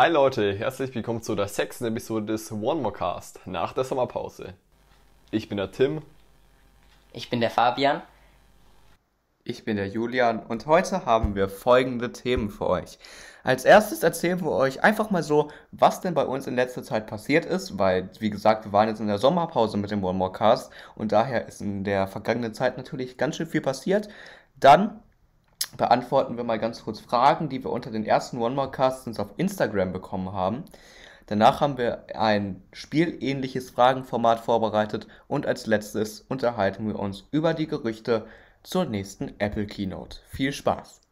Hi 0.00 0.08
Leute, 0.08 0.54
herzlich 0.54 0.94
willkommen 0.94 1.22
zu 1.22 1.34
der 1.34 1.48
sechsten 1.48 1.84
Episode 1.86 2.26
des 2.26 2.52
One 2.52 2.80
More 2.82 2.92
Cast 2.92 3.44
nach 3.46 3.72
der 3.72 3.82
Sommerpause. 3.82 4.54
Ich 5.32 5.48
bin 5.48 5.58
der 5.58 5.72
Tim. 5.72 6.02
Ich 7.12 7.30
bin 7.30 7.40
der 7.40 7.50
Fabian. 7.50 8.02
Ich 9.42 9.64
bin 9.64 9.76
der 9.76 9.88
Julian 9.88 10.38
und 10.38 10.66
heute 10.66 11.04
haben 11.04 11.34
wir 11.34 11.48
folgende 11.48 12.12
Themen 12.12 12.48
für 12.48 12.68
euch. 12.68 13.00
Als 13.42 13.64
erstes 13.64 14.04
erzählen 14.04 14.40
wir 14.40 14.52
euch 14.52 14.84
einfach 14.84 15.10
mal 15.10 15.24
so, 15.24 15.50
was 15.72 16.00
denn 16.00 16.14
bei 16.14 16.24
uns 16.24 16.46
in 16.46 16.54
letzter 16.54 16.84
Zeit 16.84 17.08
passiert 17.08 17.44
ist, 17.44 17.76
weil, 17.76 18.08
wie 18.20 18.30
gesagt, 18.30 18.66
wir 18.66 18.72
waren 18.72 18.88
jetzt 18.88 19.00
in 19.00 19.08
der 19.08 19.18
Sommerpause 19.18 19.78
mit 19.78 19.90
dem 19.90 20.04
One 20.04 20.16
More 20.16 20.30
Cast 20.30 20.70
und 20.94 21.10
daher 21.10 21.48
ist 21.48 21.60
in 21.60 21.82
der 21.82 22.06
vergangenen 22.06 22.54
Zeit 22.54 22.76
natürlich 22.76 23.18
ganz 23.18 23.34
schön 23.34 23.48
viel 23.48 23.62
passiert. 23.62 24.08
Dann 24.60 25.00
beantworten 25.76 26.36
wir 26.36 26.44
mal 26.44 26.58
ganz 26.58 26.84
kurz 26.84 27.00
Fragen, 27.00 27.48
die 27.48 27.62
wir 27.62 27.70
unter 27.70 27.90
den 27.90 28.04
ersten 28.04 28.38
One 28.38 28.54
More 28.54 28.70
Casts 28.70 29.18
auf 29.18 29.34
Instagram 29.36 29.92
bekommen 29.92 30.32
haben. 30.32 30.64
Danach 31.26 31.60
haben 31.60 31.76
wir 31.76 32.06
ein 32.14 32.62
spielähnliches 32.72 33.70
Fragenformat 33.70 34.40
vorbereitet 34.40 35.06
und 35.26 35.46
als 35.46 35.66
letztes 35.66 36.22
unterhalten 36.22 36.88
wir 36.88 36.98
uns 36.98 37.28
über 37.30 37.52
die 37.52 37.66
Gerüchte 37.66 38.26
zur 38.62 38.86
nächsten 38.86 39.38
Apple 39.38 39.66
Keynote. 39.66 40.18
Viel 40.30 40.52
Spaß! 40.52 41.07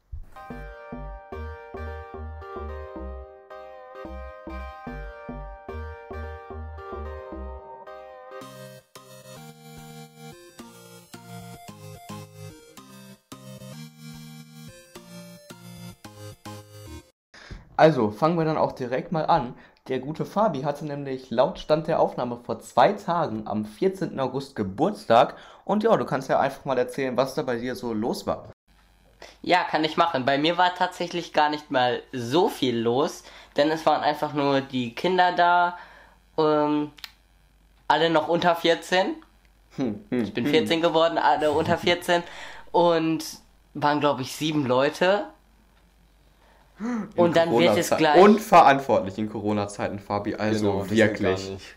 Also 17.77 18.11
fangen 18.11 18.39
wir 18.39 18.45
dann 18.45 18.57
auch 18.59 18.73
direkt 18.73 19.13
mal 19.13 19.27
an. 19.27 19.55
Der 19.89 20.01
gute 20.01 20.25
Fabi 20.25 20.63
hatte 20.63 20.85
nämlich 20.85 21.31
laut 21.31 21.59
Stand 21.59 21.87
der 21.87 22.01
Aufnahme 22.01 22.37
vor 22.37 22.59
zwei 22.59 22.93
Tagen 22.93 23.47
am 23.47 23.65
14. 23.65 24.19
August 24.19 24.57
Geburtstag. 24.57 25.37
Und 25.65 25.85
ja, 25.85 25.97
du 25.97 26.05
kannst 26.05 26.29
ja 26.29 26.41
einfach 26.41 26.65
mal 26.65 26.79
erzählen, 26.79 27.17
was 27.17 27.35
da 27.35 27.43
bei 27.43 27.57
dir 27.57 27.77
so 27.77 27.93
los 27.93 28.27
war. 28.27 28.49
Ja, 29.43 29.63
kann 29.65 29.85
ich 29.85 29.97
machen. 29.97 30.25
Bei 30.25 30.39
mir 30.39 30.59
war 30.59 30.75
tatsächlich 30.75 31.33
gar 31.33 31.51
nicht 31.51 31.71
mal 31.71 32.03
so 32.13 32.49
viel 32.49 32.77
los, 32.77 33.23
denn 33.57 33.71
es 33.71 33.87
waren 33.87 34.03
einfach 34.03 34.33
nur 34.33 34.61
die 34.61 34.95
Kinder 34.95 35.33
da, 35.33 35.79
ähm, 36.37 36.91
alle 37.87 38.11
noch 38.11 38.29
unter 38.29 38.57
14. 38.57 39.15
Hm, 39.77 40.05
hm, 40.11 40.23
ich 40.23 40.35
bin 40.35 40.47
14 40.47 40.77
hm. 40.77 40.83
geworden, 40.83 41.19
alle 41.19 41.53
unter 41.53 41.79
14 41.79 42.23
und 42.73 43.25
waren 43.75 44.01
glaube 44.01 44.23
ich 44.23 44.35
sieben 44.35 44.67
Leute 44.67 45.27
und 47.17 47.37
dann 47.37 47.51
wird 47.57 47.77
es 47.77 47.91
gleich. 47.91 48.21
Unverantwortlich 48.21 49.19
in 49.19 49.31
Corona-Zeiten, 49.31 49.99
Fabi, 49.99 50.35
also 50.35 50.73
genau, 50.73 50.91
wirklich. 50.91 51.77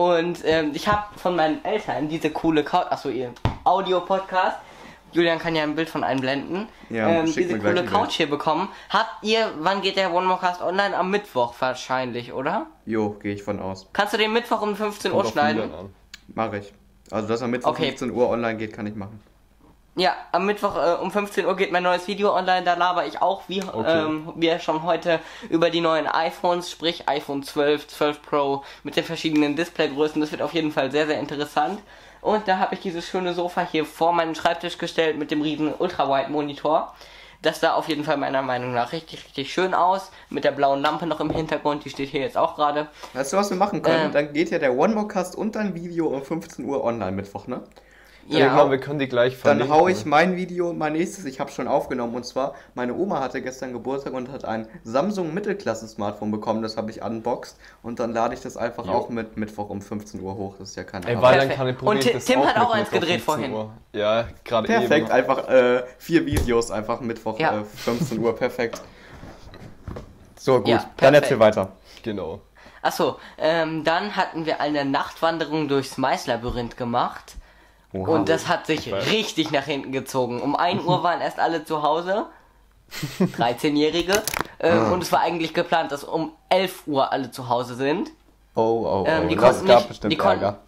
Und 0.00 0.38
ähm, 0.46 0.70
ich 0.72 0.88
habe 0.88 1.18
von 1.18 1.36
meinen 1.36 1.62
Eltern 1.62 2.08
diese 2.08 2.30
coole 2.30 2.64
Couch, 2.64 2.86
achso, 2.88 3.10
ihr 3.10 3.34
Audio-Podcast. 3.64 4.56
Julian 5.12 5.38
kann 5.38 5.54
ja 5.54 5.62
ein 5.62 5.74
Bild 5.74 5.90
von 5.90 6.04
einblenden. 6.04 6.68
Ja, 6.88 7.10
ähm, 7.10 7.26
diese 7.26 7.58
coole 7.58 7.84
Couch 7.84 8.12
hier 8.12 8.30
bekommen. 8.30 8.70
Habt 8.88 9.22
ihr, 9.22 9.52
wann 9.58 9.82
geht 9.82 9.96
der 9.96 10.14
One 10.14 10.26
More 10.26 10.40
Cast 10.40 10.62
online? 10.62 10.96
Am 10.96 11.10
Mittwoch 11.10 11.54
wahrscheinlich, 11.58 12.32
oder? 12.32 12.68
Jo, 12.86 13.10
gehe 13.10 13.34
ich 13.34 13.42
von 13.42 13.60
aus. 13.60 13.88
Kannst 13.92 14.14
du 14.14 14.16
den 14.16 14.32
Mittwoch 14.32 14.62
um 14.62 14.74
15 14.74 15.10
Kommt 15.10 15.24
Uhr 15.24 15.30
schneiden? 15.30 15.70
Mache 16.34 16.58
ich. 16.58 16.72
Also, 17.10 17.28
dass 17.28 17.42
er 17.42 17.48
Mittwoch 17.48 17.72
okay. 17.72 17.88
15 17.88 18.10
Uhr 18.12 18.30
online 18.30 18.56
geht, 18.56 18.72
kann 18.72 18.86
ich 18.86 18.94
machen. 18.94 19.20
Ja, 20.00 20.16
am 20.32 20.46
Mittwoch 20.46 20.76
äh, 20.76 20.94
um 20.94 21.10
15 21.10 21.44
Uhr 21.44 21.54
geht 21.56 21.72
mein 21.72 21.82
neues 21.82 22.08
Video 22.08 22.34
online. 22.34 22.64
Da 22.64 22.72
laber 22.72 23.04
ich 23.04 23.20
auch, 23.20 23.42
wie 23.48 23.62
okay. 23.62 24.06
ähm, 24.06 24.32
wir 24.34 24.58
schon 24.58 24.82
heute, 24.82 25.20
über 25.50 25.68
die 25.68 25.82
neuen 25.82 26.06
iPhones, 26.06 26.70
sprich 26.70 27.06
iPhone 27.06 27.42
12, 27.42 27.86
12 27.86 28.22
Pro 28.22 28.64
mit 28.82 28.96
den 28.96 29.04
verschiedenen 29.04 29.56
Displaygrößen. 29.56 30.18
Das 30.18 30.32
wird 30.32 30.40
auf 30.40 30.54
jeden 30.54 30.72
Fall 30.72 30.90
sehr, 30.90 31.06
sehr 31.06 31.20
interessant. 31.20 31.80
Und 32.22 32.48
da 32.48 32.56
habe 32.56 32.76
ich 32.76 32.80
dieses 32.80 33.06
schöne 33.06 33.34
Sofa 33.34 33.68
hier 33.70 33.84
vor 33.84 34.14
meinen 34.14 34.34
Schreibtisch 34.34 34.78
gestellt 34.78 35.18
mit 35.18 35.30
dem 35.30 35.42
riesen 35.42 35.74
Ultrawide-Monitor. 35.74 36.94
Das 37.42 37.60
sah 37.60 37.74
auf 37.74 37.86
jeden 37.88 38.04
Fall 38.04 38.16
meiner 38.16 38.40
Meinung 38.40 38.72
nach 38.72 38.92
richtig, 38.92 39.26
richtig 39.26 39.52
schön 39.52 39.74
aus. 39.74 40.10
Mit 40.30 40.44
der 40.44 40.52
blauen 40.52 40.80
Lampe 40.80 41.04
noch 41.04 41.20
im 41.20 41.28
Hintergrund, 41.28 41.84
die 41.84 41.90
steht 41.90 42.08
hier 42.08 42.22
jetzt 42.22 42.38
auch 42.38 42.56
gerade. 42.56 42.88
Weißt 43.12 43.34
du, 43.34 43.36
was 43.36 43.50
wir 43.50 43.58
machen 43.58 43.82
können? 43.82 44.06
Ähm, 44.06 44.12
Dann 44.12 44.32
geht 44.32 44.48
ja 44.48 44.58
der 44.58 44.72
One 44.78 44.94
More 44.94 45.08
Cast 45.08 45.36
und 45.36 45.56
dein 45.56 45.74
Video 45.74 46.06
um 46.06 46.22
15 46.22 46.64
Uhr 46.64 46.82
online 46.82 47.12
Mittwoch, 47.12 47.46
ne? 47.46 47.62
Ja, 48.26 48.48
genau, 48.48 48.70
wir 48.70 48.78
können 48.78 48.98
die 48.98 49.08
gleich 49.08 49.36
verlinken. 49.36 49.68
Dann 49.68 49.78
hau 49.78 49.88
ich 49.88 50.04
mein 50.04 50.36
Video, 50.36 50.72
mein 50.72 50.92
nächstes, 50.92 51.24
ich 51.24 51.40
habe 51.40 51.50
schon 51.50 51.66
aufgenommen. 51.66 52.14
Und 52.14 52.24
zwar, 52.24 52.54
meine 52.74 52.94
Oma 52.94 53.20
hatte 53.20 53.42
gestern 53.42 53.72
Geburtstag 53.72 54.12
und 54.12 54.30
hat 54.30 54.44
ein 54.44 54.68
Samsung 54.84 55.34
Mittelklasse-Smartphone 55.34 56.30
bekommen. 56.30 56.62
Das 56.62 56.76
habe 56.76 56.90
ich 56.90 57.02
unboxed. 57.02 57.56
Und 57.82 57.98
dann 57.98 58.12
lade 58.12 58.34
ich 58.34 58.40
das 58.40 58.56
einfach 58.56 58.86
jo. 58.86 58.92
auch 58.92 59.08
mit 59.08 59.36
Mittwoch 59.36 59.68
um 59.68 59.82
15 59.82 60.20
Uhr 60.20 60.36
hoch. 60.36 60.54
Das 60.58 60.70
ist 60.70 60.76
ja 60.76 60.84
keine 60.84 61.06
Ey, 61.08 61.20
weil 61.20 61.38
dann 61.38 61.48
kann 61.50 61.68
ich 61.68 61.82
Und 61.82 62.00
Tim 62.00 62.44
hat 62.44 62.56
auch 62.56 62.72
eins 62.72 62.90
gedreht 62.90 63.20
vorhin. 63.20 63.52
Uhr. 63.52 63.72
Ja, 63.92 64.28
gerade 64.44 64.68
eben. 64.68 64.80
Perfekt, 64.80 65.10
einfach 65.10 65.48
äh, 65.48 65.82
vier 65.98 66.24
Videos, 66.26 66.70
einfach 66.70 67.00
Mittwoch 67.00 67.38
ja. 67.38 67.60
äh, 67.60 67.64
15 67.64 68.18
Uhr. 68.18 68.36
Perfekt. 68.36 68.80
So, 70.36 70.58
gut. 70.58 70.68
Ja, 70.68 70.90
dann 70.96 71.14
erzähl 71.14 71.38
weiter. 71.38 71.72
Genau. 72.02 72.40
Achso, 72.82 73.18
ähm, 73.36 73.84
dann 73.84 74.16
hatten 74.16 74.46
wir 74.46 74.60
eine 74.60 74.86
Nachtwanderung 74.86 75.68
durchs 75.68 75.98
Maislabyrinth 75.98 76.78
gemacht. 76.78 77.34
Oha. 77.92 78.12
Und 78.12 78.28
das 78.28 78.48
hat 78.48 78.66
sich 78.66 78.92
richtig 78.92 79.50
nach 79.50 79.64
hinten 79.64 79.92
gezogen. 79.92 80.40
Um 80.40 80.54
1 80.54 80.84
Uhr 80.84 81.02
waren 81.02 81.20
erst 81.20 81.38
alle 81.38 81.64
zu 81.64 81.82
Hause. 81.82 82.26
13-Jährige. 83.20 84.22
Äh, 84.58 84.70
ah. 84.70 84.90
Und 84.90 85.02
es 85.02 85.12
war 85.12 85.20
eigentlich 85.20 85.54
geplant, 85.54 85.92
dass 85.92 86.04
um 86.04 86.32
11 86.48 86.86
Uhr 86.86 87.12
alle 87.12 87.30
zu 87.30 87.48
Hause 87.48 87.74
sind. 87.74 88.10
Oh, 88.54 88.60
oh, 88.60 89.02
oh. 89.02 89.04
Ähm, 89.06 89.28
die 89.28 89.36
das 89.36 89.64
gab 89.64 89.78
nicht, 89.78 89.88
bestimmt 89.88 90.12
die 90.12 90.18
Ärger. 90.18 90.58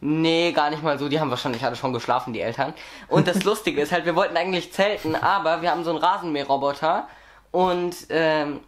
Nee, 0.00 0.52
gar 0.52 0.70
nicht 0.70 0.82
mal 0.82 0.98
so. 0.98 1.08
Die 1.08 1.18
haben 1.18 1.30
wahrscheinlich 1.30 1.64
alle 1.64 1.76
schon 1.76 1.92
geschlafen, 1.92 2.32
die 2.32 2.40
Eltern. 2.40 2.74
Und 3.08 3.26
das 3.26 3.44
Lustige 3.44 3.80
ist 3.80 3.92
halt, 3.92 4.04
wir 4.04 4.14
wollten 4.14 4.36
eigentlich 4.36 4.72
zelten, 4.72 5.14
aber 5.16 5.62
wir 5.62 5.70
haben 5.70 5.84
so 5.84 5.90
einen 5.90 5.98
Rasenmäherroboter 5.98 7.08
und 7.50 7.94
ähm, 8.10 8.60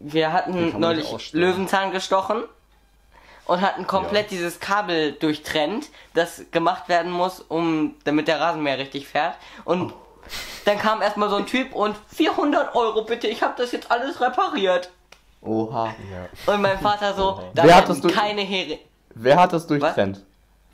wir 0.00 0.32
hatten 0.32 0.78
neulich 0.80 1.32
Löwenzahn 1.32 1.92
gestochen 1.92 2.44
und 3.46 3.60
hatten 3.60 3.86
komplett 3.86 4.30
ja. 4.30 4.38
dieses 4.38 4.60
Kabel 4.60 5.12
durchtrennt, 5.12 5.88
das 6.14 6.42
gemacht 6.50 6.88
werden 6.88 7.10
muss, 7.10 7.40
um 7.40 7.96
damit 8.04 8.28
der 8.28 8.40
Rasenmäher 8.40 8.78
richtig 8.78 9.08
fährt. 9.08 9.34
Und 9.64 9.92
dann 10.64 10.78
kam 10.78 11.02
erstmal 11.02 11.28
so 11.28 11.36
ein 11.36 11.46
Typ 11.46 11.74
und 11.74 11.96
400 12.14 12.74
Euro 12.74 13.04
bitte, 13.04 13.26
ich 13.26 13.42
habe 13.42 13.54
das 13.56 13.72
jetzt 13.72 13.90
alles 13.90 14.20
repariert. 14.20 14.90
Oha. 15.40 15.86
Ja. 16.10 16.52
Und 16.52 16.62
mein 16.62 16.78
Vater 16.78 17.14
so, 17.14 17.42
da 17.54 17.64
wer 17.64 17.76
hat 17.76 17.88
das 17.88 18.00
durch, 18.00 18.14
keine 18.14 18.42
Hering. 18.42 18.78
Wer 19.14 19.36
hat 19.40 19.52
das 19.52 19.66
durchtrennt? 19.66 20.16
Was? 20.16 20.24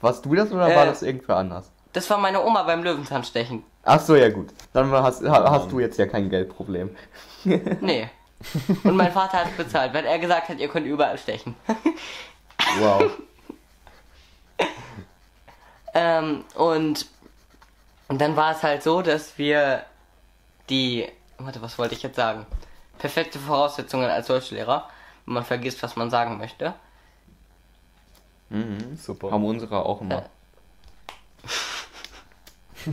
Warst 0.00 0.26
du 0.26 0.34
das 0.34 0.52
oder 0.52 0.70
äh, 0.70 0.76
war 0.76 0.86
das 0.86 1.02
irgendwer 1.02 1.36
anders? 1.36 1.70
Das 1.92 2.08
war 2.10 2.18
meine 2.18 2.44
Oma 2.44 2.62
beim 2.62 2.82
Löwenzahnstechen. 2.82 3.64
Ach 3.82 4.00
so, 4.00 4.14
ja 4.14 4.28
gut. 4.28 4.48
Dann 4.72 4.90
hast, 4.92 5.26
hast 5.26 5.72
du 5.72 5.80
jetzt 5.80 5.98
ja 5.98 6.06
kein 6.06 6.28
Geldproblem. 6.28 6.94
nee. 7.80 8.08
Und 8.84 8.94
mein 8.94 9.10
Vater 9.10 9.38
hat 9.38 9.56
bezahlt, 9.56 9.94
weil 9.94 10.04
er 10.04 10.18
gesagt 10.18 10.48
hat, 10.48 10.58
ihr 10.58 10.68
könnt 10.68 10.86
überall 10.86 11.18
stechen. 11.18 11.56
Wow. 12.78 13.10
ähm, 15.94 16.44
und, 16.54 17.06
und 18.08 18.20
dann 18.20 18.36
war 18.36 18.52
es 18.52 18.62
halt 18.62 18.82
so, 18.82 19.02
dass 19.02 19.38
wir 19.38 19.84
die, 20.68 21.08
warte, 21.38 21.62
was 21.62 21.78
wollte 21.78 21.94
ich 21.94 22.02
jetzt 22.02 22.16
sagen? 22.16 22.46
Perfekte 22.98 23.38
Voraussetzungen 23.38 24.10
als 24.10 24.26
Deutschlehrer, 24.26 24.88
wenn 25.24 25.34
man 25.34 25.44
vergisst, 25.44 25.82
was 25.82 25.96
man 25.96 26.10
sagen 26.10 26.38
möchte. 26.38 26.74
Mhm, 28.50 28.96
super. 28.96 29.30
Haben 29.30 29.44
unsere 29.44 29.84
auch 29.84 30.00
immer. 30.00 30.24
Äh. 30.24 30.28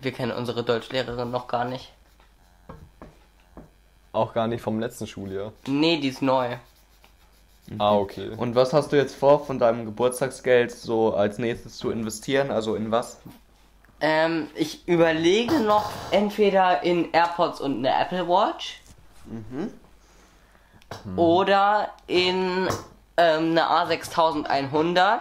wir 0.00 0.12
kennen 0.12 0.32
unsere 0.32 0.62
Deutschlehrerin 0.62 1.30
noch 1.30 1.48
gar 1.48 1.64
nicht. 1.64 1.92
Auch 4.12 4.34
gar 4.34 4.46
nicht 4.46 4.60
vom 4.60 4.78
letzten 4.78 5.06
Schuljahr. 5.06 5.52
Nee, 5.66 5.98
die 5.98 6.08
ist 6.08 6.20
neu. 6.20 6.56
Ah, 7.78 7.94
okay. 7.94 8.30
Und 8.36 8.54
was 8.54 8.72
hast 8.72 8.92
du 8.92 8.96
jetzt 8.96 9.14
vor, 9.14 9.44
von 9.46 9.58
deinem 9.58 9.84
Geburtstagsgeld 9.84 10.72
so 10.72 11.14
als 11.14 11.38
nächstes 11.38 11.78
zu 11.78 11.90
investieren? 11.90 12.50
Also 12.50 12.74
in 12.74 12.90
was? 12.90 13.18
Ähm, 14.00 14.48
ich 14.54 14.86
überlege 14.88 15.60
noch 15.60 15.90
entweder 16.10 16.82
in 16.82 17.12
AirPods 17.12 17.60
und 17.60 17.78
eine 17.78 18.00
Apple 18.00 18.28
Watch. 18.28 18.80
Mhm. 19.26 19.72
Oder 21.16 21.90
in 22.08 22.68
ähm, 23.16 23.56
eine 23.56 23.62
A6100. 23.62 25.20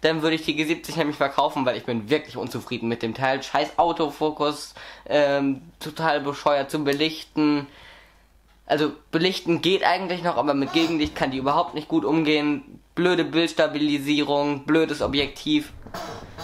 Dann 0.00 0.22
würde 0.22 0.36
ich 0.36 0.44
die 0.44 0.54
G70 0.54 0.96
nämlich 0.96 1.16
verkaufen, 1.16 1.66
weil 1.66 1.76
ich 1.76 1.84
bin 1.84 2.08
wirklich 2.08 2.36
unzufrieden 2.36 2.88
mit 2.88 3.02
dem 3.02 3.14
Teil. 3.14 3.42
Scheiß 3.42 3.78
Autofokus, 3.78 4.74
ähm, 5.06 5.60
total 5.78 6.20
bescheuert 6.20 6.70
zum 6.70 6.84
Belichten. 6.84 7.66
Also 8.70 8.92
belichten 9.10 9.62
geht 9.62 9.84
eigentlich 9.84 10.22
noch, 10.22 10.36
aber 10.36 10.54
mit 10.54 10.72
Gegenlicht 10.72 11.16
kann 11.16 11.32
die 11.32 11.38
überhaupt 11.38 11.74
nicht 11.74 11.88
gut 11.88 12.04
umgehen. 12.04 12.80
blöde 12.94 13.24
Bildstabilisierung, 13.24 14.64
blödes 14.64 15.02
Objektiv. 15.02 15.72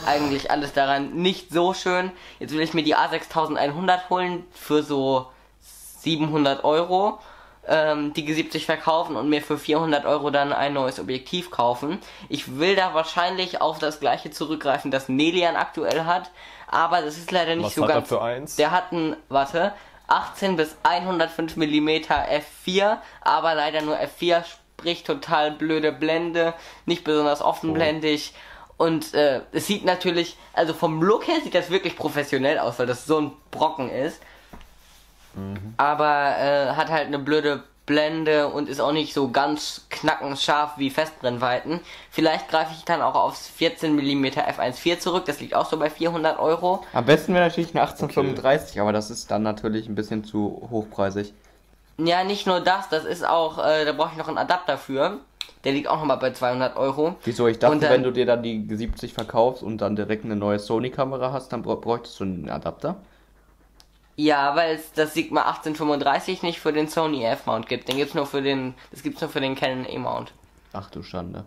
Eigentlich 0.05 0.51
alles 0.51 0.73
daran 0.73 1.15
nicht 1.15 1.53
so 1.53 1.73
schön. 1.73 2.11
Jetzt 2.41 2.53
will 2.53 2.63
ich 2.63 2.75
mir 2.75 2.83
die 2.83 2.97
A6100 2.97 4.09
holen 4.11 4.45
für 4.51 4.83
so 4.83 5.27
700 5.61 6.65
Euro 6.65 7.21
ähm, 7.69 8.13
die 8.13 8.27
G70 8.27 8.65
verkaufen 8.65 9.17
und 9.17 9.29
mir 9.29 9.43
für 9.43 9.59
400 9.59 10.05
Euro 10.05 10.31
dann 10.31 10.53
ein 10.53 10.73
neues 10.73 10.99
Objektiv 10.99 11.51
kaufen. 11.51 11.99
Ich 12.29 12.59
will 12.59 12.75
da 12.77 12.95
wahrscheinlich 12.95 13.61
auf 13.61 13.79
das 13.79 14.01
gleiche 14.01 14.31
zurückgreifen, 14.31 14.91
das 14.91 15.09
Melian 15.09 15.57
aktuell 15.57 16.05
hat, 16.05 16.31
aber 16.67 17.03
das 17.03 17.19
ist 17.19 17.31
leider 17.31 17.55
nicht 17.55 17.67
Was 17.67 17.75
so 17.75 17.83
hat 17.85 17.91
er 17.91 17.95
ganz. 17.97 18.09
für 18.09 18.23
eins? 18.23 18.57
Der 18.57 18.71
hat 18.71 18.93
ein, 18.93 19.17
warte, 19.29 19.73
18 20.09 20.57
bis 20.57 20.77
105 20.83 21.57
mm 21.57 21.89
f4, 21.89 22.99
aber 23.21 23.55
leider 23.55 23.83
nur 23.83 23.97
f4, 23.97 24.45
sprich 24.45 25.05
total 25.05 25.53
blöde 25.53 25.93
Blende, 25.93 26.55
nicht 26.85 27.05
besonders 27.05 27.43
offenblendig. 27.43 28.35
Und 28.77 29.15
äh, 29.15 29.41
es 29.53 29.67
sieht 29.67 29.85
natürlich, 29.85 30.37
also 30.53 30.75
vom 30.75 31.03
Look 31.03 31.27
her 31.29 31.41
sieht 31.43 31.55
das 31.55 31.71
wirklich 31.71 31.97
professionell 31.97 32.59
aus, 32.59 32.79
weil 32.79 32.87
das 32.87 33.07
so 33.07 33.19
ein 33.19 33.33
Brocken 33.51 33.91
ist 33.91 34.21
aber 35.77 36.37
äh, 36.39 36.75
hat 36.75 36.91
halt 36.91 37.07
eine 37.07 37.19
blöde 37.19 37.65
Blende 37.87 38.49
und 38.49 38.69
ist 38.69 38.81
auch 38.81 38.93
nicht 38.93 39.15
so 39.15 39.31
ganz 39.31 39.87
knackenscharf 39.91 40.73
wie 40.77 40.91
Festbrennweiten. 40.91 41.81
Vielleicht 42.11 42.49
greife 42.49 42.73
ich 42.77 42.85
dann 42.85 43.01
auch 43.01 43.15
aufs 43.15 43.47
14 43.49 43.95
mm 43.95 44.25
f1.4 44.27 44.99
zurück, 44.99 45.25
das 45.27 45.41
liegt 45.41 45.55
auch 45.55 45.67
so 45.67 45.79
bei 45.79 45.89
400 45.89 46.39
Euro. 46.41 46.85
Am 46.93 47.05
besten 47.07 47.33
wäre 47.33 47.45
natürlich 47.47 47.71
eine 47.71 47.83
1835, 47.83 48.81
aber 48.81 48.93
das 48.93 49.11
ist 49.11 49.31
dann 49.31 49.43
natürlich 49.45 49.89
ein 49.89 49.95
bisschen 49.95 50.25
zu 50.25 50.67
hochpreisig. 50.71 51.33
Ja, 51.99 52.25
nicht 52.25 52.47
nur 52.47 52.61
das, 52.61 52.89
das 52.91 53.05
ist 53.05 53.27
auch, 53.27 53.65
äh, 53.65 53.85
da 53.85 53.93
brauche 53.93 54.11
ich 54.13 54.19
noch 54.19 54.29
einen 54.29 54.39
Adapter 54.39 54.77
für. 54.77 55.19
Der 55.65 55.73
liegt 55.73 55.89
auch 55.89 55.99
nochmal 55.99 56.19
bei 56.19 56.33
200 56.33 56.77
Euro. 56.77 57.15
Wieso? 57.25 57.47
Ich 57.49 57.59
dachte, 57.59 57.75
Und 57.75 57.83
dann- 57.83 57.91
wenn 57.93 58.03
du 58.03 58.11
dir 58.13 58.27
dann 58.27 58.43
die 58.43 58.67
70 58.71 59.15
verkaufst 59.15 59.63
und 59.63 59.79
dann 59.79 59.97
direkt 59.97 60.25
eine 60.25 60.37
neue 60.37 60.59
Sony-Kamera 60.59 61.33
hast, 61.33 61.53
dann 61.53 61.63
bräuchtest 61.63 62.21
du 62.21 62.25
einen 62.25 62.51
Adapter. 62.51 62.97
Ja, 64.17 64.57
weil 64.57 64.77
es 64.77 64.93
das 64.93 65.13
Sigma 65.13 65.43
1835 65.43 66.43
nicht 66.43 66.59
für 66.59 66.73
den 66.73 66.89
Sony 66.89 67.25
F-Mount 67.25 67.69
gibt. 67.69 67.89
Den 67.89 67.97
gibt's 67.97 68.15
nur 68.15 68.27
für 68.27 68.41
den, 68.41 68.75
das 68.91 69.03
gibt's 69.03 69.21
nur 69.21 69.29
für 69.31 69.41
den 69.41 69.55
Canon 69.55 69.87
E-Mount. 69.87 70.33
Ach 70.73 70.91
du 70.91 71.03
Schande. 71.03 71.45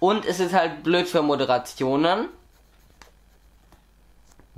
Und 0.00 0.24
es 0.24 0.40
ist 0.40 0.52
halt 0.52 0.82
blöd 0.82 1.08
für 1.08 1.22
Moderationen. 1.22 2.28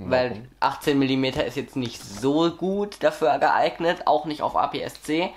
Weil 0.00 0.48
18 0.60 0.96
mm 0.96 1.24
ist 1.24 1.56
jetzt 1.56 1.74
nicht 1.74 2.00
so 2.00 2.52
gut 2.52 3.02
dafür 3.02 3.36
geeignet, 3.38 4.06
auch 4.06 4.26
nicht 4.26 4.42
auf 4.42 4.54
APS-C. 4.54 5.30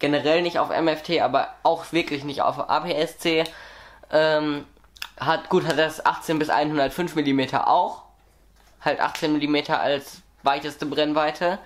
Generell 0.00 0.42
nicht 0.42 0.58
auf 0.58 0.70
MFT, 0.70 1.20
aber 1.20 1.48
auch 1.62 1.92
wirklich 1.92 2.24
nicht 2.24 2.42
auf 2.42 2.68
APS-C. 2.68 3.44
Ähm, 4.10 4.66
hat, 5.20 5.48
gut, 5.50 5.64
hat 5.66 5.78
das 5.78 6.04
18 6.04 6.40
bis 6.40 6.50
105 6.50 7.14
mm 7.14 7.54
auch. 7.54 8.02
Halt 8.80 9.00
18 9.00 9.34
mm 9.38 9.70
als 9.70 10.21
weiteste 10.42 10.86
Brennweite. 10.86 11.58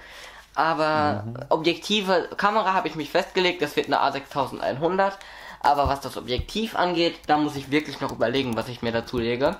Aber 0.54 1.24
Objektive, 1.50 2.30
Kamera 2.36 2.72
habe 2.72 2.88
ich 2.88 2.94
mich 2.94 3.10
festgelegt, 3.10 3.60
das 3.60 3.76
wird 3.76 3.86
eine 3.86 4.00
A6100. 4.00 5.12
Aber 5.60 5.88
was 5.88 6.00
das 6.00 6.16
Objektiv 6.16 6.76
angeht, 6.76 7.18
da 7.26 7.36
muss 7.36 7.56
ich 7.56 7.70
wirklich 7.70 8.00
noch 8.00 8.12
überlegen, 8.12 8.56
was 8.56 8.68
ich 8.68 8.82
mir 8.82 8.92
dazu 8.92 9.18
lege. 9.18 9.56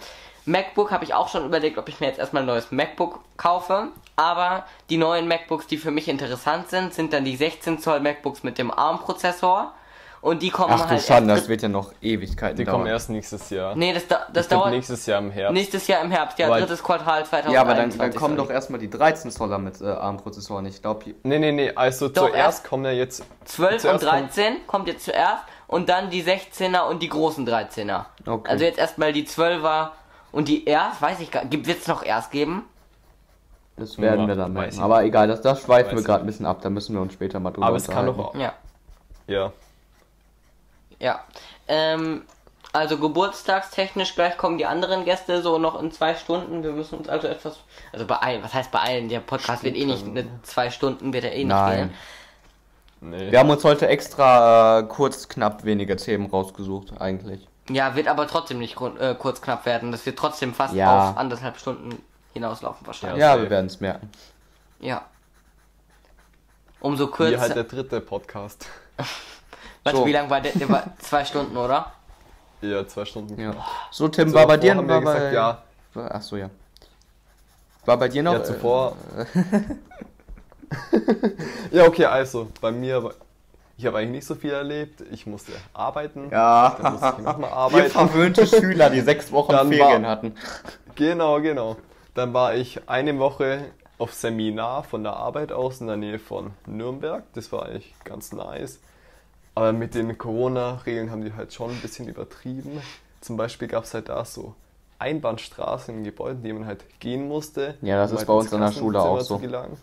MacBook 0.47 0.93
habe 0.93 1.05
ich 1.05 1.13
auch 1.13 1.29
schon 1.29 1.45
überlegt, 1.45 1.77
ob 1.77 1.89
ich 1.89 2.01
mir 2.01 2.07
jetzt 2.07 2.21
erstmal 2.21 2.45
ein 2.45 2.47
neues 2.47 2.71
MacBook 2.71 3.21
kaufe. 3.37 3.89
Aber 4.15 4.65
die 4.89 4.97
neuen 4.97 5.27
MacBooks, 5.29 5.67
die 5.67 5.77
für 5.77 5.91
mich 5.91 6.09
interessant 6.09 6.71
sind, 6.71 6.95
sind 6.95 7.13
dann 7.13 7.25
die 7.25 7.37
16 7.37 7.81
Zoll 7.81 8.01
MacBooks 8.01 8.45
mit 8.45 8.57
dem 8.57 8.71
ARM-Prozessor. 8.71 9.75
Und 10.26 10.43
die 10.43 10.50
kommen 10.50 10.73
Ach 10.75 10.81
du 10.82 10.88
halt 10.88 11.02
Schande, 11.02 11.31
erst 11.34 11.44
das 11.44 11.49
wird 11.49 11.62
ja 11.62 11.69
noch 11.69 11.93
Ewigkeiten 12.02 12.56
Die 12.56 12.64
dauern. 12.64 12.78
kommen 12.78 12.87
erst 12.88 13.11
nächstes 13.11 13.49
Jahr. 13.49 13.76
Nee, 13.76 13.93
das, 13.94 14.08
da, 14.08 14.26
das 14.32 14.49
glaub, 14.49 14.62
dauert 14.62 14.73
nächstes 14.75 15.06
Jahr 15.06 15.20
im 15.20 15.31
Herbst. 15.31 15.55
nächstes 15.55 15.87
Jahr 15.87 16.02
im 16.02 16.11
Herbst, 16.11 16.37
ja, 16.40 16.49
Weil- 16.50 16.62
drittes 16.62 16.82
Quartal 16.82 17.25
2021. 17.25 17.55
ja, 17.55 17.61
aber 17.61 17.75
dann, 17.75 17.90
dann 17.96 18.12
kommen 18.20 18.34
sorry. 18.37 18.49
doch 18.49 18.52
erstmal 18.52 18.81
die 18.81 18.90
13 18.90 19.31
Zoller 19.31 19.58
mit 19.58 19.81
äh, 19.81 19.84
ARM-Prozessoren. 19.84 20.67
Ich 20.67 20.82
glaube, 20.82 21.14
Nee, 21.23 21.38
nee, 21.38 21.52
nee, 21.52 21.70
also 21.76 22.08
Doch, 22.08 22.23
zuerst 22.28 22.37
erst- 22.37 22.64
kommen 22.64 22.84
ja 22.87 22.90
jetzt 22.90 23.23
12 23.44 23.75
und 23.75 23.81
zuerst 23.81 24.05
kommen- 24.05 24.23
13 24.25 24.67
kommt 24.67 24.88
jetzt 24.88 25.05
zuerst 25.05 25.44
und 25.69 25.88
dann 25.88 26.11
die 26.11 26.25
16er 26.25 26.88
und 26.88 27.02
die 27.05 27.08
großen 27.08 27.46
13er. 27.46 28.06
Okay. 28.26 28.50
Also 28.50 28.64
jetzt 28.64 28.81
erstmal 28.81 29.12
die 29.12 29.29
12er 29.29 29.90
und 30.32 30.49
die 30.49 30.64
erst, 30.64 31.00
weiß 31.00 31.20
ich 31.20 31.31
gar 31.31 31.44
nicht, 31.44 31.67
wird 31.69 31.79
es 31.82 31.87
noch 31.87 32.02
erst 32.05 32.32
geben? 32.32 32.64
das 33.76 33.96
werden 34.00 34.22
Ja, 34.22 34.26
wir 34.29 34.34
dann 34.34 34.52
merken. 34.55 34.81
Aber 34.81 35.05
egal, 35.05 35.29
das, 35.29 35.40
das 35.43 35.61
schweifen 35.62 35.96
wir 35.96 36.02
gerade 36.02 36.25
ein 36.25 36.26
bisschen 36.26 36.46
ab. 36.46 36.62
Da 36.62 36.70
müssen 36.70 36.94
wir 36.96 37.00
uns 37.00 37.12
später 37.12 37.38
mal 37.38 37.52
drüber 37.52 37.67
Aber 37.69 37.76
es 37.76 37.87
kann 37.87 38.06
doch 38.06 38.19
auch. 38.19 38.34
Ja. 38.34 38.55
Ja. 39.29 39.52
Ja. 40.98 41.20
Ähm, 41.69 42.22
also 42.72 42.98
geburtstagstechnisch 42.98 44.14
gleich 44.14 44.37
kommen 44.37 44.58
die 44.58 44.66
anderen 44.66 45.04
Gäste 45.04 45.40
so 45.43 45.58
noch 45.58 45.81
in 45.81 45.93
zwei 45.93 46.14
Stunden. 46.14 46.62
Wir 46.62 46.72
müssen 46.72 46.98
uns 46.98 47.08
also 47.08 47.26
etwas, 47.26 47.58
also 47.93 48.06
beeilen. 48.06 48.43
Was 48.43 48.52
heißt 48.54 48.70
beeilen? 48.70 49.08
Der 49.08 49.20
Podcast 49.20 49.62
wird 49.62 49.76
eh 49.76 49.87
nicht, 49.87 50.04
eine 50.06 50.26
zwei 50.43 50.70
Stunden 50.70 51.12
wird 51.12 51.25
er 51.25 51.32
eh 51.32 51.44
nicht 51.44 51.66
gehen. 51.70 51.94
Nee. 53.00 53.31
Wir 53.31 53.38
haben 53.38 53.50
uns 53.50 53.62
heute 53.64 53.88
extra 53.88 54.81
äh, 54.81 54.82
kurz, 54.84 55.28
knapp 55.28 55.64
wenige 55.64 55.96
Themen 55.96 56.26
rausgesucht, 56.26 57.00
eigentlich. 57.00 57.46
Ja, 57.69 57.94
wird 57.94 58.08
aber 58.08 58.26
trotzdem 58.26 58.58
nicht 58.58 58.76
äh, 58.81 59.14
kurz 59.14 59.40
knapp 59.40 59.66
werden. 59.66 59.93
Das 59.93 60.04
wird 60.06 60.19
trotzdem 60.19 60.54
fast 60.54 60.75
Ja. 60.75 61.10
auf 61.10 61.16
anderthalb 61.16 61.58
Stunden 61.58 62.02
hinauslaufen 62.32 62.87
wahrscheinlich. 62.87 63.20
Ja, 63.20 63.40
wir 63.40 63.50
werden 63.50 63.66
es 63.66 63.81
merken. 63.81 64.10
Ja. 64.81 65.04
Umso 66.81 67.08
Wie 67.08 67.10
kürzer. 67.12 67.40
halt 67.40 67.56
der 67.56 67.64
dritte 67.64 68.00
Podcast. 68.00 68.66
Warte, 69.87 69.99
So. 69.99 70.06
wie 70.06 70.12
lang 70.12 70.29
war 70.29 70.41
der? 70.41 70.53
Der 70.53 70.69
war 70.69 70.85
zwei 70.99 71.25
Stunden, 71.25 71.56
oder? 71.56 71.93
Ja, 72.61 72.87
zwei 72.88 73.05
Stunden. 73.05 73.41
Ja. 73.41 73.55
So, 73.91 74.09
Tim, 74.09 74.29
So, 74.31 74.35
war 74.35 74.47
bei 74.47 74.56
dir 74.56 74.75
haben 74.75 74.88
wir 74.88 74.94
war 74.97 75.00
bei, 75.03 75.15
gesagt, 75.15 75.35
ja. 75.35 75.62
Ach 76.11 76.23
so, 76.23 76.37
ja. 76.37 76.50
War 77.85 77.97
bei 77.97 78.09
dir 78.09 78.23
noch? 78.23 78.33
Ja, 78.35 78.43
zuvor. 78.44 78.97
ja, 81.71 81.85
okay, 81.85 82.05
also, 82.06 82.49
bei 82.61 82.73
mir, 82.73 83.03
war- 83.05 83.15
ich 83.79 83.85
habe 83.87 83.99
eigentlich 83.99 84.11
nicht 84.11 84.27
so 84.27 84.35
viel 84.35 84.53
erlebt. 84.53 85.03
Ich 85.12 85.27
musste 85.27 85.53
arbeiten. 85.75 86.31
Äh, 86.31 86.35
ja. 86.35 86.77
Dann 86.81 86.93
musste 86.94 87.15
ich 87.19 87.25
nochmal 87.25 87.50
Wir 87.50 87.56
arbeiten. 87.56 87.91
verwöhnte 87.91 88.47
Schüler, 88.47 88.89
die 88.91 89.03
sechs 89.03 89.31
Wochen 89.32 89.53
Dann 89.53 89.69
Ferien 89.73 90.03
war- 90.03 90.11
hatten. 90.11 90.35
Genau, 90.94 91.41
genau. 91.43 91.77
Dann 92.15 92.32
war 92.32 92.55
ich 92.55 92.81
eine 92.89 93.19
Woche 93.19 93.67
auf 93.99 94.15
Seminar 94.15 94.82
von 94.82 95.03
der 95.05 95.15
Arbeit 95.15 95.53
aus 95.53 95.81
in 95.82 95.87
der 95.89 95.97
Nähe 95.99 96.19
von 96.19 96.53
Nürnberg. 96.67 97.23
Das 97.35 97.53
war 97.53 97.67
eigentlich 97.67 97.94
ganz 98.05 98.32
nice. 98.32 98.81
Aber 99.56 99.73
mit 99.73 99.94
den 99.94 100.19
Corona-Regeln 100.19 101.11
haben 101.11 101.25
die 101.25 101.32
halt 101.32 101.53
schon 101.55 101.70
ein 101.70 101.81
bisschen 101.81 102.06
übertrieben. 102.08 102.82
Zum 103.23 103.38
Beispiel 103.38 103.69
gab 103.69 103.85
es 103.85 103.94
halt 103.94 104.11
da 104.11 104.23
so 104.25 104.55
Einbahnstraßen 104.99 105.97
in 105.97 106.05
Gebäuden, 106.05 106.43
die 106.43 106.53
man 106.53 106.67
halt 106.67 106.85
gehen 107.00 107.26
musste. 107.26 107.75
Ja, 107.81 107.97
das 107.97 108.11
um 108.11 108.17
ist 108.17 108.20
halt 108.20 108.26
bei 108.29 108.35
uns 108.35 108.53
an 108.53 108.61
der 108.61 108.73
Schule 108.73 109.00
auch 109.00 109.20
so. 109.23 109.38
gelangen. 109.38 109.79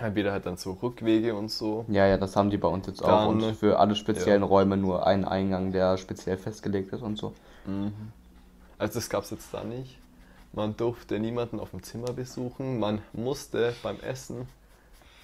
Halt 0.00 0.14
wieder 0.14 0.32
halt 0.32 0.46
dann 0.46 0.56
so 0.56 0.72
Rückwege 0.82 1.34
und 1.34 1.50
so. 1.50 1.84
Ja, 1.88 2.06
ja, 2.06 2.16
das 2.16 2.36
haben 2.36 2.48
die 2.48 2.56
bei 2.56 2.68
uns 2.68 2.86
jetzt 2.86 3.02
auch. 3.04 3.06
Dann- 3.26 3.42
Und 3.44 3.54
für 3.56 3.78
alle 3.78 3.94
speziellen 3.94 4.40
ja. 4.42 4.48
Räume 4.48 4.78
nur 4.78 5.06
einen 5.06 5.26
Eingang, 5.26 5.70
der 5.72 5.98
speziell 5.98 6.38
festgelegt 6.38 6.94
ist 6.94 7.02
und 7.02 7.16
so. 7.18 7.34
Also 8.78 8.94
das 8.94 9.10
gab 9.10 9.24
es 9.24 9.30
jetzt 9.30 9.52
da 9.52 9.62
nicht. 9.62 9.98
Man 10.54 10.74
durfte 10.74 11.18
niemanden 11.20 11.60
auf 11.60 11.70
dem 11.70 11.82
Zimmer 11.82 12.14
besuchen. 12.14 12.78
Man 12.80 13.02
musste 13.12 13.74
beim 13.82 14.00
Essen, 14.00 14.48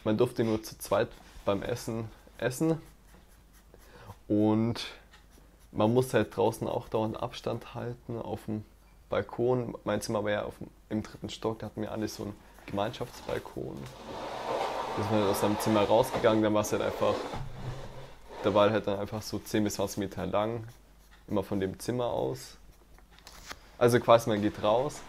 man 0.05 0.19
durfte 0.19 0.45
nur 0.45 0.63
zu 0.63 0.77
zweit 0.79 1.09
beim 1.47 1.63
Essen 1.63 2.05
essen. 2.39 2.81
Und 4.29 4.87
man 5.73 5.93
musste 5.93 6.19
halt 6.19 6.37
draußen 6.37 6.67
auch 6.69 6.89
dauernd 6.89 7.21
Abstand 7.21 7.75
halten 7.75 8.21
auf 8.21 8.45
dem 8.47 8.65
Balkon. 9.09 9.77
Mein 9.85 10.01
Zimmer 10.01 10.25
war 10.25 10.31
ja 10.31 10.45
auf 10.45 10.59
dem, 10.59 10.69
im 10.89 11.03
dritten 11.03 11.29
Stock, 11.29 11.59
da 11.59 11.67
hatten 11.67 11.83
wir 11.83 11.93
alle 11.93 12.09
so 12.09 12.25
einen 12.25 12.35
Gemeinschaftsbalkon. 12.67 13.77
Da 14.97 15.03
ist 15.03 15.11
man 15.11 15.23
aus 15.25 15.41
seinem 15.41 15.61
Zimmer 15.61 15.83
rausgegangen, 15.83 16.43
dann 16.43 16.55
war 16.55 16.63
es 16.63 16.73
halt 16.73 16.83
einfach, 16.83 17.15
da 18.43 18.55
war 18.55 18.71
halt 18.71 18.87
dann 18.87 18.99
einfach 18.99 19.23
so 19.23 19.39
10 19.39 19.65
bis 19.65 19.75
20 19.75 19.99
Meter 19.99 20.27
lang, 20.27 20.65
immer 21.29 21.43
von 21.43 21.61
dem 21.61 21.79
Zimmer 21.79 22.07
aus. 22.07 22.57
Also 23.79 24.01
quasi 24.01 24.31
man 24.31 24.41
geht 24.41 24.63
raus, 24.63 25.01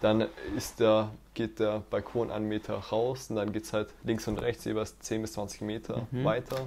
dann 0.00 0.26
ist 0.56 0.80
der, 0.80 1.10
geht 1.34 1.58
der 1.58 1.80
Balkon 1.90 2.30
einen 2.30 2.48
Meter 2.48 2.74
raus 2.76 3.30
und 3.30 3.36
dann 3.36 3.52
geht 3.52 3.64
es 3.64 3.72
halt 3.72 3.88
links 4.04 4.28
und 4.28 4.38
rechts 4.38 4.64
jeweils 4.64 4.98
10 5.00 5.22
bis 5.22 5.32
20 5.34 5.60
Meter 5.62 6.06
weiter. 6.10 6.60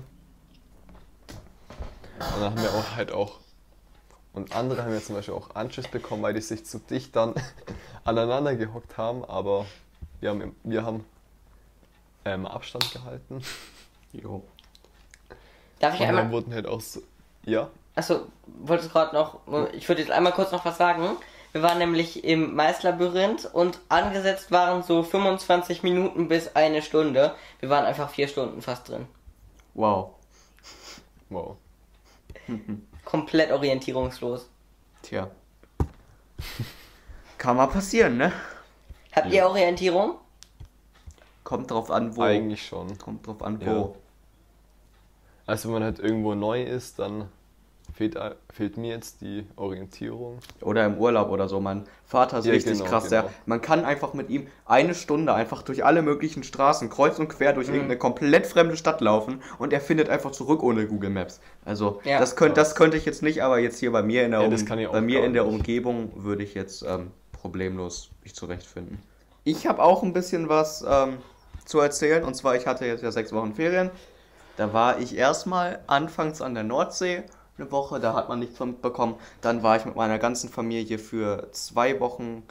Und 2.19 2.41
dann 2.41 2.51
haben 2.51 2.61
wir 2.61 2.73
auch 2.73 2.95
halt 2.95 3.11
auch, 3.11 3.39
und 4.33 4.55
andere 4.55 4.83
haben 4.83 4.93
ja 4.93 5.01
zum 5.01 5.15
Beispiel 5.15 5.33
auch 5.33 5.55
Anschiss 5.55 5.87
bekommen, 5.87 6.21
weil 6.23 6.33
die 6.33 6.41
sich 6.41 6.65
zu 6.65 6.79
dicht 6.79 7.15
dann 7.15 7.33
aneinander 8.03 8.55
gehockt 8.55 8.97
haben, 8.97 9.23
aber 9.25 9.65
wir 10.19 10.31
haben, 10.31 10.55
wir 10.63 10.83
haben 10.83 11.05
ähm, 12.25 12.45
Abstand 12.45 12.91
gehalten. 12.91 13.41
Jo. 14.11 14.43
Darf 15.79 15.93
ich 15.93 16.01
Und 16.01 16.07
dann 16.07 16.17
einmal. 16.17 16.31
wurden 16.33 16.53
halt 16.53 16.67
auch 16.67 16.81
so, 16.81 17.01
ja, 17.45 17.69
Achso, 17.95 18.27
wolltest 18.45 18.91
gerade 18.93 19.13
noch. 19.13 19.39
Ich 19.73 19.89
würde 19.89 20.01
jetzt 20.01 20.11
einmal 20.11 20.31
kurz 20.31 20.51
noch 20.53 20.63
was 20.63 20.77
sagen. 20.77 21.17
Wir 21.51 21.63
waren 21.63 21.79
nämlich 21.79 22.23
im 22.23 22.55
Maislabyrinth 22.55 23.45
und 23.45 23.79
angesetzt 23.89 24.51
waren 24.51 24.83
so 24.83 25.01
25 25.03 25.81
Minuten 25.83 26.27
bis 26.27 26.55
eine 26.55 26.81
Stunde. 26.81 27.33
Wir 27.59 27.69
waren 27.69 27.85
einfach 27.85 28.09
vier 28.09 28.27
Stunden 28.27 28.61
fast 28.61 28.89
drin. 28.89 29.07
Wow. 29.73 30.11
wow. 31.29 31.57
komplett 33.05 33.51
orientierungslos. 33.51 34.47
Tja. 35.01 35.31
Kann 37.37 37.57
mal 37.57 37.67
passieren, 37.67 38.17
ne? 38.17 38.31
Habt 39.15 39.27
Ja. 39.27 39.33
ihr 39.33 39.49
Orientierung? 39.49 40.15
Kommt 41.43 41.71
drauf 41.71 41.89
an, 41.89 42.15
wo. 42.15 42.21
Eigentlich 42.21 42.65
schon. 42.65 42.97
Kommt 42.99 43.25
drauf 43.25 43.41
an, 43.41 43.59
Ja. 43.61 43.75
wo. 43.75 43.95
Also 45.47 45.69
wenn 45.69 45.73
man 45.75 45.83
halt 45.83 45.99
irgendwo 45.99 46.35
neu 46.35 46.61
ist, 46.61 46.99
dann 46.99 47.29
fehlt, 47.99 48.17
fehlt 48.53 48.77
mir 48.77 48.91
jetzt 48.95 49.19
die 49.19 49.45
Orientierung. 49.57 50.39
Oder 50.61 50.85
im 50.85 50.97
Urlaub 50.97 51.29
oder 51.31 51.49
so. 51.49 51.59
Mein 51.59 51.83
Vater 52.05 52.39
ist 52.39 52.45
Ja, 52.45 52.53
richtig 52.53 52.77
genau, 52.77 52.89
krass. 52.89 53.09
Der, 53.09 53.23
genau. 53.23 53.33
man 53.45 53.59
kann 53.61 53.83
einfach 53.83 54.13
mit 54.13 54.29
ihm 54.29 54.47
eine 54.65 54.95
Stunde 54.95 55.33
einfach 55.33 55.63
durch 55.63 55.83
alle 55.83 56.01
möglichen 56.01 56.43
Straßen, 56.43 56.89
kreuz 56.89 57.19
und 57.19 57.27
quer 57.27 57.51
Mhm. 57.51 57.55
durch 57.55 57.67
irgendeine 57.67 57.97
komplett 57.97 58.47
fremde 58.47 58.77
Stadt 58.77 59.01
laufen 59.01 59.41
und 59.57 59.73
er 59.73 59.81
findet 59.81 60.07
einfach 60.07 60.31
zurück 60.31 60.63
ohne 60.63 60.87
Google 60.87 61.09
Maps. 61.09 61.41
Also 61.65 61.99
Ja. 62.05 62.19
das, 62.19 62.37
könnt, 62.37 62.55
das 62.55 62.75
könnte 62.75 62.95
ich 62.95 63.03
jetzt 63.03 63.21
nicht, 63.21 63.43
aber 63.43 63.59
jetzt 63.59 63.79
hier 63.79 63.91
bei 63.91 64.01
mir 64.01 64.23
in 64.23 64.31
der, 64.31 64.43
um, 64.43 64.49
bei 64.93 65.01
mir 65.01 65.25
in 65.25 65.33
der. 65.33 65.45
Umgebung 65.45 66.13
würde 66.15 66.43
ich 66.43 66.53
jetzt 66.53 66.83
ähm, 66.83 67.11
problemlos 67.33 68.11
mich 68.23 68.33
zurechtfinden. 68.33 68.99
Ich 69.43 69.67
habe 69.67 69.83
auch 69.83 70.03
ein 70.03 70.13
bisschen 70.13 70.47
was 70.47 70.85
ähm, 70.87 71.17
zu 71.65 71.79
erzählen 71.81 72.23
und 72.23 72.33
zwar 72.35 72.55
ich 72.55 72.65
hatte 72.65 72.85
jetzt 72.85 73.03
ja 73.03 73.11
sechs 73.11 73.33
Wochen 73.33 73.55
Ferien. 73.55 73.89
Da 74.55 74.71
war 74.73 74.99
ich 74.99 75.17
erstmal 75.17 75.79
anfangs 75.87 76.41
an 76.41 76.53
der 76.53 76.63
Nordsee 76.63 77.23
eine 77.59 77.71
Woche, 77.71 77.99
da 77.99 78.13
hat 78.13 78.29
man 78.29 78.39
nichts 78.39 78.57
von 78.57 78.69
mitbekommen. 78.69 79.15
Dann 79.41 79.63
war 79.63 79.75
ich 79.75 79.85
mit 79.85 79.95
meiner 79.95 80.19
ganzen 80.19 80.49
Familie 80.49 80.99
für 80.99 81.49
zwei 81.51 81.99
Wochen, 81.99 82.43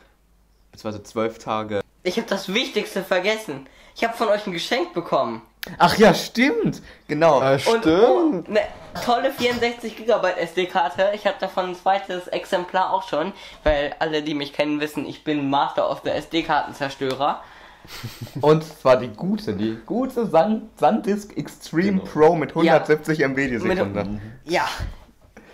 beziehungsweise 0.72 1.02
zwölf 1.04 1.38
Tage. 1.38 1.80
Ich 2.02 2.16
habe 2.16 2.28
das 2.28 2.52
Wichtigste 2.52 3.02
vergessen. 3.02 3.66
Ich 3.96 4.04
habe 4.04 4.16
von 4.16 4.28
euch 4.28 4.46
ein 4.46 4.52
Geschenk 4.52 4.92
bekommen. 4.94 5.42
Ach 5.78 5.96
ja, 5.98 6.14
stimmt! 6.14 6.80
Genau. 7.08 7.42
Äh, 7.42 7.54
Und 7.54 7.60
stimmt. 7.82 8.48
eine 8.48 8.60
tolle 9.04 9.32
64 9.32 9.96
GB 9.96 10.28
SD-Karte. 10.38 11.10
Ich 11.14 11.26
habe 11.26 11.36
davon 11.40 11.70
ein 11.70 11.74
zweites 11.74 12.28
Exemplar 12.28 12.92
auch 12.92 13.06
schon, 13.08 13.32
weil 13.64 13.94
alle, 13.98 14.22
die 14.22 14.34
mich 14.34 14.52
kennen, 14.52 14.80
wissen, 14.80 15.04
ich 15.06 15.24
bin 15.24 15.50
Master 15.50 15.90
of 15.90 16.00
the 16.04 16.10
SD-Kartenzerstörer. 16.10 17.42
Und 18.40 18.64
zwar 18.64 18.96
die 18.98 19.08
gute, 19.08 19.54
die 19.54 19.78
gute 19.84 20.26
San 20.26 20.68
Sandisk 20.76 21.36
Extreme 21.36 22.00
Genau. 22.00 22.04
Pro 22.04 22.34
mit 22.34 22.50
170 22.50 23.20
MB 23.20 23.36
die 23.36 23.58
Mit- 23.58 23.78
Sekunde. 23.78 24.20
Ja. 24.44 24.68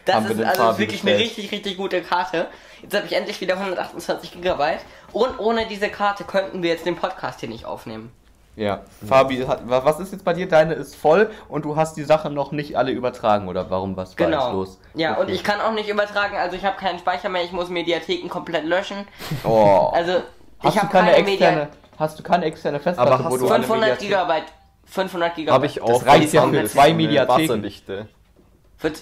Das 0.05 0.17
Haben 0.17 0.25
wir 0.25 0.31
ist 0.33 0.39
den 0.41 0.47
also 0.47 0.63
Fabi 0.63 0.79
wirklich 0.81 1.03
eine 1.03 1.11
bestellt. 1.13 1.31
richtig, 1.39 1.53
richtig 1.53 1.77
gute 1.77 2.03
Karte. 2.03 2.47
Jetzt 2.83 2.95
habe 2.95 3.07
ich 3.07 3.13
endlich 3.15 3.41
wieder 3.41 3.55
128 3.59 4.41
GB. 4.43 4.65
Und 5.13 5.39
ohne 5.39 5.67
diese 5.67 5.89
Karte 5.89 6.25
könnten 6.25 6.63
wir 6.63 6.71
jetzt 6.71 6.85
den 6.85 6.97
Podcast 6.97 7.41
hier 7.41 7.49
nicht 7.49 7.65
aufnehmen. 7.65 8.13
Ja. 8.57 8.83
Fabi, 9.07 9.39
hat, 9.49 9.69
wa- 9.69 9.85
was 9.85 9.99
ist 9.99 10.13
jetzt 10.13 10.25
bei 10.25 10.33
dir? 10.33 10.49
Deine 10.49 10.75
ist 10.75 10.95
voll 10.95 11.31
und 11.49 11.65
du 11.65 11.75
hast 11.75 11.97
die 11.97 12.05
Sachen 12.05 12.35
noch 12.35 12.53
nicht 12.53 12.77
alle 12.77 12.93
übertragen 12.93 13.49
oder 13.49 13.69
warum? 13.71 13.97
Was 13.97 14.11
war 14.19 14.27
Genau. 14.27 14.53
los? 14.53 14.79
Ja, 14.95 15.13
Okay. 15.13 15.21
und 15.23 15.29
ich 15.31 15.43
kann 15.43 15.61
auch 15.61 15.73
nicht 15.73 15.89
übertragen, 15.89 16.37
also 16.37 16.55
ich 16.57 16.65
habe 16.65 16.77
keinen 16.77 16.99
Speicher 17.01 17.29
mehr, 17.31 17.43
ich 17.43 17.51
muss 17.51 17.69
Mediatheken 17.69 18.29
komplett 18.29 18.65
löschen. 18.65 19.09
Oh. 19.45 19.91
Also 19.93 20.13
hast 20.13 20.23
ich 20.63 20.71
du 20.75 20.81
habe 20.83 20.93
keine 20.93 21.13
keine 21.13 21.27
externe, 21.31 21.57
Media 21.63 21.69
hast 21.99 22.19
du 22.19 22.23
keine 22.23 22.45
externe 22.45 22.79
Festplatte, 22.81 23.13
Aber 23.13 23.25
hast 23.25 23.33
wo 23.33 23.37
du 23.39 23.47
du 23.47 23.53
alle 23.53 23.65
500 23.65 23.91
Mediatheken- 23.91 23.99
Gigabyte. 24.03 24.45
500 24.87 25.35
Gigabyte. 25.35 25.55
Habe 25.55 25.67
ich 25.67 25.83
auch. 25.83 26.07
reicht 26.07 26.33
ja 26.33 26.47
für 26.47 26.65
zwei 26.67 26.83
eine 26.83 26.95
Mediatheken. 26.95 27.43
Wasserdichte. 27.49 28.09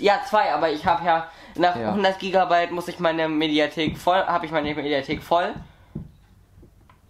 Ja, 0.01 0.21
zwei, 0.29 0.53
aber 0.53 0.71
ich 0.71 0.85
habe 0.87 1.05
ja 1.05 1.27
nach 1.57 1.77
Ja. 1.77 1.89
100 1.89 2.19
Gigabyte 2.19 2.71
muss 2.71 2.89
ich 2.89 2.99
meine 2.99 3.29
Mediathek 3.29 3.99
voll, 3.99 4.25
habe 4.27 4.47
ich 4.47 4.53
meine 4.53 4.75
Mediathek 4.75 5.23
voll. 5.23 5.55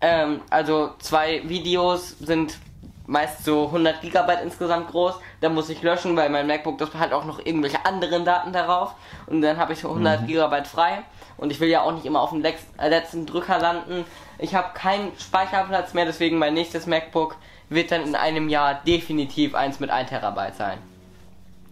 Ähm, 0.00 0.40
also 0.50 0.90
zwei 0.98 1.48
Videos 1.48 2.18
sind 2.18 2.58
meist 3.06 3.44
so 3.44 3.66
100 3.66 4.00
Gigabyte 4.00 4.42
insgesamt 4.42 4.90
groß. 4.90 5.14
Dann 5.40 5.54
muss 5.54 5.68
ich 5.68 5.82
löschen, 5.82 6.16
weil 6.16 6.30
mein 6.30 6.46
MacBook 6.46 6.78
das 6.78 6.94
hat 6.94 7.12
auch 7.12 7.24
noch 7.24 7.44
irgendwelche 7.44 7.84
anderen 7.84 8.24
Daten 8.24 8.52
darauf. 8.52 8.94
Und 9.26 9.42
dann 9.42 9.58
habe 9.58 9.72
ich 9.72 9.80
so 9.80 9.88
100 9.88 10.26
Gigabyte 10.26 10.66
frei. 10.66 11.02
Und 11.36 11.50
ich 11.50 11.60
will 11.60 11.68
ja 11.68 11.82
auch 11.82 11.92
nicht 11.92 12.06
immer 12.06 12.20
auf 12.20 12.30
dem 12.30 12.44
äh, 12.44 12.52
letzten 12.88 13.26
Drücker 13.26 13.58
landen. 13.58 14.04
Ich 14.38 14.54
habe 14.54 14.68
keinen 14.74 15.12
Speicherplatz 15.18 15.94
mehr, 15.94 16.04
deswegen 16.04 16.38
mein 16.38 16.54
nächstes 16.54 16.86
MacBook 16.86 17.36
wird 17.68 17.90
dann 17.90 18.02
in 18.02 18.14
einem 18.14 18.48
Jahr 18.48 18.74
definitiv 18.86 19.54
eins 19.54 19.80
mit 19.80 19.90
1 19.90 20.10
Terabyte 20.10 20.56
sein. 20.56 20.78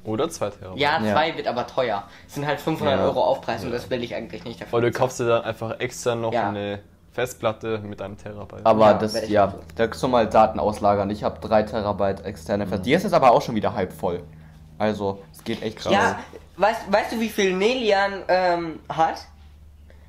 Oder 0.05 0.31
2 0.31 0.51
Terabyte. 0.51 0.81
Ja, 0.81 1.01
Ja. 1.03 1.13
zwei 1.13 1.37
wird 1.37 1.47
aber 1.47 1.67
teuer. 1.67 2.05
Es 2.27 2.35
sind 2.35 2.47
halt 2.47 2.61
500 2.61 2.99
Ja. 2.99 3.05
Euro 3.05 3.23
Aufpreis 3.23 3.63
und 3.65 3.71
das 3.71 3.91
will 3.91 4.03
ich 4.03 4.15
eigentlich 4.15 4.45
nicht 4.45 4.61
dafür. 4.61 4.79
Oder 4.79 4.91
du 4.91 4.99
kaufst 4.99 5.21
dir 5.21 5.27
dann 5.27 5.43
einfach 5.45 5.79
extra 5.81 6.15
noch 6.15 6.33
Ja. 6.33 6.49
eine 6.49 6.81
Festplatte 7.13 7.79
mit 7.81 8.01
einem 8.01 8.17
Terabyte. 8.17 8.65
Aber 8.65 8.87
Ja, 8.87 8.95
das, 8.95 9.29
ja, 9.29 9.55
da 9.77 9.87
kannst 9.87 10.03
du 10.03 10.09
mal 10.09 10.27
Daten 10.29 10.59
auslagern. 10.61 11.11
Ich 11.11 11.23
habe 11.25 11.39
3 11.47 11.65
Terabyte 11.65 12.25
externe 12.25 12.65
Mhm. 12.65 12.69
Festplatte. 12.69 12.85
Die 12.89 12.93
ist 12.95 13.03
jetzt 13.03 13.13
aber 13.13 13.33
auch 13.33 13.43
schon 13.43 13.55
wieder 13.55 13.75
halb 13.75 13.93
voll. 13.93 14.23
Also, 14.79 15.23
es 15.33 15.45
geht 15.45 15.63
echt 15.63 15.77
krass. 15.77 15.93
Ja, 15.93 16.19
weißt, 16.57 16.91
weißt 16.91 17.13
du, 17.13 17.21
wie 17.21 17.29
viel 17.29 17.55
Nelian 17.55 18.23
ähm, 18.29 18.81
hat? 18.89 19.27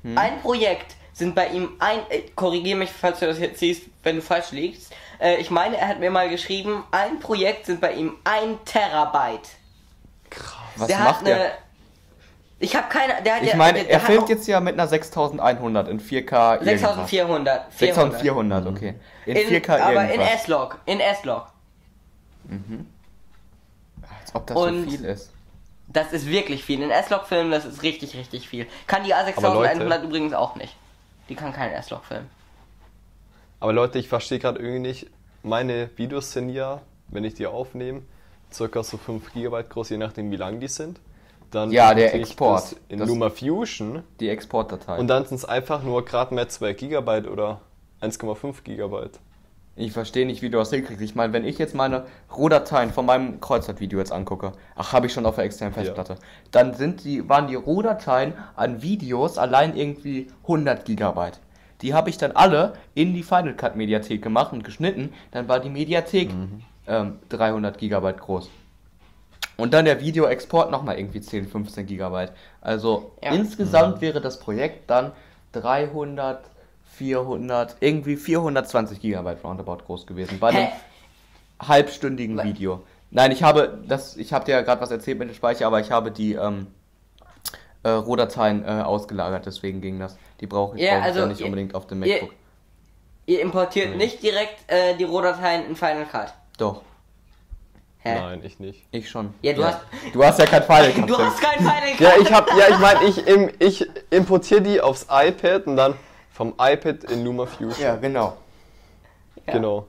Hm? 0.02 0.16
Ein 0.16 0.40
Projekt 0.40 0.94
sind 1.12 1.34
bei 1.34 1.48
ihm 1.48 1.68
ein. 1.78 1.98
Äh, 2.08 2.22
Korrigiere 2.34 2.78
mich, 2.78 2.90
falls 2.90 3.18
du 3.20 3.26
das 3.26 3.38
jetzt 3.38 3.58
siehst, 3.60 3.82
wenn 4.02 4.16
du 4.16 4.22
falsch 4.22 4.52
liegst. 4.52 4.94
Äh, 5.20 5.36
ich 5.36 5.50
meine, 5.50 5.76
er 5.76 5.88
hat 5.88 6.00
mir 6.00 6.10
mal 6.10 6.30
geschrieben, 6.30 6.84
ein 6.90 7.20
Projekt 7.20 7.66
sind 7.66 7.80
bei 7.82 7.92
ihm 7.92 8.14
ein 8.24 8.58
Terabyte. 8.64 9.50
Was 10.76 10.86
der 10.88 10.98
macht 10.98 11.16
hat 11.20 11.26
der? 11.26 11.36
eine. 11.36 11.50
Ich 12.58 12.76
habe 12.76 12.88
keine. 12.88 13.20
Der 13.24 13.36
hat 13.36 13.42
Ich 13.42 13.54
meine, 13.54 13.88
er 13.88 13.98
filmt 14.00 14.28
jetzt 14.28 14.46
ja 14.46 14.60
mit 14.60 14.74
einer 14.74 14.86
6100 14.86 15.88
in 15.88 15.98
4K. 16.00 16.12
irgendwas. 16.64 16.64
6400. 16.64 17.08
400. 17.72 17.72
6400, 17.72 18.66
okay. 18.66 18.94
In, 19.26 19.36
In, 19.36 19.48
4K 19.48 19.80
aber 19.80 20.12
in. 20.12 20.20
S-Log. 20.20 20.78
In 20.86 21.00
S-Log. 21.00 21.46
Als 24.20 24.34
ob 24.34 24.46
das 24.46 24.56
Und- 24.56 24.84
so 24.84 24.90
viel 24.90 25.04
ist. 25.04 25.30
Das 25.88 26.12
ist 26.12 26.26
wirklich 26.26 26.64
viel. 26.64 26.80
In 26.82 26.90
S-Log 26.90 27.26
filmen, 27.26 27.50
das 27.50 27.64
ist 27.66 27.82
richtig, 27.82 28.16
richtig 28.16 28.48
viel. 28.48 28.66
Kann 28.86 29.04
die 29.04 29.12
Aber 29.12 29.28
A6100 29.28 29.74
Leute- 29.84 30.04
übrigens 30.06 30.32
auch 30.32 30.56
nicht. 30.56 30.74
Die 31.28 31.34
kann 31.34 31.52
keinen 31.52 31.72
S-Log 31.74 32.04
filmen. 32.04 32.30
Aber 33.60 33.72
Leute, 33.72 33.98
ich 33.98 34.08
verstehe 34.08 34.38
gerade 34.38 34.58
irgendwie 34.58 34.78
nicht. 34.80 35.06
Meine 35.42 35.90
Videos 35.96 36.32
sind 36.32 36.48
ja, 36.48 36.80
wenn 37.08 37.24
ich 37.24 37.34
die 37.34 37.46
aufnehme, 37.46 38.02
circa 38.52 38.82
so 38.82 38.96
5 38.96 39.32
GB 39.32 39.62
groß, 39.68 39.90
je 39.90 39.96
nachdem 39.98 40.30
wie 40.30 40.36
lang 40.36 40.60
die 40.60 40.68
sind. 40.68 41.00
Dann 41.50 41.70
Ja, 41.70 41.92
der 41.94 42.14
Export. 42.14 42.76
In 42.88 42.98
Das- 42.98 43.08
LumaFusion 43.08 44.02
Die 44.20 44.28
Exportdatei. 44.28 44.98
und 44.98 45.08
dann 45.08 45.26
sind 45.26 45.36
es 45.36 45.44
einfach 45.44 45.82
nur 45.82 46.04
gerade 46.04 46.34
mehr 46.34 46.48
2 46.48 46.72
GB 46.72 47.28
oder 47.28 47.60
1,5 48.00 48.64
GB. 48.64 49.08
Ich 49.74 49.92
verstehe 49.92 50.26
nicht, 50.26 50.42
wie 50.42 50.50
du 50.50 50.58
das 50.58 50.70
hinkriegst. 50.70 51.02
Ich 51.02 51.14
meine, 51.14 51.32
wenn 51.32 51.44
ich 51.46 51.56
jetzt 51.58 51.74
meine 51.74 52.04
Rohdateien 52.36 52.90
von 52.92 53.06
meinem 53.06 53.40
Kreuzfahrt-Video 53.40 53.98
jetzt 53.98 54.12
angucke, 54.12 54.52
ach, 54.76 54.92
habe 54.92 55.06
ich 55.06 55.12
schon 55.14 55.24
auf 55.24 55.36
der 55.36 55.44
externen 55.44 55.72
Festplatte, 55.72 56.16
dann 56.50 56.74
sind 56.74 57.04
die, 57.04 57.26
waren 57.28 57.46
die 57.46 57.54
Rohdateien 57.54 58.34
an 58.54 58.82
Videos 58.82 59.38
allein 59.38 59.74
irgendwie 59.74 60.26
100 60.42 60.84
Gigabyte. 60.84 61.40
Die 61.80 61.94
habe 61.94 62.10
ich 62.10 62.18
dann 62.18 62.32
alle 62.32 62.74
in 62.94 63.14
die 63.14 63.22
Final 63.22 63.54
Cut 63.54 63.74
Mediathek 63.76 64.22
gemacht 64.22 64.52
und 64.52 64.62
geschnitten. 64.62 65.12
Dann 65.32 65.48
war 65.48 65.58
die 65.58 65.70
Mediathek 65.70 66.30
ähm, 66.86 67.18
300 67.28 67.78
Gigabyte 67.78 68.18
groß. 68.20 68.48
Und 69.56 69.74
dann 69.74 69.84
der 69.84 70.00
Videoexport 70.00 70.70
nochmal 70.70 70.98
irgendwie 70.98 71.20
10, 71.20 71.46
15 71.48 71.86
Gigabyte. 71.86 72.32
Also 72.60 73.12
Ja. 73.22 73.32
insgesamt 73.32 74.00
wäre 74.00 74.20
das 74.20 74.40
Projekt 74.40 74.88
dann 74.90 75.12
300, 75.52 76.44
400, 76.94 77.76
irgendwie 77.80 78.16
420 78.16 79.00
Gigabyte 79.00 79.44
roundabout 79.44 79.84
groß 79.86 80.06
gewesen. 80.06 80.38
Bei 80.40 80.48
einem 80.48 80.66
Hä? 80.66 80.72
halbstündigen 81.60 82.36
Wa- 82.36 82.44
Video. 82.44 82.82
Nein, 83.10 83.30
ich 83.30 83.42
habe 83.42 83.78
das, 83.86 84.16
ich 84.16 84.32
habe 84.32 84.44
dir 84.46 84.52
ja 84.52 84.62
gerade 84.62 84.80
was 84.80 84.90
erzählt 84.90 85.18
mit 85.18 85.28
dem 85.28 85.34
Speicher, 85.34 85.66
aber 85.66 85.80
ich 85.80 85.90
habe 85.90 86.10
die 86.10 86.32
ähm, 86.32 86.68
äh, 87.82 87.90
Rohdateien 87.90 88.64
äh, 88.64 88.68
ausgelagert, 88.82 89.44
deswegen 89.46 89.80
ging 89.82 89.98
das. 90.00 90.16
Die 90.40 90.46
brauche 90.46 90.76
ich, 90.76 90.82
Ja, 90.82 90.92
brauche 90.92 91.00
ich 91.00 91.04
also 91.06 91.20
ja 91.20 91.26
nicht 91.26 91.40
ihr- 91.40 91.46
unbedingt 91.46 91.74
auf 91.74 91.86
dem 91.86 92.02
ihr- 92.02 92.14
MacBook. 92.14 92.30
Ihr 93.26 93.40
importiert 93.40 93.96
nicht 93.96 94.22
direkt 94.22 94.64
äh, 94.68 94.96
die 94.96 95.04
Rohdateien 95.04 95.66
in 95.66 95.76
Final 95.76 96.06
Cut. 96.06 96.32
Doch, 96.62 96.82
Hä? 98.04 98.14
Nein, 98.20 98.40
ich 98.44 98.58
nicht. 98.60 98.84
ich 98.90 99.08
schon. 99.10 99.32
Ja, 99.42 99.52
du 99.52 99.64
hast- 99.64 99.80
Du 100.12 100.24
hast 100.24 100.38
ja 100.38 100.46
kein 100.46 100.62
Final 100.62 100.92
Cut 100.92 101.08
Du 101.10 101.18
hast 101.18 101.40
kein 101.40 101.58
Final 101.58 101.90
Cut. 101.92 102.00
Ja, 102.00 102.10
ich 102.20 102.32
hab, 102.32 102.48
ja, 102.56 102.68
ich 102.70 102.78
meine, 102.78 103.04
ich, 103.04 103.26
im, 103.26 103.50
ich 103.58 103.88
importiere 104.10 104.60
die 104.60 104.80
aufs 104.80 105.06
iPad 105.10 105.66
und 105.66 105.76
dann 105.76 105.94
vom 106.32 106.54
iPad 106.58 107.04
in 107.04 107.24
LumaFusion. 107.24 107.74
Ja, 107.80 107.96
genau. 107.96 108.36
Ja. 109.46 109.52
Genau. 109.54 109.86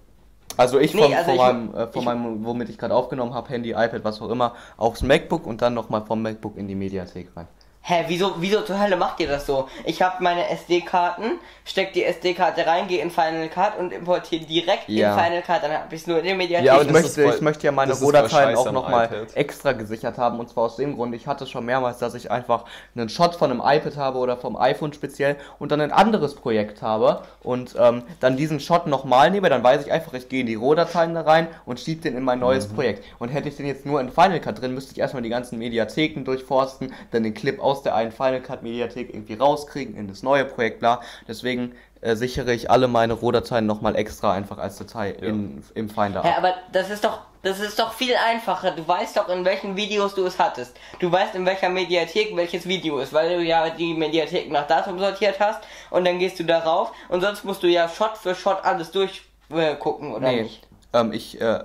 Also 0.58 0.80
ich 0.80 0.94
Nee, 0.94 1.02
von, 1.02 1.14
also 1.14 1.26
von, 1.26 1.34
ich- 1.36 1.42
meinem, 1.42 1.74
äh, 1.76 1.88
von 1.88 2.00
ich- 2.02 2.06
meinem, 2.06 2.46
womit 2.46 2.70
ich 2.70 2.78
gerade 2.78 2.94
aufgenommen 2.94 3.34
habe, 3.34 3.50
Handy, 3.50 3.72
iPad, 3.72 4.04
was 4.04 4.22
auch 4.22 4.30
immer, 4.30 4.54
aufs 4.78 5.02
MacBook 5.02 5.46
und 5.48 5.62
dann 5.64 5.74
nochmal 5.74 6.04
vom 6.06 6.22
MacBook 6.22 6.58
in 6.58 6.68
die 6.68 6.76
Mediathek 6.76 7.30
rein. 7.36 7.48
Hä, 7.86 8.06
wieso, 8.08 8.36
wieso 8.38 8.62
zur 8.62 8.80
Hölle 8.82 8.96
macht 8.96 9.20
ihr 9.20 9.28
das 9.28 9.46
so? 9.46 9.68
Ich 9.84 10.02
habe 10.02 10.24
meine 10.24 10.48
SD-Karten, 10.50 11.34
steck 11.66 11.92
die 11.92 12.06
SD-Karte 12.06 12.66
rein, 12.66 12.88
gehe 12.88 13.02
in 13.02 13.12
Final 13.12 13.50
Cut 13.50 13.78
und 13.78 13.92
importiere 13.92 14.46
direkt 14.46 14.88
Ja. 14.88 15.14
in 15.18 15.20
Final 15.22 15.42
Cut, 15.42 15.64
dann 15.64 15.72
habe 15.74 15.94
ich 15.94 16.00
es 16.00 16.08
nur 16.08 16.20
in 16.20 16.24
der 16.24 16.36
Mediathek. 16.36 16.66
Ja, 16.66 16.76
aber 16.76 16.84
Ich 16.84 16.92
möchte, 16.92 17.24
voll- 17.24 17.34
ich 17.36 17.42
möchte 17.42 17.66
ja 17.66 17.74
meine 17.74 17.92
Rohdateien 17.94 18.56
auch 18.56 18.72
nochmal 18.72 19.28
extra 19.36 19.74
gesichert 19.74 20.18
haben. 20.18 20.40
Und 20.40 20.50
zwar 20.50 20.64
aus 20.64 20.78
dem 20.78 20.96
Grund, 20.96 21.14
ich 21.14 21.28
hatte 21.28 21.46
schon 21.46 21.66
mehrmals, 21.66 21.98
dass 21.98 22.14
ich 22.16 22.32
einfach 22.32 22.64
einen 22.96 23.10
Shot 23.10 23.36
von 23.36 23.52
einem 23.52 23.60
iPad 23.60 23.98
habe 23.98 24.18
oder 24.20 24.38
vom 24.38 24.56
iPhone 24.56 24.94
speziell 24.94 25.36
und 25.60 25.74
dann 25.74 25.82
ein 25.82 25.92
anderes 25.92 26.36
Projekt 26.36 26.82
habe 26.82 27.24
und 27.44 27.76
ähm, 27.78 28.04
dann 28.22 28.38
diesen 28.38 28.62
Shot 28.62 28.88
nochmal 28.88 29.30
nehme, 29.30 29.50
dann 29.50 29.62
weiß 29.62 29.86
ich 29.86 29.92
einfach, 29.92 30.14
ich 30.14 30.30
gehe 30.30 30.40
in 30.40 30.48
die 30.48 30.56
Rohdateien 30.56 31.14
da 31.14 31.22
rein 31.24 31.48
und 31.66 31.82
schiebe 31.82 32.02
den 32.02 32.16
in 32.16 32.24
mein 32.24 32.40
neues 32.40 32.70
Mhm. 32.70 32.76
Projekt. 32.76 33.04
Und 33.20 33.28
hätte 33.28 33.50
ich 33.50 33.58
den 33.58 33.66
jetzt 33.66 33.86
nur 33.86 34.00
in 34.00 34.10
Final 34.10 34.40
Cut 34.40 34.62
drin, 34.62 34.74
müsste 34.74 34.94
ich 34.94 35.00
erstmal 35.00 35.22
die 35.22 35.28
ganzen 35.30 35.60
Mediatheken 35.60 36.24
durchforsten, 36.24 36.94
dann 37.12 37.24
den 37.24 37.34
Clip 37.34 37.60
aus 37.60 37.73
der 37.82 37.96
einen 37.96 38.12
Final 38.12 38.42
Cut 38.42 38.62
Mediathek 38.62 39.10
irgendwie 39.14 39.34
rauskriegen 39.34 39.96
in 39.96 40.08
das 40.08 40.22
neue 40.22 40.46
Projekt, 40.46 40.80
bla. 40.80 41.02
Deswegen 41.28 41.74
äh, 42.02 42.16
sichere 42.16 42.54
ich 42.54 42.70
alle 42.70 42.88
meine 42.88 43.14
Rohdateien 43.14 43.66
nochmal 43.66 43.96
extra 43.96 44.34
einfach 44.34 44.58
als 44.58 44.78
Datei 44.78 45.10
in, 45.12 45.64
im 45.74 45.90
Finder 45.90 46.24
ab. 46.24 46.38
aber 46.38 46.54
das 46.72 46.90
ist 46.90 47.04
doch, 47.04 47.22
das 47.42 47.60
ist 47.60 47.80
doch 47.80 47.94
viel 47.94 48.14
einfacher. 48.16 48.72
Du 48.72 48.88
weißt 48.88 49.18
doch, 49.18 49.30
in 49.30 49.44
welchen 49.46 49.76
Videos 49.78 50.14
du 50.14 50.26
es 50.26 50.38
hattest. 50.38 50.76
Du 51.00 51.12
weißt, 51.12 51.34
in 51.36 51.46
welcher 51.46 51.70
Mediathek 51.70 52.36
welches 52.36 52.68
Video 52.68 53.00
ist, 53.00 53.14
weil 53.14 53.38
du 53.38 53.44
ja 53.44 53.70
die 53.70 53.94
Mediathek 53.94 54.52
nach 54.52 54.68
Datum 54.68 55.00
sortiert 55.00 55.40
hast 55.40 55.64
und 55.90 56.06
dann 56.06 56.20
gehst 56.20 56.40
du 56.40 56.44
darauf 56.44 56.92
und 57.10 57.22
sonst 57.22 57.44
musst 57.46 57.64
du 57.64 57.68
ja 57.68 57.88
Shot 57.90 58.18
für 58.18 58.36
Shot 58.36 58.64
alles 58.64 58.92
durchgucken, 58.92 60.12
äh, 60.12 60.14
oder 60.16 60.28
Nee, 60.28 60.44
nicht? 60.44 60.68
ähm, 60.94 61.12
ich 61.14 61.40
äh, 61.40 61.64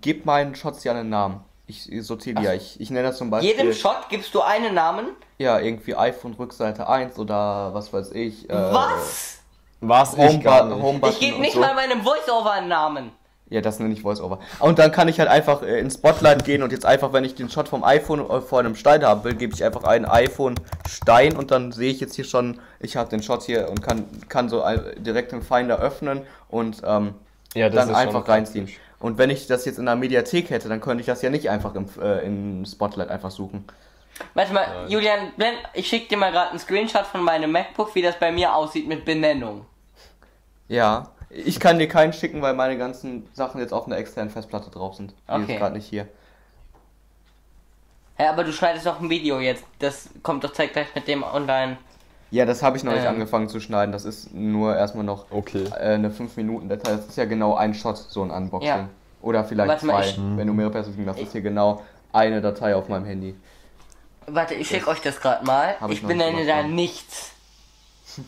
gebe 0.00 0.24
meinen 0.24 0.54
Shots 0.54 0.84
ja 0.84 0.92
einen 0.92 1.08
Namen. 1.08 1.40
Ich 1.68 1.86
sortiere 2.00 2.40
die 2.40 2.44
ja. 2.46 2.54
Ich, 2.54 2.80
ich 2.80 2.90
nenne 2.90 3.08
das 3.08 3.18
zum 3.18 3.28
Beispiel. 3.30 3.50
Jedem 3.50 3.72
Shot 3.74 4.08
gibst 4.08 4.34
du 4.34 4.40
einen 4.40 4.74
Namen. 4.74 5.08
Ja, 5.36 5.60
irgendwie 5.60 5.94
iPhone 5.94 6.32
Rückseite 6.34 6.88
1 6.88 7.18
oder 7.18 7.72
was 7.74 7.92
weiß 7.92 8.12
ich. 8.12 8.48
Äh, 8.48 8.54
Was? 8.54 9.38
Was 9.80 10.14
ich 10.14 10.44
Home. 10.44 10.82
Home 10.82 11.00
Ich 11.10 11.20
gebe 11.20 11.38
nicht 11.40 11.52
so. 11.52 11.60
mal 11.60 11.74
meinem 11.74 12.04
Voiceover 12.04 12.52
einen 12.52 12.68
Namen. 12.68 13.12
Ja, 13.50 13.60
das 13.60 13.78
nenne 13.78 13.94
ich 13.94 14.02
Voiceover. 14.04 14.40
Und 14.60 14.78
dann 14.78 14.92
kann 14.92 15.08
ich 15.08 15.18
halt 15.20 15.28
einfach 15.30 15.62
äh, 15.62 15.78
ins 15.78 15.94
Spotlight 15.94 16.44
gehen 16.44 16.62
und 16.62 16.72
jetzt 16.72 16.84
einfach, 16.84 17.12
wenn 17.12 17.24
ich 17.24 17.34
den 17.34 17.48
Shot 17.48 17.68
vom 17.68 17.82
iPhone 17.84 18.28
äh, 18.28 18.40
vor 18.40 18.58
einem 18.60 18.74
Stein 18.74 19.04
haben 19.04 19.24
will, 19.24 19.34
gebe 19.34 19.54
ich 19.54 19.64
einfach 19.64 19.84
einen 19.84 20.04
iPhone 20.04 20.54
Stein 20.88 21.36
und 21.36 21.50
dann 21.50 21.72
sehe 21.72 21.90
ich 21.90 22.00
jetzt 22.00 22.14
hier 22.16 22.24
schon, 22.26 22.60
ich 22.80 22.96
habe 22.96 23.08
den 23.08 23.22
Shot 23.22 23.42
hier 23.44 23.70
und 23.70 23.80
kann, 23.82 24.04
kann 24.28 24.48
so 24.50 24.62
äh, 24.62 24.98
direkt 25.00 25.32
im 25.32 25.40
Finder 25.42 25.78
öffnen 25.78 26.22
und 26.48 26.82
ähm, 26.84 27.14
Ja, 27.54 27.70
das 27.70 27.86
dann 27.86 27.94
einfach 27.94 28.28
reinziehen. 28.28 28.66
praktisch. 28.66 28.80
Und 29.00 29.16
wenn 29.18 29.30
ich 29.30 29.46
das 29.46 29.64
jetzt 29.64 29.78
in 29.78 29.86
der 29.86 29.96
Mediathek 29.96 30.50
hätte, 30.50 30.68
dann 30.68 30.80
könnte 30.80 31.00
ich 31.02 31.06
das 31.06 31.22
ja 31.22 31.30
nicht 31.30 31.48
einfach 31.50 31.74
im, 31.74 31.86
äh, 32.00 32.24
im 32.26 32.64
Spotlight 32.66 33.08
einfach 33.10 33.30
suchen. 33.30 33.64
Warte 34.34 34.52
mal, 34.52 34.86
Julian, 34.88 35.32
blend, 35.36 35.58
ich 35.74 35.86
schicke 35.86 36.08
dir 36.08 36.16
mal 36.16 36.32
gerade 36.32 36.50
einen 36.50 36.58
Screenshot 36.58 37.06
von 37.06 37.22
meinem 37.22 37.52
MacBook, 37.52 37.94
wie 37.94 38.02
das 38.02 38.18
bei 38.18 38.32
mir 38.32 38.52
aussieht 38.54 38.88
mit 38.88 39.04
Benennung. 39.04 39.64
Ja, 40.66 41.10
ich 41.30 41.60
kann 41.60 41.78
dir 41.78 41.88
keinen 41.88 42.12
schicken, 42.12 42.42
weil 42.42 42.54
meine 42.54 42.76
ganzen 42.76 43.28
Sachen 43.34 43.60
jetzt 43.60 43.72
auf 43.72 43.86
einer 43.86 43.96
externen 43.96 44.30
Festplatte 44.30 44.70
drauf 44.70 44.96
sind. 44.96 45.12
Die 45.28 45.32
Okay. 45.32 45.52
ist 45.52 45.58
gerade 45.58 45.76
nicht 45.76 45.86
hier. 45.86 46.08
Hä, 48.16 48.26
aber 48.26 48.42
du 48.42 48.52
schneidest 48.52 48.84
doch 48.86 49.00
ein 49.00 49.08
Video 49.10 49.38
jetzt. 49.38 49.64
Das 49.78 50.08
kommt 50.24 50.42
doch 50.42 50.52
zeitgleich 50.52 50.88
mit 50.96 51.06
dem 51.06 51.22
online. 51.22 51.76
Ja, 52.30 52.44
das 52.44 52.62
habe 52.62 52.76
ich 52.76 52.84
noch 52.84 52.92
nicht 52.92 53.02
Ähm. 53.04 53.08
angefangen 53.14 53.48
zu 53.48 53.58
schneiden. 53.60 53.90
Das 53.92 54.04
ist 54.04 54.34
nur 54.34 54.76
erstmal 54.76 55.04
noch 55.04 55.26
Okay. 55.30 55.64
äh, 55.72 55.94
eine 55.94 56.10
5-Minuten-Datei. 56.10 56.92
Das 56.96 57.06
ist 57.06 57.16
ja 57.16 57.24
genau 57.24 57.54
ein 57.56 57.74
Shot, 57.74 57.96
so 57.96 58.22
ein 58.22 58.30
Unboxing. 58.30 58.68
Ja. 58.68 58.88
Oder 59.22 59.44
vielleicht 59.44 59.68
Warte 59.68 59.86
mal, 59.86 60.02
zwei, 60.02 60.10
ich- 60.10 60.18
wenn 60.36 60.46
du 60.46 60.52
mehrere 60.52 60.72
Perspektiven 60.72 61.08
hast. 61.08 61.16
Das 61.18 61.26
ist 61.26 61.32
hier 61.32 61.40
genau 61.40 61.82
eine 62.12 62.40
Datei 62.40 62.74
auf 62.76 62.88
meinem 62.88 63.04
Handy. 63.06 63.34
Warte, 64.26 64.54
ich 64.54 64.68
schicke 64.68 64.88
euch 64.90 65.00
das 65.00 65.20
gerade 65.20 65.44
mal. 65.46 65.74
Hab 65.80 65.90
ich 65.90 65.96
Ich 65.98 66.02
nicht 66.02 66.08
benenne 66.18 66.44
da 66.46 66.60
ja. 66.60 66.62
nichts. 66.66 67.30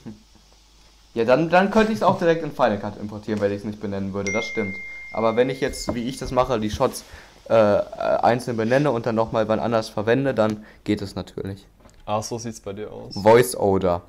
Ja, 1.12 1.24
dann, 1.24 1.50
dann 1.50 1.72
könnte 1.72 1.90
ich 1.90 1.98
es 1.98 2.02
auch 2.04 2.18
direkt 2.20 2.44
in 2.44 2.52
Final 2.52 2.78
Cut 2.78 2.96
importieren, 3.00 3.40
wenn 3.40 3.50
ich 3.50 3.58
es 3.58 3.64
nicht 3.64 3.80
benennen 3.80 4.14
würde. 4.14 4.32
Das 4.32 4.44
stimmt. 4.44 4.76
Aber 5.12 5.34
wenn 5.34 5.50
ich 5.50 5.60
jetzt, 5.60 5.92
wie 5.92 6.04
ich 6.08 6.18
das 6.18 6.30
mache, 6.30 6.60
die 6.60 6.70
Shots 6.70 7.02
äh, 7.48 7.52
einzeln 7.54 8.56
benenne 8.56 8.92
und 8.92 9.06
dann 9.06 9.16
nochmal 9.16 9.48
wann 9.48 9.58
anders 9.58 9.88
verwende, 9.88 10.34
dann 10.34 10.64
geht 10.84 11.02
es 11.02 11.16
natürlich. 11.16 11.66
Ah, 12.10 12.20
so 12.20 12.38
sieht's 12.38 12.58
bei 12.58 12.72
dir 12.72 12.90
aus. 12.90 13.14
Voice 13.14 13.54
Oder. 13.56 14.02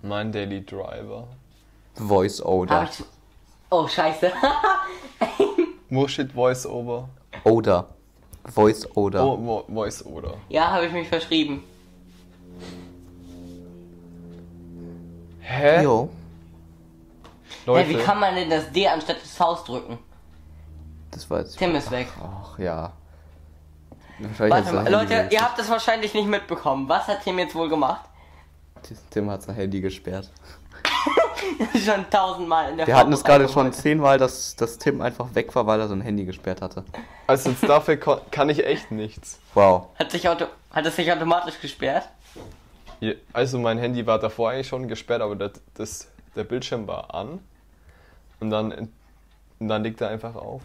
Mein 0.00 0.32
Daily 0.32 0.64
Driver. 0.64 1.28
Voice 1.94 2.40
Hab 2.40 2.48
Oder. 2.48 2.84
ich... 2.84 3.04
Oh, 3.68 3.86
scheiße. 3.86 4.32
Mushit 5.90 6.32
Voice 6.32 6.64
Over. 6.64 7.10
Oder. 7.44 7.88
Voice 8.46 8.86
Oder. 8.96 9.26
Oh, 9.26 9.36
Vo 9.36 9.64
Voice 9.68 10.06
Oder. 10.06 10.38
ja, 10.48 10.70
habe 10.70 10.86
ich 10.86 10.92
mich 10.92 11.06
verschrieben. 11.06 11.62
Hä? 15.40 15.82
Jo. 15.82 16.08
Leute, 17.66 17.90
Hä, 17.90 17.94
wie 17.94 18.02
kann 18.02 18.20
man 18.20 18.34
denn 18.36 18.48
das 18.48 18.72
D 18.72 18.88
anstatt 18.88 19.20
des 19.22 19.36
Vs 19.36 19.64
drücken? 19.64 19.98
Das 21.10 21.28
war 21.28 21.40
jetzt. 21.40 21.58
Tim 21.58 21.74
ist 21.74 21.90
weg. 21.90 22.08
Ach 22.22 22.58
ja. 22.58 22.94
Warte 24.38 24.72
mal, 24.72 24.88
Leute, 24.90 25.28
ihr 25.30 25.40
habt 25.40 25.58
das 25.58 25.68
wahrscheinlich 25.68 26.14
nicht 26.14 26.26
mitbekommen. 26.28 26.88
Was 26.88 27.08
hat 27.08 27.22
Tim 27.24 27.38
jetzt 27.38 27.54
wohl 27.54 27.68
gemacht? 27.68 28.04
Tim 29.10 29.30
hat 29.30 29.42
sein 29.42 29.54
Handy 29.56 29.80
gesperrt. 29.80 30.30
schon 31.84 32.08
tausendmal 32.10 32.70
in 32.70 32.76
der 32.78 32.86
Wir 32.86 32.96
hatten 32.96 33.12
es 33.12 33.24
gerade 33.24 33.48
schon 33.48 33.72
zehnmal, 33.72 34.18
dass, 34.18 34.56
dass 34.56 34.78
Tim 34.78 35.00
einfach 35.00 35.34
weg 35.34 35.54
war, 35.54 35.66
weil 35.66 35.80
er 35.80 35.88
sein 35.88 36.00
Handy 36.00 36.24
gesperrt 36.24 36.62
hatte. 36.62 36.84
also 37.26 37.50
jetzt 37.50 37.62
dafür 37.68 37.96
kann 37.96 38.48
ich 38.50 38.64
echt 38.64 38.90
nichts. 38.90 39.38
Wow. 39.54 39.88
Hat, 39.98 40.10
sich 40.10 40.28
auto 40.28 40.46
hat 40.72 40.86
es 40.86 40.96
sich 40.96 41.10
automatisch 41.12 41.60
gesperrt? 41.60 42.08
Hier- 43.00 43.16
Also 43.32 43.58
mein 43.58 43.78
Handy 43.78 44.06
war 44.06 44.18
davor 44.18 44.50
eigentlich 44.50 44.68
schon 44.68 44.88
gesperrt, 44.88 45.22
aber 45.22 45.36
das, 45.36 45.52
das, 45.74 46.08
der 46.36 46.44
Bildschirm 46.44 46.86
war 46.86 47.14
an. 47.14 47.40
Und 48.40 48.50
dann, 48.50 48.72
und 49.58 49.68
dann 49.68 49.82
liegt 49.82 50.00
er 50.00 50.08
einfach 50.08 50.34
auf. 50.34 50.62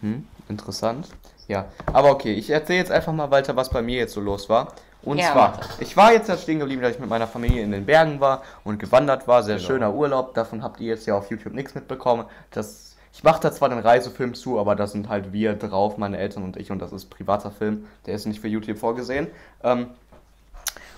Mhm, 0.00 0.26
interessant. 0.48 1.08
Ja, 1.48 1.66
aber 1.92 2.10
okay, 2.10 2.34
ich 2.34 2.50
erzähle 2.50 2.78
jetzt 2.78 2.92
einfach 2.92 3.12
mal 3.12 3.30
weiter, 3.30 3.56
was 3.56 3.70
bei 3.70 3.82
mir 3.82 3.96
jetzt 3.96 4.12
so 4.14 4.20
los 4.20 4.48
war. 4.48 4.74
Und 5.02 5.18
Ja, 5.18 5.32
zwar, 5.32 5.60
ich 5.80 5.96
war 5.96 6.12
jetzt 6.12 6.28
ja 6.28 6.36
stehen 6.36 6.58
geblieben, 6.58 6.82
dass 6.82 6.92
ich 6.92 6.98
mit 6.98 7.08
meiner 7.08 7.26
Familie 7.26 7.62
in 7.62 7.70
den 7.70 7.86
Bergen 7.86 8.20
war 8.20 8.42
und 8.64 8.78
gewandert 8.78 9.26
war. 9.26 9.42
Sehr 9.42 9.56
Genau. 9.56 9.66
schöner 9.66 9.94
Urlaub. 9.94 10.34
Davon 10.34 10.62
habt 10.62 10.80
ihr 10.80 10.88
jetzt 10.88 11.06
ja 11.06 11.16
auf 11.16 11.30
YouTube 11.30 11.54
nichts 11.54 11.74
mitbekommen. 11.74 12.24
Das, 12.50 12.96
ich 13.14 13.22
mache 13.24 13.40
da 13.40 13.50
zwar 13.52 13.68
den 13.70 13.78
Reisefilm 13.78 14.34
zu, 14.34 14.58
aber 14.58 14.76
da 14.76 14.86
sind 14.86 15.08
halt 15.08 15.32
wir 15.32 15.54
drauf, 15.54 15.96
meine 15.96 16.18
Eltern 16.18 16.42
und 16.44 16.56
ich, 16.56 16.70
und 16.70 16.80
das 16.80 16.92
ist 16.92 17.06
privater 17.10 17.50
Film. 17.50 17.86
Der 18.06 18.14
ist 18.14 18.26
nicht 18.26 18.40
für 18.40 18.48
YouTube 18.48 18.76
vorgesehen. 18.78 19.28
Ähm, 19.62 19.86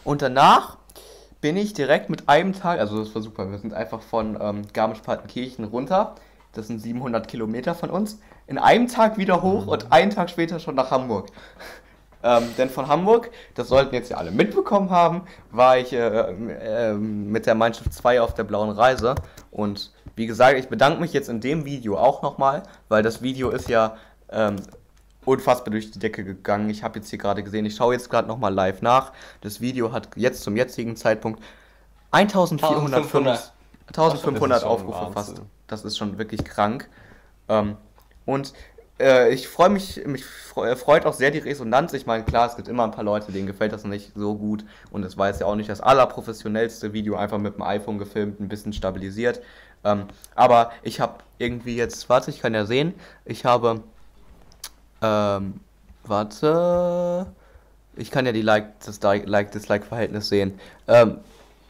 und 0.02 0.22
danach 0.22 0.78
bin 1.40 1.56
ich 1.56 1.72
direkt 1.74 2.10
mit 2.10 2.28
einem 2.28 2.54
Tag, 2.54 2.80
also 2.80 2.98
das 2.98 3.14
war 3.14 3.22
super, 3.22 3.50
wir 3.50 3.58
sind 3.58 3.72
einfach 3.74 4.00
von 4.02 4.36
ähm, 4.40 4.62
Garmisch-Partenkirchen 4.72 5.64
runter, 5.64 6.14
das 6.52 6.66
sind 6.66 6.80
700 6.80 7.28
Kilometer 7.28 7.74
von 7.74 7.90
uns, 7.90 8.18
in 8.50 8.58
einem 8.58 8.88
Tag 8.88 9.16
wieder 9.16 9.42
hoch 9.42 9.68
und 9.68 9.92
einen 9.92 10.10
Tag 10.10 10.28
später 10.28 10.58
schon 10.58 10.74
nach 10.74 10.90
Hamburg. 10.90 11.28
Ähm, 12.22 12.50
denn 12.58 12.68
von 12.68 12.86
Hamburg, 12.86 13.30
das 13.54 13.68
sollten 13.68 13.94
jetzt 13.94 14.10
ja 14.10 14.18
alle 14.18 14.30
mitbekommen 14.30 14.90
haben, 14.90 15.22
war 15.52 15.78
ich 15.78 15.90
äh, 15.94 16.00
äh, 16.00 16.92
mit 16.92 17.46
der 17.46 17.54
Mannschaft 17.54 17.94
2 17.94 18.20
auf 18.20 18.34
der 18.34 18.44
blauen 18.44 18.68
Reise. 18.68 19.14
Und 19.50 19.90
wie 20.16 20.26
gesagt, 20.26 20.58
ich 20.58 20.68
bedanke 20.68 21.00
mich 21.00 21.14
jetzt 21.14 21.30
in 21.30 21.40
dem 21.40 21.64
Video 21.64 21.96
auch 21.96 22.20
nochmal, 22.20 22.62
weil 22.90 23.02
das 23.02 23.22
Video 23.22 23.48
ist 23.48 23.70
ja 23.70 23.96
ähm, 24.28 24.56
unfassbar 25.24 25.70
durch 25.70 25.92
die 25.92 25.98
Decke 25.98 26.22
gegangen. 26.22 26.68
Ich 26.68 26.82
habe 26.82 26.98
jetzt 26.98 27.08
hier 27.08 27.18
gerade 27.18 27.42
gesehen, 27.42 27.64
ich 27.64 27.74
schaue 27.74 27.94
jetzt 27.94 28.10
gerade 28.10 28.28
nochmal 28.28 28.52
live 28.52 28.82
nach. 28.82 29.12
Das 29.40 29.62
Video 29.62 29.92
hat 29.92 30.08
jetzt 30.16 30.42
zum 30.42 30.58
jetzigen 30.58 30.96
Zeitpunkt 30.96 31.42
1405 32.10 33.14
1500. 33.14 33.52
1500 33.86 33.96
Das 33.96 34.14
ist 34.14 34.60
schon 34.60 34.70
Aufrufe 34.70 34.98
Wahnsinn. 34.98 35.14
fast. 35.14 35.42
Das 35.68 35.84
ist 35.86 35.96
schon 35.96 36.18
wirklich 36.18 36.44
krank. 36.44 36.90
Ähm, 37.48 37.78
und 38.26 38.52
äh, 39.00 39.32
ich 39.32 39.48
freue 39.48 39.70
mich, 39.70 40.04
mich 40.06 40.24
freu- 40.24 40.76
freut 40.76 41.06
auch 41.06 41.14
sehr 41.14 41.30
die 41.30 41.38
Resonanz. 41.38 41.92
Ich 41.94 42.06
meine, 42.06 42.24
klar, 42.24 42.46
es 42.46 42.56
gibt 42.56 42.68
immer 42.68 42.84
ein 42.84 42.90
paar 42.90 43.04
Leute, 43.04 43.32
denen 43.32 43.46
gefällt 43.46 43.72
das 43.72 43.84
nicht 43.84 44.12
so 44.14 44.34
gut. 44.34 44.64
Und 44.90 45.04
es 45.04 45.16
war 45.16 45.28
jetzt 45.28 45.40
ja 45.40 45.46
auch 45.46 45.56
nicht 45.56 45.70
das 45.70 45.80
allerprofessionellste 45.80 46.92
Video, 46.92 47.16
einfach 47.16 47.38
mit 47.38 47.54
dem 47.54 47.62
iPhone 47.62 47.98
gefilmt, 47.98 48.40
ein 48.40 48.48
bisschen 48.48 48.72
stabilisiert. 48.72 49.40
Ähm, 49.84 50.04
aber 50.34 50.72
ich 50.82 51.00
habe 51.00 51.14
irgendwie 51.38 51.76
jetzt, 51.76 52.08
warte, 52.10 52.30
ich 52.30 52.42
kann 52.42 52.52
ja 52.52 52.66
sehen, 52.66 52.94
ich 53.24 53.46
habe, 53.46 53.82
ähm, 55.00 55.60
warte, 56.04 57.26
ich 57.96 58.10
kann 58.10 58.26
ja 58.26 58.32
die 58.32 58.42
Like, 58.42 58.74
Like-Dislike-Verhältnis 59.02 60.28
sehen. 60.28 60.60
Ähm, 60.86 61.18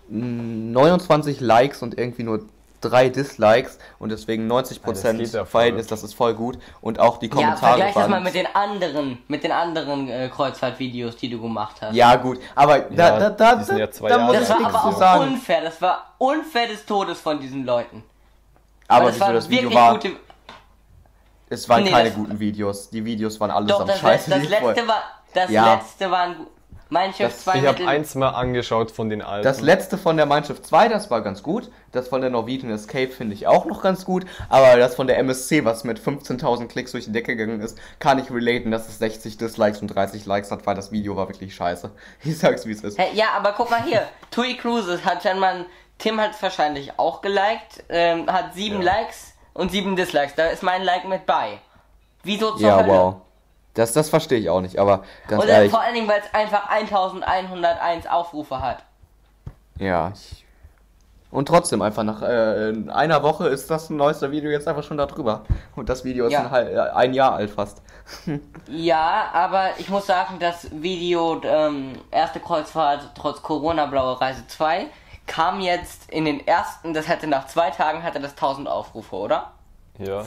29 0.09 1.41
Likes 1.41 1.83
und 1.83 1.97
irgendwie 1.97 2.25
nur 2.25 2.45
drei 2.81 3.09
Dislikes 3.09 3.79
und 3.99 4.11
deswegen 4.11 4.51
90% 4.51 4.81
Ja, 4.87 4.93
das 4.93 5.03
geht 5.03 5.19
ja 5.33 5.39
voll. 5.41 5.47
Verhältnis, 5.47 5.87
das 5.87 6.03
ist 6.03 6.15
voll 6.15 6.35
gut. 6.35 6.59
Und 6.81 6.99
auch 6.99 7.19
die 7.19 7.27
Ja, 7.27 7.33
Kommentare 7.35 7.59
vergleich 7.59 7.95
das 7.95 8.03
waren- 8.03 8.11
mal 8.11 8.21
mit 8.21 8.35
den 8.35 8.47
anderen, 8.55 9.19
mit 9.29 9.45
den 9.45 9.53
anderen 9.53 10.09
äh, 10.09 10.29
Kreuzfahrtvideos, 10.35 11.17
die 11.17 11.29
du 11.31 11.41
gemacht 11.41 11.77
hast. 11.81 11.95
Ja, 11.95 12.17
gut, 12.17 12.39
aber 12.55 12.81
da, 12.81 13.19
Ja, 13.19 13.19
da, 13.19 13.31
da, 13.31 13.55
da, 13.57 13.77
ja 13.77 13.91
zwei 13.91 14.09
da 14.09 14.19
muss 14.19 14.35
Das 14.35 14.43
ich 14.45 14.49
war 14.51 14.59
nichts 14.59 14.75
aber 14.75 14.83
zu 14.91 14.97
auch 14.97 14.99
sagen. 14.99 15.23
unfair, 15.33 15.61
das 15.63 15.83
war 15.83 16.15
unfair 16.19 16.69
des 16.69 16.85
Todes 16.87 17.21
von 17.21 17.39
diesen 17.41 17.65
Leuten. 17.65 18.03
Aber 18.89 19.07
das 19.07 19.15
wieso 19.15 19.25
waren 19.27 19.35
das 19.35 19.49
Video 19.49 19.73
war, 19.75 19.93
gute. 19.93 20.11
es 21.49 21.69
waren 21.69 21.85
Nee, 21.85 21.91
keine 21.91 22.09
das- 22.09 22.15
guten 22.19 22.39
Videos. 22.41 22.91
Die 22.91 23.05
Videos 23.05 23.39
waren 23.41 23.51
Doch, 23.51 23.57
allesamt 23.57 23.89
das, 23.91 24.01
scheiße. 24.01 24.31
das 24.31 24.49
letzte 24.49 24.57
voll- 24.75 24.89
war. 24.89 25.03
Das 25.35 25.51
Ja. 25.51 25.75
letzte 25.75 26.11
war 26.11 26.35
Schiff 27.15 27.29
Das- 27.33 27.45
2 27.45 27.59
Ich 27.61 27.67
habe 27.67 27.87
eins 27.87 28.15
mal 28.15 28.31
angeschaut 28.31 28.91
von 28.91 29.09
den 29.09 29.23
alten. 29.23 29.45
Das 29.45 29.61
letzte 29.61 29.97
von 29.97 30.17
der 30.17 30.27
Mein 30.27 30.45
Schiff 30.45 30.61
2, 30.63 30.89
das 30.89 31.11
war 31.11 31.23
ganz 31.23 31.43
gut. 31.43 31.71
Das 31.93 32.09
von 32.09 32.21
der 32.21 32.31
Norwegian 32.31 32.71
Escape 32.73 33.09
finde 33.09 33.35
ich 33.35 33.47
auch 33.47 33.65
noch 33.65 33.83
ganz 33.83 34.05
gut. 34.05 34.27
Aber 34.49 34.77
das 34.77 34.95
von 34.97 35.07
der 35.07 35.19
MSC, 35.19 35.65
was 35.65 35.85
mit 35.85 35.99
15.000 36.01 36.69
Klicks 36.69 36.93
durch 36.93 37.05
die 37.07 37.13
Decke 37.13 37.37
gegangen 37.37 37.61
ist, 37.61 37.79
kann 38.01 38.19
ich 38.19 38.31
relaten, 38.31 38.71
dass 38.71 38.89
es 38.89 38.99
60 38.99 39.39
Dislikes 39.39 39.81
und 39.83 39.89
30 39.89 40.27
Likes 40.27 40.51
hat, 40.51 40.67
weil 40.67 40.75
das 40.75 40.91
Video 40.93 41.17
war 41.17 41.29
wirklich 41.29 41.55
scheiße. 41.55 41.91
Ich 42.25 42.39
sag's 42.39 42.67
wie 42.67 42.73
es 42.73 42.83
ist. 42.83 42.99
Hä, 42.99 43.07
ja, 43.15 43.27
aber 43.37 43.53
guck 43.53 43.71
mal 43.71 43.83
hier. 43.85 44.03
Tui 44.31 44.57
Cruises 44.57 45.05
hat 45.05 45.25
dann 45.25 45.39
man. 45.39 45.67
Tim 45.99 46.21
hat 46.21 46.31
es 46.33 46.43
wahrscheinlich 46.43 46.99
auch 46.99 47.21
geliked. 47.21 47.85
Ähm, 47.89 48.27
hat 48.33 48.55
sieben 48.55 48.83
Ja. 48.83 48.95
Likes 48.95 49.35
und 49.53 49.71
sieben 49.71 49.97
Dislikes. 49.97 50.35
Da 50.35 50.47
ist 50.47 50.63
mein 50.63 50.83
Like 50.83 51.07
mit 51.07 51.27
bei. 51.27 51.59
Wieso 52.23 52.53
zur 52.53 52.69
Ja, 52.69 52.77
Hölle? 52.79 52.89
wow. 52.89 53.15
Das, 53.75 53.93
das 53.93 54.09
verstehe 54.11 54.39
ich 54.39 54.51
auch 54.51 54.61
nicht, 54.61 54.79
aber 54.79 55.05
ganz 55.29 55.43
dann 55.43 55.49
ehrlich. 55.51 55.71
vor 55.71 55.81
allen 55.81 55.95
Dingen, 55.95 56.09
weil 56.09 56.21
es 56.21 56.35
einfach 56.35 56.69
1101 56.69 58.07
Aufrufe 58.07 58.61
hat. 58.61 58.79
Ja, 59.79 60.11
ich. 60.15 60.45
Und 61.31 61.47
trotzdem, 61.47 61.81
einfach 61.81 62.03
nach 62.03 62.23
äh, 62.23 62.71
in 62.71 62.91
einer 62.91 63.23
Woche 63.23 63.47
ist 63.47 63.71
das 63.71 63.89
neueste 63.89 64.33
Video 64.33 64.51
jetzt 64.51 64.67
einfach 64.67 64.83
schon 64.83 64.97
da 64.97 65.07
drüber. 65.07 65.43
Und 65.77 65.89
das 65.89 66.03
Video 66.05 66.27
ist 66.27 66.33
Ja. 66.33 66.41
ein, 66.41 66.51
halb- 66.51 66.73
äh, 66.75 66.81
ein 66.91 67.15
Jahr 67.15 67.35
alt 67.35 67.51
fast. 67.51 67.83
Ja, 68.69 69.31
aber 69.33 69.79
ich 69.79 69.89
muss 69.89 70.07
sagen, 70.07 70.39
das 70.41 70.67
Video 70.73 71.41
ähm, 71.45 71.93
Erste 72.11 72.41
Kreuzfahrt 72.41 73.11
trotz 73.15 73.41
Corona 73.43 73.87
Blaue 73.87 74.21
Reise 74.21 74.45
2 74.49 74.87
kam 75.29 75.61
jetzt 75.61 76.11
in 76.11 76.25
den 76.25 76.45
ersten, 76.45 76.93
das 76.95 77.07
hatte 77.09 77.29
nach 77.29 77.47
zwei 77.47 77.71
Tagen 77.71 78.03
hatte 78.03 78.19
das 78.19 78.33
1000 78.33 78.67
Aufrufe, 78.69 79.15
oder? 79.15 79.53
Ja. 79.99 80.25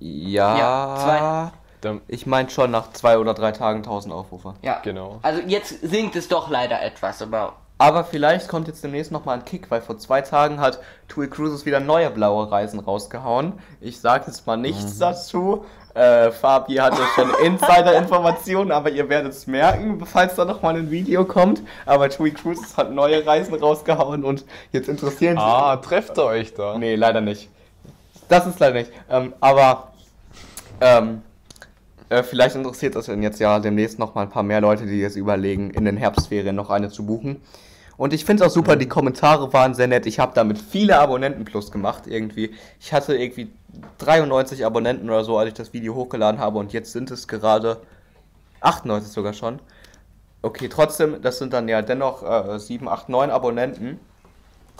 Ja. 0.00 0.56
Ja, 0.58 0.96
zwei. 0.98 1.52
Dann, 1.80 2.00
Ich 2.08 2.26
meine 2.26 2.50
schon 2.50 2.70
nach 2.70 2.92
zwei 2.92 3.18
oder 3.18 3.34
drei 3.34 3.52
Tagen 3.52 3.78
1000 3.78 4.12
Aufrufe. 4.14 4.54
Ja. 4.62 4.80
Genau. 4.82 5.18
Also 5.22 5.42
jetzt 5.46 5.80
sinkt 5.82 6.16
es 6.16 6.28
doch 6.28 6.48
leider 6.50 6.82
etwas, 6.82 7.20
aber 7.22 7.54
Aber 7.78 8.04
vielleicht 8.04 8.48
kommt 8.48 8.68
jetzt 8.68 8.82
demnächst 8.82 9.12
nochmal 9.12 9.36
ein 9.38 9.44
Kick, 9.44 9.70
weil 9.70 9.82
vor 9.82 9.98
zwei 9.98 10.22
Tagen 10.22 10.60
hat 10.60 10.80
TUI 11.08 11.28
Cruises 11.28 11.66
wieder 11.66 11.80
neue 11.80 12.08
blaue 12.10 12.50
Reisen 12.50 12.80
rausgehauen. 12.80 13.52
Ich 13.80 14.00
sage 14.00 14.24
jetzt 14.28 14.46
mal 14.46 14.56
nichts 14.56 14.98
dazu. 14.98 15.66
Äh, 15.94 16.30
Fabi 16.30 16.74
hatte 16.76 17.00
schon 17.14 17.30
Insider-Informationen, 17.44 18.70
aber 18.70 18.90
ihr 18.90 19.08
werdet 19.08 19.32
es 19.32 19.46
merken, 19.46 20.04
falls 20.06 20.34
da 20.34 20.44
nochmal 20.44 20.76
ein 20.76 20.90
Video 20.90 21.24
kommt. 21.24 21.62
Aber 21.86 22.08
TUI 22.10 22.32
Cruises 22.32 22.76
hat 22.76 22.92
neue 22.92 23.26
Reisen 23.26 23.54
rausgehauen 23.54 24.24
und 24.24 24.44
jetzt 24.72 24.88
interessieren 24.88 25.36
sich. 25.36 25.44
ah, 25.44 25.76
trefft 25.76 26.16
ihr 26.18 26.24
euch 26.24 26.52
da? 26.54 26.76
Nee, 26.78 26.96
leider 26.96 27.20
nicht. 27.20 27.48
Das 28.28 28.46
ist 28.46 28.58
leider 28.58 28.74
nicht. 28.74 28.90
Ähm, 29.08 29.32
aber 29.40 29.92
ähm, 30.80 31.22
äh, 32.08 32.22
vielleicht 32.22 32.56
interessiert 32.56 32.94
das 32.94 33.06
dann 33.06 33.22
jetzt 33.22 33.40
ja 33.40 33.58
demnächst 33.58 33.98
noch 33.98 34.14
mal 34.14 34.22
ein 34.22 34.30
paar 34.30 34.42
mehr 34.42 34.60
Leute, 34.60 34.86
die 34.86 35.00
jetzt 35.00 35.16
überlegen, 35.16 35.70
in 35.70 35.84
den 35.84 35.96
Herbstferien 35.96 36.54
noch 36.54 36.70
eine 36.70 36.90
zu 36.90 37.04
buchen. 37.04 37.42
Und 37.96 38.12
ich 38.12 38.24
finde 38.24 38.44
es 38.44 38.50
auch 38.50 38.54
super, 38.54 38.76
die 38.76 38.88
Kommentare 38.88 39.52
waren 39.52 39.74
sehr 39.74 39.86
nett. 39.86 40.04
Ich 40.06 40.18
habe 40.18 40.32
damit 40.34 40.58
viele 40.58 40.98
Abonnenten 40.98 41.44
plus 41.44 41.72
gemacht 41.72 42.02
irgendwie. 42.06 42.54
Ich 42.78 42.92
hatte 42.92 43.16
irgendwie 43.16 43.50
93 43.98 44.66
Abonnenten 44.66 45.08
oder 45.08 45.24
so, 45.24 45.38
als 45.38 45.48
ich 45.48 45.54
das 45.54 45.72
Video 45.72 45.94
hochgeladen 45.94 46.38
habe 46.38 46.58
und 46.58 46.72
jetzt 46.72 46.92
sind 46.92 47.10
es 47.10 47.26
gerade 47.26 47.78
98 48.60 49.10
sogar 49.10 49.32
schon. 49.32 49.60
Okay, 50.42 50.68
trotzdem, 50.68 51.22
das 51.22 51.38
sind 51.38 51.52
dann 51.54 51.68
ja 51.68 51.80
dennoch 51.80 52.22
äh, 52.22 52.58
7, 52.58 52.88
8, 52.88 53.08
9 53.08 53.30
Abonnenten 53.30 53.98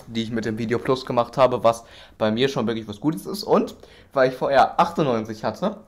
die 0.08 0.22
ich 0.22 0.30
mit 0.30 0.44
dem 0.44 0.58
Video 0.58 0.78
Plus 0.78 1.06
gemacht 1.06 1.36
habe, 1.36 1.64
was 1.64 1.84
bei 2.18 2.30
mir 2.30 2.48
schon 2.48 2.66
wirklich 2.66 2.88
was 2.88 3.00
Gutes 3.00 3.26
ist. 3.26 3.44
Und 3.44 3.74
weil 4.12 4.30
ich 4.30 4.36
vorher 4.36 4.78
98 4.78 5.44
hatte 5.44 5.78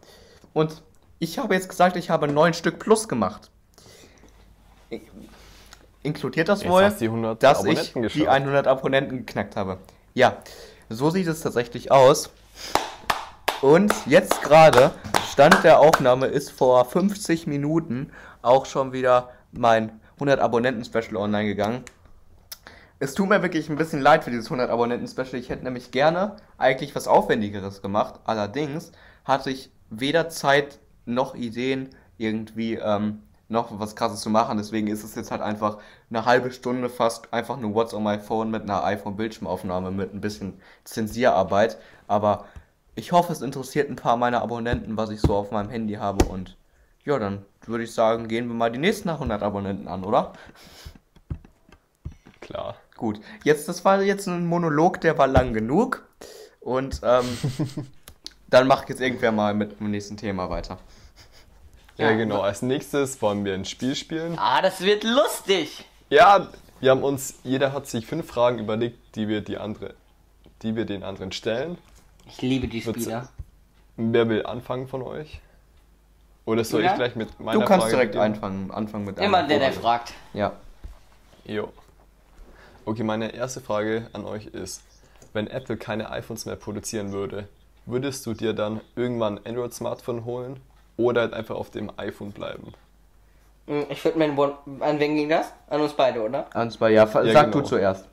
und 0.53 0.83
ich 1.19 1.39
habe 1.39 1.55
jetzt 1.55 1.69
gesagt, 1.69 1.97
ich 1.97 2.11
habe 2.11 2.29
neun 2.29 2.55
Stück 2.55 2.79
Plus 2.79 3.09
gemacht. 3.09 3.51
Inkludiert 6.03 6.49
das 6.49 6.63
Jetzt 6.63 6.71
wohl, 6.71 6.85
hast 6.85 7.01
du 7.01 7.05
die 7.05 7.09
100 7.09 7.43
dass 7.43 7.65
ich 7.65 7.71
Abonnenten 7.71 8.03
die 8.03 8.19
geschafft. 8.21 8.29
100 8.29 8.67
Abonnenten 8.67 9.27
geknackt 9.27 9.57
habe? 9.57 9.79
Ja, 10.15 10.39
so 10.89 11.11
sieht 11.11 11.27
es 11.27 11.41
tatsächlich 11.41 11.91
aus. 11.91 12.31
Und 13.61 13.93
jetzt 14.07 14.41
gerade, 14.43 14.93
Stand 15.31 15.65
der 15.65 15.81
Aufnahme 15.81 16.27
ist 16.27 16.51
vor 16.51 16.85
50 16.85 17.47
Minuten 17.47 18.13
auch 18.41 18.67
schon 18.67 18.93
wieder 18.93 19.31
mein 19.51 20.01
100 20.15 20.41
Abonnenten-Special 20.41 21.17
online 21.17 21.47
gegangen. 21.49 21.85
Es 23.01 23.15
tut 23.15 23.29
mir 23.29 23.43
wirklich 23.43 23.69
ein 23.69 23.77
bisschen 23.77 24.01
leid 24.01 24.25
für 24.25 24.31
dieses 24.31 24.47
100 24.47 24.71
Abonnenten-Special. 24.71 25.35
Ich 25.35 25.49
hätte 25.49 25.65
nämlich 25.65 25.91
gerne 25.91 26.37
eigentlich 26.57 26.95
was 26.95 27.07
Aufwendigeres 27.09 27.83
gemacht. 27.83 28.21
Allerdings 28.25 28.93
hatte 29.25 29.51
ich 29.51 29.71
weder 29.91 30.29
Zeit 30.29 30.79
noch 31.09 31.35
Ideen, 31.35 31.91
irgendwie 32.17 32.75
ähm, 32.75 33.23
noch 33.49 33.79
was 33.79 33.97
Krasses 33.97 34.21
zu 34.21 34.31
machen. 34.31 34.59
Deswegen 34.59 34.89
ist 34.89 35.05
es 35.05 35.15
jetzt 35.15 35.31
halt 35.31 35.43
einfach 35.43 35.79
eine 36.11 36.25
halbe 36.25 36.51
Stunde 36.51 36.89
fast 36.89 37.33
einfach 37.33 37.59
nur 37.59 37.75
What's 37.75 37.95
on 37.95 38.03
my 38.03 38.19
phone 38.19 38.51
mit 38.51 38.63
einer 38.63 38.85
iPhone-Bildschirmaufnahme 38.85 39.91
mit 39.91 40.15
ein 40.15 40.21
bisschen 40.21 40.61
Zensierarbeit. 40.85 41.79
Aber 42.07 42.47
ich 42.95 43.13
hoffe, 43.13 43.33
es 43.33 43.43
interessiert 43.43 43.89
ein 43.89 43.97
paar 43.97 44.17
meiner 44.17 44.43
Abonnenten, 44.43 44.97
was 44.97 45.11
ich 45.11 45.21
so 45.21 45.35
auf 45.35 45.51
meinem 45.51 45.71
Handy 45.71 45.95
habe. 45.95 46.25
Und 46.27 46.57
ja, 47.05 47.19
dann 47.19 47.45
würde 47.67 47.85
ich 47.85 47.95
sagen, 47.95 48.29
gehen 48.29 48.49
wir 48.49 48.55
mal 48.55 48.71
die 48.71 48.79
nächsten 48.79 49.09
100 49.09 49.43
Abonnenten 49.43 49.89
an, 49.89 50.05
oder? 50.05 50.33
Klar. 52.41 52.77
Gut, 52.97 53.21
jetzt, 53.45 53.69
das 53.69 53.85
war 53.85 54.03
jetzt 54.03 54.27
ein 54.27 54.47
Monolog, 54.47 55.01
der 55.01 55.17
war 55.17 55.29
lang 55.29 55.53
genug. 55.53 56.05
Und 56.61 57.01
ähm, 57.05 57.25
dann 58.49 58.67
mach 58.67 58.83
ich 58.83 58.89
jetzt 58.89 59.01
irgendwer 59.01 59.31
mal 59.31 59.55
mit 59.55 59.79
dem 59.79 59.91
nächsten 59.91 60.17
Thema 60.17 60.51
weiter. 60.51 60.79
Ja, 61.99 62.11
Ja. 62.11 62.17
genau. 62.17 62.41
Als 62.41 62.63
nächstes 62.63 63.21
wollen 63.21 63.45
wir 63.45 63.55
ein 63.55 63.65
Spiel 63.65 63.95
spielen. 63.95 64.39
ah, 64.39 64.63
das 64.63 64.81
wird 64.81 65.05
lustig. 65.05 65.85
Ja, 66.11 66.49
wir 66.81 66.91
haben 66.93 67.03
uns, 67.03 67.35
jeder 67.45 67.73
hat 67.73 67.87
sich 67.87 68.07
fünf 68.07 68.27
Fragen 68.27 68.59
überlegt, 68.59 69.17
die 69.17 69.29
wir 69.29 69.41
die 69.43 69.59
andere, 69.59 69.95
die 70.63 70.75
wir 70.77 70.85
den 70.87 71.03
anderen 71.03 71.33
stellen. 71.33 71.77
Ich 72.27 72.41
liebe 72.41 72.69
die 72.69 72.81
Spieler. 72.81 73.29
Wer 73.97 74.29
will 74.29 74.47
anfangen 74.47 74.87
von 74.89 75.03
euch? 75.03 75.41
Oder 76.45 76.65
soll 76.65 76.83
Ja? 76.83 76.91
ich 76.93 76.97
gleich 76.97 77.17
mit 77.17 77.39
meiner 77.41 77.59
Du 77.61 77.67
kannst 77.67 77.89
Frage 77.89 77.97
direkt 77.97 78.17
anfangen, 78.17 78.71
anfangen 78.71 79.05
mit 79.05 79.19
Immer 79.19 79.39
einer 79.39 79.49
der, 79.49 79.59
der 79.59 79.73
Frage. 79.73 79.83
fragt. 79.83 80.15
Ja. 80.35 80.53
Jo. 81.45 81.73
Okay, 82.85 83.03
meine 83.03 83.35
erste 83.35 83.61
Frage 83.61 84.07
an 84.15 84.25
euch 84.25 84.47
ist, 84.47 84.83
wenn 85.35 85.47
Apple 85.49 85.77
keine 85.77 86.11
iPhones 86.11 86.47
mehr 86.47 86.57
produzieren 86.57 87.13
würde, 87.13 87.49
würdest 87.87 88.25
du 88.25 88.33
dir 88.35 88.55
dann 88.55 88.81
irgendwann 88.97 89.39
ein 89.39 89.47
Android-Smartphone 89.47 90.25
holen 90.25 90.61
oder 90.99 91.23
halt 91.23 91.33
einfach 91.33 91.55
auf 91.55 91.71
dem 91.71 91.91
iPhone 91.97 92.33
bleiben? 92.33 92.75
Hm, 93.67 93.87
Ich 93.89 94.05
würde 94.05 94.19
mir 94.19 94.25
ein 94.25 94.39
One. 94.39 94.59
An 94.81 94.99
wen 95.01 95.15
ging 95.17 95.31
das? 95.31 95.53
An 95.71 95.81
uns 95.81 95.95
beide, 95.95 96.21
oder? 96.23 96.47
Ans 96.55 96.77
bei, 96.77 96.91
ja, 96.91 97.07
fa- 97.07 97.23
Ja, 97.23 97.33
sag 97.33 97.47
genau. 97.53 97.61
du 97.63 97.67
zuerst. 97.67 98.07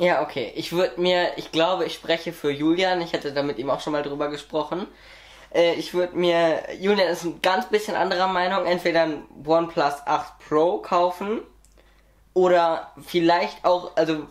Ja, 0.00 0.22
okay. 0.22 0.52
Ich 0.56 0.72
würde 0.72 1.00
mir, 1.00 1.36
ich 1.36 1.52
glaube, 1.52 1.84
ich 1.84 1.94
spreche 1.94 2.32
für 2.32 2.50
Julian. 2.50 3.00
Ich 3.00 3.12
hätte 3.12 3.32
da 3.32 3.42
mit 3.42 3.58
ihm 3.58 3.70
auch 3.70 3.80
schon 3.80 3.92
mal 3.92 4.02
drüber 4.02 4.28
gesprochen. 4.28 4.86
Äh, 5.52 5.74
ich 5.74 5.92
würde 5.94 6.16
mir, 6.16 6.60
Julian 6.80 7.08
ist 7.08 7.24
ein 7.24 7.40
ganz 7.42 7.66
bisschen 7.68 7.96
anderer 7.96 8.28
Meinung, 8.28 8.64
entweder 8.66 9.02
ein 9.02 9.22
OnePlus 9.44 9.94
8 10.06 10.38
Pro 10.48 10.78
kaufen 10.78 11.40
oder 12.34 12.92
vielleicht 13.04 13.64
auch, 13.64 13.96
also 13.96 14.26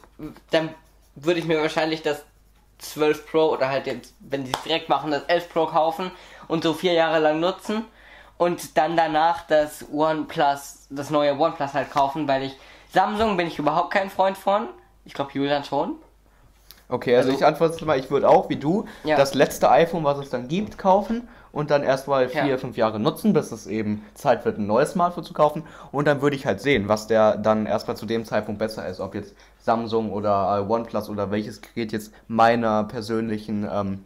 dann 0.51 0.73
würde 1.15 1.39
ich 1.39 1.45
mir 1.45 1.59
wahrscheinlich 1.61 2.01
das 2.03 2.23
12 2.79 3.25
Pro 3.29 3.49
oder 3.49 3.69
halt 3.69 3.87
jetzt, 3.87 4.13
wenn 4.19 4.45
sie 4.45 4.51
es 4.53 4.61
direkt 4.63 4.89
machen, 4.89 5.11
das 5.11 5.23
11 5.23 5.49
Pro 5.49 5.65
kaufen 5.65 6.11
und 6.47 6.63
so 6.63 6.73
vier 6.73 6.93
Jahre 6.93 7.19
lang 7.19 7.39
nutzen 7.39 7.85
und 8.37 8.77
dann 8.77 8.95
danach 8.95 9.47
das 9.47 9.85
OnePlus, 9.91 10.87
das 10.89 11.09
neue 11.09 11.37
OnePlus 11.39 11.73
halt 11.73 11.89
kaufen, 11.91 12.27
weil 12.27 12.43
ich 12.43 12.55
Samsung 12.93 13.35
bin 13.37 13.47
ich 13.47 13.59
überhaupt 13.59 13.91
kein 13.91 14.09
Freund 14.09 14.37
von. 14.37 14.67
Ich 15.05 15.13
glaube 15.13 15.31
Julian 15.33 15.63
schon. 15.63 15.95
Okay, 16.89 17.15
also, 17.17 17.29
Also- 17.29 17.39
ich 17.41 17.45
antworte 17.45 17.73
jetzt 17.73 17.85
mal, 17.85 17.99
ich 17.99 18.09
würde 18.09 18.29
auch 18.29 18.47
wie 18.49 18.55
du 18.55 18.85
Ja. 19.03 19.17
das 19.17 19.33
letzte 19.33 19.69
iPhone, 19.69 20.03
was 20.05 20.19
es 20.19 20.29
dann 20.29 20.47
gibt, 20.47 20.77
kaufen 20.77 21.27
und 21.51 21.69
dann 21.69 21.83
erstmal 21.83 22.29
vier, 22.29 22.45
Ja. 22.45 22.57
fünf 22.57 22.77
Jahre 22.77 22.97
nutzen, 22.99 23.33
bis 23.33 23.51
es 23.51 23.67
eben 23.67 24.05
Zeit 24.13 24.45
wird, 24.45 24.57
ein 24.57 24.67
neues 24.67 24.91
Smartphone 24.91 25.23
zu 25.25 25.33
kaufen. 25.33 25.63
Und 25.91 26.05
dann 26.05 26.21
würde 26.21 26.35
ich 26.37 26.45
halt 26.45 26.61
sehen, 26.61 26.87
was 26.87 27.07
der 27.07 27.35
dann 27.35 27.65
erstmal 27.65 27.97
zu 27.97 28.05
dem 28.05 28.23
Zeitpunkt 28.23 28.59
besser 28.59 28.87
ist, 28.87 28.99
ob 29.01 29.15
jetzt 29.15 29.33
Samsung 29.67 30.11
oder 30.11 30.57
äh, 30.67 30.71
OnePlus 30.71 31.09
oder 31.09 31.29
welches 31.29 31.61
Gerät 31.61 31.91
jetzt 31.91 32.11
meiner 32.27 32.85
persönlichen 32.85 33.67
ähm, 33.71 34.03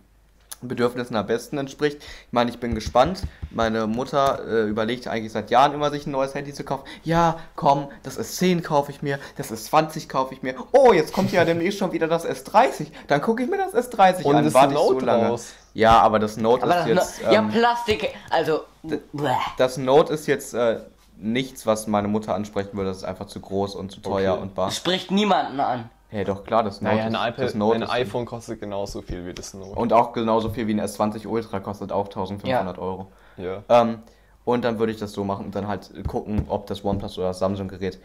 Bedürfnissen 0.63 1.15
am 1.15 1.25
besten 1.25 1.57
entspricht. 1.57 1.97
Ich 2.01 2.33
meine, 2.33 2.49
ich 2.51 2.59
bin 2.59 2.75
gespannt. 2.75 3.23
Meine 3.49 3.87
Mutter 3.87 4.41
äh, 4.47 4.67
überlegt 4.69 5.07
eigentlich 5.07 5.31
seit 5.31 5.49
Jahren 5.49 5.73
immer, 5.73 5.89
sich 5.89 6.05
ein 6.05 6.11
neues 6.11 6.35
Handy 6.35 6.53
zu 6.53 6.63
kaufen. 6.63 6.83
Ja, 7.03 7.37
komm, 7.55 7.87
das 8.03 8.19
S10 8.19 8.61
kaufe 8.61 8.91
ich 8.91 9.01
mir, 9.01 9.17
das 9.37 9.51
S20 9.51 10.07
kaufe 10.07 10.33
ich 10.35 10.43
mir. 10.43 10.53
Oh, 10.71 10.93
jetzt 10.93 11.13
kommt 11.13 11.31
ja 11.31 11.45
demnächst 11.45 11.79
schon 11.79 11.91
wieder 11.93 12.07
das 12.07 12.27
S30. 12.27 12.87
Dann 13.07 13.21
gucke 13.21 13.41
ich 13.43 13.49
mir 13.49 13.57
das 13.57 13.73
S30 13.73 14.23
Und 14.23 14.35
an. 14.35 14.43
das 14.45 14.53
Warte 14.53 14.73
ich 14.73 14.79
Note 14.79 14.99
so 14.99 15.05
lange. 15.05 15.27
raus. 15.29 15.53
Ja, 15.73 15.99
aber 15.99 16.19
das 16.19 16.37
Note 16.37 16.63
Aber 16.63 16.77
ist 16.87 16.95
das 16.97 17.17
jetzt. 17.19 17.25
no 17.27 17.31
ja 17.33 17.39
ähm, 17.39 17.49
Plastik, 17.49 18.13
also 18.29 18.61
bleh. 18.83 19.29
das 19.57 19.77
Note 19.77 20.13
ist 20.13 20.27
jetzt 20.27 20.53
äh, 20.53 20.79
nichts, 21.21 21.65
was 21.65 21.87
meine 21.87 22.07
Mutter 22.07 22.35
ansprechen 22.35 22.75
würde. 22.77 22.89
Das 22.89 22.97
ist 22.97 23.03
einfach 23.03 23.27
zu 23.27 23.39
groß 23.39 23.75
und 23.75 23.91
zu 23.91 24.01
teuer 24.01 24.33
Okay. 24.33 24.41
und 24.41 24.55
bar. 24.55 24.71
spricht 24.71 25.11
niemanden 25.11 25.59
an. 25.59 25.89
Hey, 26.09 26.25
doch 26.25 26.43
klar, 26.43 26.63
das 26.63 26.81
Note 26.81 26.95
Naja, 26.95 27.05
ein, 27.05 27.13
ist, 27.13 27.19
iPad, 27.21 27.45
das 27.45 27.53
Note 27.55 27.75
ein 27.77 27.81
ist- 27.83 27.91
iPhone 27.91 28.25
kostet 28.25 28.59
genauso 28.59 29.01
viel 29.01 29.25
wie 29.25 29.33
das 29.33 29.53
Note. 29.53 29.79
Und 29.79 29.93
auch 29.93 30.11
genauso 30.11 30.49
viel 30.49 30.67
wie 30.67 30.73
ein 30.73 30.81
S20 30.81 31.25
Ultra 31.27 31.59
kostet 31.61 31.91
auch 31.93 32.05
1500 32.07 32.77
Euro. 32.79 33.07
ja. 33.37 33.63
Ähm, 33.69 33.99
Und 34.43 34.65
dann 34.65 34.79
würde 34.79 34.91
ich 34.91 34.97
das 34.99 35.13
so 35.13 35.23
machen 35.23 35.45
und 35.45 35.55
dann 35.55 35.67
halt 35.67 35.91
gucken, 36.07 36.45
ob 36.49 36.65
das 36.65 36.83
OnePlus 36.83 37.19
oder 37.19 37.27
das 37.27 37.37
Samsung-Gerät 37.39 37.99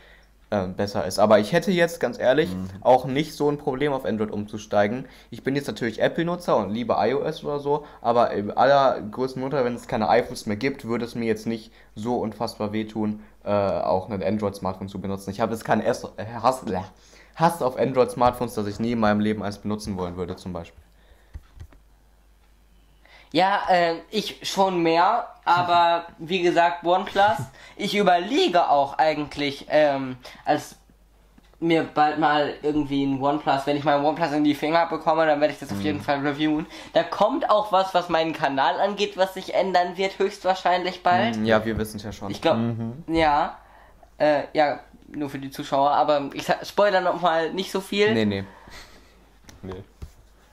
äh, 0.64 0.68
besser 0.68 1.06
ist. 1.06 1.18
Aber 1.18 1.38
ich 1.38 1.52
hätte 1.52 1.70
jetzt, 1.70 2.00
ganz 2.00 2.18
ehrlich, 2.18 2.54
mhm. 2.54 2.68
auch 2.80 3.04
nicht 3.04 3.34
so 3.34 3.50
ein 3.50 3.58
Problem 3.58 3.92
auf 3.92 4.04
Android 4.04 4.30
umzusteigen. 4.30 5.06
Ich 5.30 5.42
bin 5.42 5.56
jetzt 5.56 5.66
natürlich 5.66 6.00
Apple-Nutzer 6.00 6.56
und 6.56 6.70
liebe 6.70 6.96
iOS 6.98 7.44
oder 7.44 7.60
so, 7.60 7.84
aber 8.00 8.30
im 8.32 8.56
allergrößten 8.56 9.42
Mutter, 9.42 9.64
wenn 9.64 9.74
es 9.74 9.88
keine 9.88 10.08
iPhones 10.08 10.46
mehr 10.46 10.56
gibt, 10.56 10.86
würde 10.86 11.04
es 11.04 11.14
mir 11.14 11.26
jetzt 11.26 11.46
nicht 11.46 11.72
so 11.94 12.16
unfassbar 12.16 12.72
wehtun, 12.72 13.20
äh, 13.44 13.50
auch 13.50 14.08
ein 14.08 14.22
Android-Smartphone 14.22 14.88
zu 14.88 15.00
benutzen. 15.00 15.30
Ich 15.30 15.40
habe 15.40 15.52
jetzt 15.52 15.64
keinen 15.64 15.84
Hass, 15.84 16.06
Hass 17.36 17.62
auf 17.62 17.78
Android-Smartphones, 17.78 18.54
dass 18.54 18.66
ich 18.66 18.80
nie 18.80 18.92
in 18.92 19.00
meinem 19.00 19.20
Leben 19.20 19.42
eins 19.42 19.58
benutzen 19.58 19.96
wollen 19.96 20.16
würde, 20.16 20.36
zum 20.36 20.52
Beispiel. 20.52 20.85
Ja, 23.32 23.62
äh, 23.68 23.96
ich 24.10 24.38
schon 24.42 24.82
mehr, 24.82 25.26
aber 25.44 26.06
wie 26.18 26.42
gesagt, 26.42 26.84
OnePlus. 26.84 27.38
Ich 27.76 27.96
überlege 27.96 28.68
auch 28.68 28.98
eigentlich, 28.98 29.66
ähm, 29.68 30.16
als 30.44 30.76
mir 31.58 31.84
bald 31.84 32.18
mal 32.18 32.54
irgendwie 32.62 33.04
ein 33.04 33.20
OnePlus, 33.20 33.66
wenn 33.66 33.76
ich 33.76 33.84
mal 33.84 33.98
ein 33.98 34.04
OnePlus 34.04 34.32
in 34.32 34.44
die 34.44 34.54
Finger 34.54 34.86
bekomme, 34.86 35.26
dann 35.26 35.40
werde 35.40 35.54
ich 35.54 35.60
das 35.60 35.72
auf 35.72 35.80
jeden 35.80 35.98
mhm. 35.98 36.02
Fall 36.02 36.20
reviewen. 36.20 36.66
Da 36.92 37.02
kommt 37.02 37.48
auch 37.48 37.72
was, 37.72 37.94
was 37.94 38.08
meinen 38.08 38.32
Kanal 38.32 38.78
angeht, 38.78 39.16
was 39.16 39.34
sich 39.34 39.54
ändern 39.54 39.96
wird, 39.96 40.18
höchstwahrscheinlich 40.18 41.02
bald. 41.02 41.36
Mhm, 41.36 41.46
ja, 41.46 41.64
wir 41.64 41.78
wissen 41.78 41.96
es 41.96 42.02
ja 42.02 42.12
schon. 42.12 42.30
Ich 42.30 42.42
glaube, 42.42 42.58
mhm. 42.58 43.04
ja, 43.08 43.56
äh, 44.18 44.42
ja, 44.52 44.80
nur 45.08 45.30
für 45.30 45.38
die 45.38 45.50
Zuschauer, 45.50 45.90
aber 45.92 46.30
ich 46.34 46.46
spoilere 46.62 47.00
noch 47.00 47.20
mal 47.20 47.52
nicht 47.52 47.70
so 47.70 47.80
viel. 47.80 48.12
Nee, 48.12 48.24
nee. 48.24 48.44
Nee. 49.62 49.82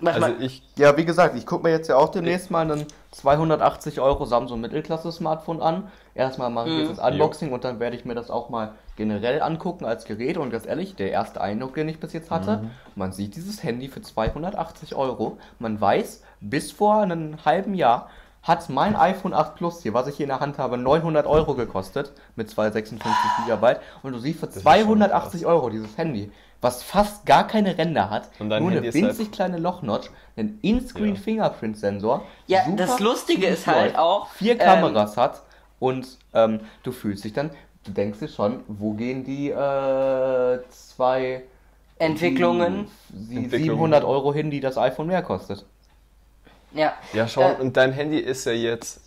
Also 0.08 0.28
ich, 0.40 0.64
ja, 0.78 0.96
wie 0.98 1.06
gesagt, 1.06 1.36
ich 1.36 1.46
gucke 1.46 1.64
mir 1.64 1.72
jetzt 1.72 1.88
ja 1.88 1.96
auch 1.96 2.10
demnächst 2.10 2.52
mal 2.52 2.70
einen 2.70 2.86
280 3.12 4.00
Euro 4.00 4.26
Samsung 4.26 4.62
Mittelklasse 4.62 5.12
Smartphone 5.12 5.62
an. 5.62 5.92
Erstmal 6.16 6.50
mache 6.50 6.70
ich 6.70 6.76
mhm. 6.76 6.80
jetzt 6.82 6.98
das 6.98 7.12
Unboxing 7.12 7.50
jo. 7.50 7.56
und 7.56 7.64
dann 7.64 7.80
werde 7.80 7.96
ich 7.96 8.06
mir 8.06 8.16
das 8.16 8.30
auch 8.30 8.50
mal 8.50 8.74
generell 8.96 9.42
angucken 9.42 9.86
als 9.86 10.06
Gerät. 10.06 10.38
Und 10.38 10.52
ganz 10.52 10.66
ehrlich, 10.66 10.96
der 10.96 11.12
erste 11.12 11.42
Eindruck, 11.42 11.76
den 11.76 11.90
ich 11.90 12.00
bis 12.00 12.14
jetzt 12.14 12.32
hatte, 12.32 12.58
mhm. 12.58 12.72
man 12.96 13.12
sieht 13.12 13.36
dieses 13.36 13.64
Handy 13.64 13.88
für 13.88 14.02
280 14.02 14.96
Euro. 14.96 15.38
Man 15.60 15.80
weiß, 15.80 16.24
bis 16.42 16.72
vor 16.72 17.02
einem 17.02 17.44
halben 17.46 17.74
Jahr 17.74 18.10
hat 18.44 18.70
mein 18.70 18.96
iPhone 18.96 19.34
8 19.34 19.56
Plus 19.56 19.82
hier, 19.82 19.94
was 19.94 20.08
ich 20.08 20.18
hier 20.18 20.26
in 20.26 20.30
der 20.30 20.40
Hand 20.40 20.58
habe, 20.58 20.78
900 20.78 21.26
Euro 21.26 21.56
gekostet 21.56 22.12
mit 22.36 22.50
256 22.50 23.12
GB. 23.48 23.76
Und 24.04 24.14
du 24.14 24.20
siehst 24.20 24.40
für 24.40 24.50
280 24.50 25.46
Euro 25.46 25.70
dieses 25.70 25.98
Handy 25.98 26.32
was 26.64 26.82
fast 26.82 27.26
gar 27.26 27.46
keine 27.46 27.78
Ränder 27.78 28.10
hat, 28.10 28.30
nur 28.40 28.50
Handy 28.50 28.78
eine 28.78 28.94
winzig 28.94 29.28
halt 29.28 29.32
kleine 29.34 29.58
Lochnotch, 29.58 30.10
einen 30.38 30.60
In-Screen 30.62 31.16
ja. 31.16 31.22
Fingerprint 31.22 31.78
Sensor. 31.78 32.26
Ja, 32.48 32.62
das 32.76 33.00
Lustige 33.00 33.48
ist 33.48 33.68
halt 33.68 33.98
auch 33.98 34.30
vier 34.30 34.58
Kameras 34.58 35.18
ähm, 35.18 35.24
hat 35.24 35.42
und 35.80 36.08
ähm, 36.34 36.62
du 36.84 36.92
fühlst 36.92 37.26
dich 37.26 37.34
dann, 37.34 37.52
du 37.84 37.92
denkst 37.92 38.20
dir 38.20 38.30
schon, 38.30 38.62
wo 38.68 38.94
gehen 38.94 39.26
die 39.26 39.50
äh, 39.50 40.60
zwei 40.70 41.44
Entwicklungen, 42.00 42.88
die, 43.10 43.48
die 43.48 43.58
700 43.58 44.04
Euro 44.04 44.34
hin, 44.34 44.50
die 44.50 44.62
das 44.62 44.78
iPhone 44.78 45.08
mehr 45.08 45.22
kostet. 45.22 45.66
Ja. 46.74 46.94
Ja, 47.14 47.28
schau, 47.28 47.52
äh, 47.52 47.56
und 47.56 47.78
dein 47.78 47.92
Handy 47.92 48.20
ist 48.20 48.46
ja 48.46 48.52
jetzt 48.52 49.02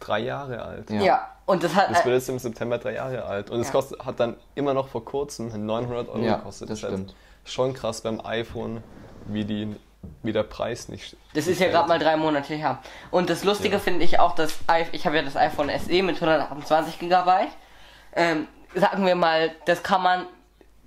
drei 0.00 0.20
Jahre 0.20 0.62
alt. 0.62 0.90
Ja. 0.90 1.00
ja. 1.00 1.28
Und 1.44 1.62
das 1.64 1.74
hat. 1.74 1.90
Das 1.90 2.04
wird 2.04 2.14
jetzt 2.14 2.28
im 2.28 2.38
September 2.38 2.78
drei 2.78 2.94
Jahre 2.94 3.24
alt. 3.24 3.50
Und 3.50 3.60
es 3.60 3.68
ja. 3.68 3.72
kostet, 3.72 4.04
hat 4.04 4.20
dann 4.20 4.36
immer 4.54 4.74
noch 4.74 4.88
vor 4.88 5.04
kurzem 5.04 5.48
900 5.48 6.08
Euro 6.08 6.18
ja, 6.18 6.36
gekostet. 6.36 6.70
Das, 6.70 6.80
das 6.80 6.90
stimmt. 6.90 7.14
Schon 7.44 7.74
krass 7.74 8.00
beim 8.02 8.24
iPhone, 8.24 8.82
wie, 9.26 9.44
die, 9.44 9.74
wie 10.22 10.32
der 10.32 10.44
Preis 10.44 10.88
nicht. 10.88 11.16
Das 11.34 11.48
ist 11.48 11.60
ja 11.60 11.68
gerade 11.68 11.88
mal 11.88 11.98
drei 11.98 12.16
Monate 12.16 12.54
her. 12.54 12.78
Und 13.10 13.28
das 13.28 13.42
Lustige 13.42 13.74
ja. 13.74 13.80
finde 13.80 14.04
ich 14.04 14.20
auch, 14.20 14.34
dass 14.34 14.60
ich 14.92 15.06
habe 15.06 15.16
ja 15.16 15.22
das 15.22 15.36
iPhone 15.36 15.70
SE 15.78 16.02
mit 16.02 16.16
128 16.16 17.00
GB. 17.00 17.30
Ähm, 18.14 18.46
sagen 18.74 19.04
wir 19.04 19.16
mal, 19.16 19.50
das 19.66 19.82
kann 19.82 20.02
man. 20.02 20.26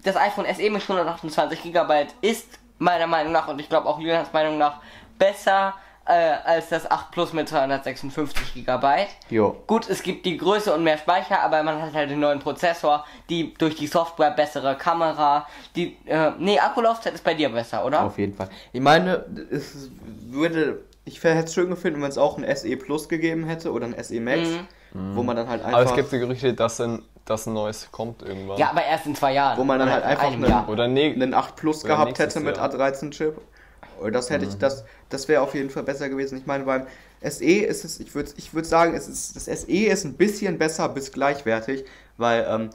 Das 0.04 0.16
iPhone 0.16 0.46
SE 0.54 0.70
mit 0.70 0.84
128 0.84 1.64
GB 1.64 2.06
ist 2.22 2.48
meiner 2.78 3.08
Meinung 3.08 3.34
nach 3.34 3.48
und 3.48 3.60
ich 3.60 3.70
glaube 3.70 3.88
auch 3.88 4.00
Julians 4.00 4.32
Meinung 4.32 4.58
nach 4.60 4.80
besser 5.18 5.74
äh, 6.06 6.36
als 6.46 6.70
das 6.70 6.90
8 6.90 7.12
Plus 7.12 7.34
mit 7.34 7.50
256 7.50 8.66
GB. 8.66 8.88
Jo. 9.30 9.56
Gut, 9.68 9.90
es 9.90 10.04
gibt 10.04 10.26
die 10.26 10.38
Größe 10.38 10.74
und 10.74 10.84
mehr 10.84 10.98
Speicher, 10.98 11.42
aber 11.42 11.64
man 11.64 11.82
hat 11.82 11.94
halt 11.94 12.12
den 12.12 12.20
neuen 12.20 12.40
Prozessor, 12.40 13.06
die 13.30 13.54
durch 13.56 13.76
die 13.76 13.88
Software 13.88 14.32
bessere 14.32 14.76
Kamera, 14.76 15.48
die 15.76 15.98
äh, 16.06 16.32
nee, 16.38 16.60
Akkulaufzeit 16.60 17.14
ist 17.14 17.24
bei 17.24 17.34
dir 17.34 17.50
besser, 17.50 17.86
oder? 17.86 18.04
Auf 18.04 18.18
jeden 18.18 18.34
Fall. 18.34 18.50
Ich 18.72 18.82
meine, 18.82 19.26
es 19.50 19.90
würde 20.30 20.80
ich 21.06 21.24
hätte 21.24 21.46
es 21.46 21.54
schön 21.54 21.70
gefunden, 21.70 22.02
wenn 22.02 22.10
es 22.10 22.18
auch 22.18 22.38
ein 22.38 22.56
SE 22.56 22.76
Plus 22.78 23.08
gegeben 23.08 23.46
hätte 23.46 23.72
oder 23.72 23.86
ein 23.86 23.96
SE 24.04 24.20
Max, 24.20 24.50
mhm. 24.94 25.16
wo 25.16 25.24
man 25.24 25.36
dann 25.36 25.48
halt 25.48 25.64
einfach. 25.64 25.80
Aber 25.80 25.90
es 25.90 25.96
gibt 25.96 26.12
die 26.12 26.20
Gerüchte, 26.20 26.54
dass 26.54 26.82
ein, 26.82 27.04
dass 27.26 27.46
ein 27.46 27.54
neues 27.54 27.92
kommt 27.92 28.24
irgendwann. 28.24 28.58
Ja, 28.58 28.72
aber 28.72 28.84
erst 28.84 29.06
in 29.06 29.16
zwei 29.16 29.34
Jahren. 29.34 29.58
Wo 29.58 29.64
man 29.64 29.80
dann 29.80 29.92
halt 29.92 30.04
einfach 30.04 30.32
einen, 30.32 30.66
oder 30.68 30.88
ne 30.88 31.14
einen 31.14 31.34
8 31.34 31.56
Plus 31.56 31.84
gehabt 31.84 32.18
hätte 32.18 32.40
mit 32.40 32.60
A13-Chip 32.60 33.40
das 34.12 34.30
hätte 34.30 34.46
ich, 34.46 34.56
mhm. 34.56 34.60
das, 34.60 34.86
das 35.10 35.28
wäre 35.28 35.42
auf 35.42 35.54
jeden 35.54 35.70
Fall 35.70 35.84
besser 35.84 36.10
gewesen. 36.10 36.38
Ich 36.38 36.46
meine, 36.46 36.64
beim 36.66 36.88
SE 37.22 37.46
ist 37.46 37.86
es, 37.86 38.00
ich 38.00 38.14
würde 38.16 38.32
ich 38.38 38.54
würd 38.54 38.66
sagen, 38.66 38.94
es 38.94 39.08
ist, 39.08 39.36
das 39.36 39.46
SE 39.46 39.72
ist 39.72 40.06
ein 40.06 40.14
bisschen 40.14 40.58
besser 40.58 40.90
bis 40.90 41.12
gleichwertig, 41.12 41.86
weil 42.18 42.46
ähm, 42.50 42.70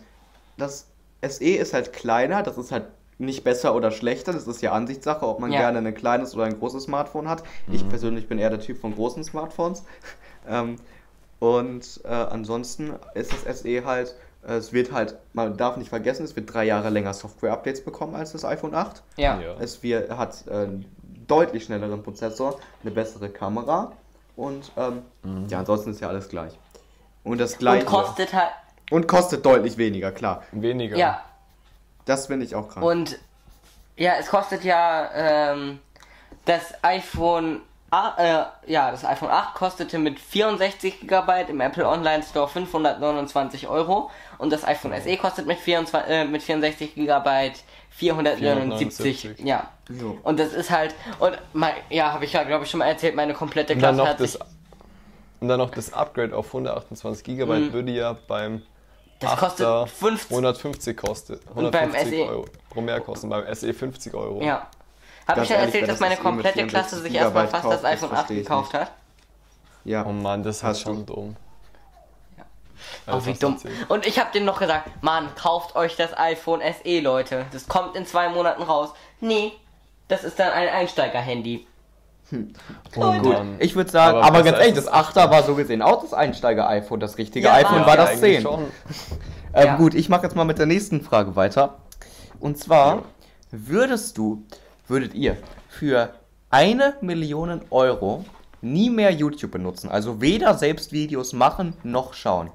das 0.57 0.87
SE 1.27 1.45
ist 1.45 1.75
halt 1.75 1.93
kleiner, 1.93 2.43
das 2.43 2.59
ist 2.59 2.73
halt 2.73 2.87
nicht 3.19 3.45
besser 3.45 3.75
oder 3.75 3.91
schlechter, 3.91 4.33
das 4.33 4.47
ist 4.47 4.63
ja 4.63 4.73
Ansichtssache, 4.73 5.27
ob 5.27 5.41
man 5.41 5.53
ja. 5.53 5.61
gerne 5.61 5.87
ein 5.87 5.95
kleines 5.95 6.35
oder 6.35 6.45
ein 6.45 6.59
großes 6.59 6.85
Smartphone 6.85 7.29
hat. 7.29 7.43
Mhm. 7.67 7.75
Ich 7.75 7.89
persönlich 7.89 8.29
bin 8.29 8.39
eher 8.39 8.51
der 8.51 8.61
Typ 8.61 8.79
von 8.79 8.95
großen 8.95 9.23
Smartphones. 9.23 9.85
ähm, 10.49 10.77
und 11.39 12.01
äh, 12.05 12.09
ansonsten 12.09 12.95
ist 13.15 13.33
das 13.33 13.61
SE 13.61 13.85
halt, 13.85 14.17
äh, 14.47 14.55
es 14.55 14.73
wird 14.73 14.93
halt, 14.93 15.17
man 15.35 15.57
darf 15.57 15.77
nicht 15.77 15.91
vergessen, 15.91 16.25
es 16.25 16.35
wird 16.35 16.53
drei 16.53 16.65
Jahre 16.65 16.89
länger 16.91 17.13
Software-Updates 17.13 17.83
bekommen 17.83 18.15
als 18.15 18.33
das 18.33 18.45
iPhone 18.45 18.75
8. 18.75 19.03
Ja. 19.17 19.39
Es 19.59 19.83
wird, 19.83 20.11
hat 20.11 20.47
äh, 20.49 20.69
deutlich 21.31 21.65
schnelleren 21.65 22.03
Prozessor, 22.03 22.59
eine 22.83 22.91
bessere 22.91 23.29
Kamera 23.29 23.93
und 24.37 24.73
ähm, 24.77 25.03
mhm. 25.23 25.47
ja, 25.49 25.61
ansonsten 25.61 25.91
ist 25.91 26.01
ja 26.01 26.09
alles 26.09 26.29
gleich. 26.29 26.53
Und 27.25 27.39
das 27.39 27.59
gleiche. 27.59 27.85
Und 27.85 27.93
kostet 27.93 28.33
halt. 28.33 28.51
Und 28.91 29.07
kostet 29.07 29.45
deutlich 29.45 29.77
weniger, 29.77 30.11
klar. 30.11 30.43
Weniger. 30.53 30.97
Ja. 30.97 31.23
Das 32.07 32.27
finde 32.27 32.47
ich 32.47 32.55
auch 32.55 32.69
krass. 32.69 32.83
Und 32.83 33.19
ja, 33.97 34.15
es 34.19 34.29
kostet 34.29 34.65
ja 34.65 35.11
ähm, 35.15 35.79
das 36.45 36.75
iPhone 36.83 37.61
äh, 37.93 38.45
ja, 38.67 38.91
das 38.91 39.05
iPhone 39.05 39.31
8 39.31 39.55
kostete 39.55 39.99
mit 39.99 40.21
64 40.21 41.09
GB 41.09 41.45
im 41.49 41.61
Apple 41.61 41.87
Online 41.89 42.23
Store 42.23 42.47
529 42.49 43.67
Euro 43.67 44.11
und 44.39 44.53
das 44.53 44.65
iPhone 44.65 44.93
SE 45.01 45.17
kostet 45.17 45.47
mit, 45.47 45.59
24, 45.59 46.09
äh, 46.09 46.25
mit 46.25 46.43
64 46.43 46.95
GB 46.95 47.53
479. 48.01 49.21
479. 49.21 49.47
Ja. 49.47 49.69
Jo. 49.91 50.19
Und 50.23 50.41
das 50.41 50.55
ist 50.55 50.71
halt, 50.71 50.95
und 51.19 51.39
mein, 51.53 51.75
ja, 51.91 52.13
habe 52.13 52.25
ich 52.25 52.33
ja, 52.33 52.45
glaube 52.45 52.65
ich, 52.65 52.71
schon 52.71 52.79
mal 52.79 52.87
erzählt, 52.87 53.15
meine 53.15 53.35
komplette 53.35 53.77
Klasse 53.77 54.01
und 54.01 54.07
dann 54.07 54.17
noch 54.17 54.19
das, 54.19 54.39
Und 55.41 55.49
dann 55.49 55.59
noch 55.59 55.71
das 55.71 55.93
Upgrade 55.93 56.35
auf 56.35 56.47
128 56.47 57.25
GB 57.25 57.45
mhm. 57.45 57.73
würde 57.73 57.93
ja 57.93 58.17
beim 58.27 58.63
das 59.19 59.37
kostet 59.37 59.91
50, 59.91 60.31
150 60.31 60.97
kostet. 60.97 61.47
150 61.49 62.13
e 62.15 62.23
Euro 62.23 62.47
pro 62.71 62.81
mehr 62.81 63.01
kosten, 63.03 63.29
beim 63.29 63.55
SE 63.55 63.75
50 63.75 64.15
Euro. 64.15 64.43
Ja. 64.43 64.67
Habe 65.29 65.43
ich 65.43 65.49
schon 65.49 65.57
erzählt, 65.59 65.89
dass 65.89 66.01
meine 66.01 66.17
komplette 66.17 66.67
Klasse 66.67 66.99
sich 67.01 67.15
erstmal 67.15 67.47
fast 67.49 67.67
das 67.67 67.85
iPhone 67.85 68.13
8 68.13 68.29
gekauft 68.29 68.73
hat? 68.73 68.93
Ja. 69.85 70.07
Oh 70.07 70.13
Mann, 70.13 70.43
das 70.43 70.63
ist 70.63 70.81
schon 70.81 71.05
dumm. 71.05 71.37
Also 73.07 73.31
oh, 73.31 73.35
wie 73.35 73.39
dumm. 73.39 73.57
Und 73.89 74.07
ich 74.07 74.19
habe 74.19 74.31
denen 74.33 74.47
noch 74.47 74.61
gesagt, 74.61 74.91
Mann, 75.03 75.29
kauft 75.35 75.77
euch 75.77 75.97
das 75.97 76.17
iPhone 76.17 76.61
SE, 76.61 77.01
Leute. 77.01 77.47
Das 77.53 77.69
kommt 77.69 77.97
in 77.97 78.07
zwei 78.07 78.29
Monaten 78.29 78.63
raus. 78.63 78.91
Nee, 79.21 79.53
das 80.09 80.25
ist 80.25 80.39
dann 80.39 80.53
ein 80.53 80.69
Einsteiger-Handy. 80.69 81.67
Hm. 82.31 82.53
Oh, 82.97 83.13
gut, 83.19 83.37
ich 83.59 83.75
würde 83.75 83.91
sagen, 83.91 84.19
aber, 84.19 84.27
aber 84.27 84.43
ganz 84.45 84.59
ehrlich, 84.59 84.75
das 84.75 84.91
8er 84.91 85.31
war 85.31 85.43
so 85.43 85.55
gesehen 85.57 85.83
auch 85.83 86.01
das 86.01 86.15
Einsteiger-iPhone. 86.15 87.01
Das 87.01 87.19
richtige 87.19 87.49
ja, 87.49 87.55
iPhone 87.55 87.85
war 87.87 87.97
das 87.97 88.21
10. 88.21 88.47
ähm, 88.47 88.67
ja. 89.55 89.77
Gut, 89.77 89.95
ich 89.95 90.09
mache 90.09 90.23
jetzt 90.23 90.37
mal 90.37 90.45
mit 90.45 90.59
der 90.59 90.67
nächsten 90.67 91.01
Frage 91.01 91.35
weiter. 91.35 91.79
Und 92.39 92.57
zwar, 92.57 93.03
würdest 93.51 94.17
du, 94.17 94.45
würdet 94.87 95.15
ihr 95.15 95.37
für 95.69 96.15
eine 96.51 96.95
Million 97.01 97.63
Euro 97.71 98.25
nie 98.61 98.91
mehr 98.91 99.11
YouTube 99.11 99.51
benutzen? 99.51 99.91
Also 99.91 100.21
weder 100.21 100.55
selbst 100.55 100.93
Videos 100.93 101.33
machen 101.33 101.75
noch 101.83 102.15
schauen. 102.15 102.51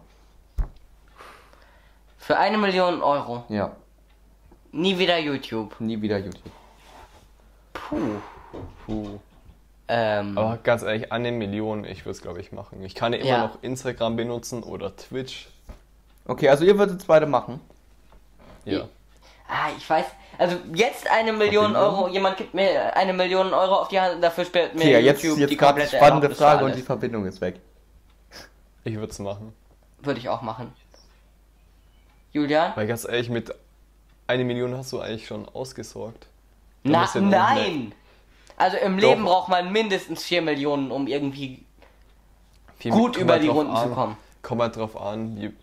Für 2.25 2.39
eine 2.39 2.57
Million 2.57 3.03
Euro. 3.03 3.43
Ja. 3.49 3.75
Nie 4.71 4.97
wieder 4.97 5.19
YouTube. 5.19 5.79
Nie 5.79 6.01
wieder 6.01 6.17
YouTube. 6.17 6.51
Puh. 7.71 8.19
Puh. 8.83 9.19
Ähm, 9.88 10.35
Aber 10.35 10.57
ganz 10.57 10.81
ehrlich, 10.81 11.11
eine 11.11 11.31
Million, 11.31 11.85
ich 11.85 11.99
würde 11.99 12.13
es 12.13 12.23
glaube 12.23 12.41
ich 12.41 12.51
machen. 12.51 12.81
Ich 12.81 12.95
kann 12.95 13.13
ja 13.13 13.19
immer 13.19 13.27
ja. 13.27 13.45
noch 13.45 13.61
Instagram 13.61 14.15
benutzen 14.15 14.63
oder 14.63 14.95
Twitch. 14.95 15.49
Okay, 16.25 16.49
also 16.49 16.65
ihr 16.65 16.79
würdet 16.79 16.99
es 17.01 17.05
beide 17.05 17.27
machen? 17.27 17.59
Ja. 18.63 18.79
Ich, 18.79 18.85
ah, 19.47 19.69
ich 19.77 19.88
weiß. 19.88 20.05
Also 20.39 20.57
jetzt 20.73 21.07
eine 21.11 21.31
Million 21.31 21.75
Euro, 21.75 22.07
jemand 22.07 22.38
gibt 22.38 22.55
mir 22.55 22.95
eine 22.95 23.13
Million 23.13 23.53
Euro 23.53 23.81
auf 23.81 23.89
die 23.89 23.99
Hand, 23.99 24.23
dafür 24.23 24.45
spielt 24.45 24.73
mir 24.73 24.81
okay, 24.81 24.99
YouTube 24.99 25.23
jetzt, 25.23 25.38
jetzt 25.41 25.49
die 25.51 25.57
komplette 25.57 25.95
spannende 25.95 26.33
Frage 26.33 26.65
und 26.65 26.75
die 26.75 26.81
Verbindung 26.81 27.27
ist 27.27 27.39
weg. 27.39 27.59
Ich 28.83 28.95
würde 28.95 29.11
es 29.11 29.19
machen. 29.19 29.53
würde 29.99 30.19
ich 30.19 30.27
auch 30.27 30.41
machen. 30.41 30.73
Julian? 32.35 32.73
Weil 32.75 32.87
ganz 32.87 33.05
ehrlich, 33.05 33.29
mit 33.29 33.53
einer 34.27 34.43
Million 34.43 34.75
hast 34.77 34.91
du 34.91 34.99
eigentlich 34.99 35.25
schon 35.27 35.47
ausgesorgt. 35.49 36.27
Na, 36.83 37.07
ja 37.13 37.21
nein! 37.21 37.93
Also 38.57 38.77
im 38.77 38.97
Leben 38.97 39.23
Doch. 39.25 39.31
braucht 39.31 39.49
man 39.49 39.71
mindestens 39.71 40.23
4 40.23 40.41
Millionen, 40.41 40.91
um 40.91 41.07
irgendwie 41.07 41.63
Viel- 42.79 42.91
gut 42.91 43.17
über 43.17 43.39
die 43.39 43.47
Runden 43.47 43.75
zu 43.75 43.81
an- 43.83 43.93
kommen. 43.93 44.17
Kommt 44.41 44.61
halt 44.61 44.75
drauf 44.75 44.99
an, 44.99 45.35
wie, 45.41 45.53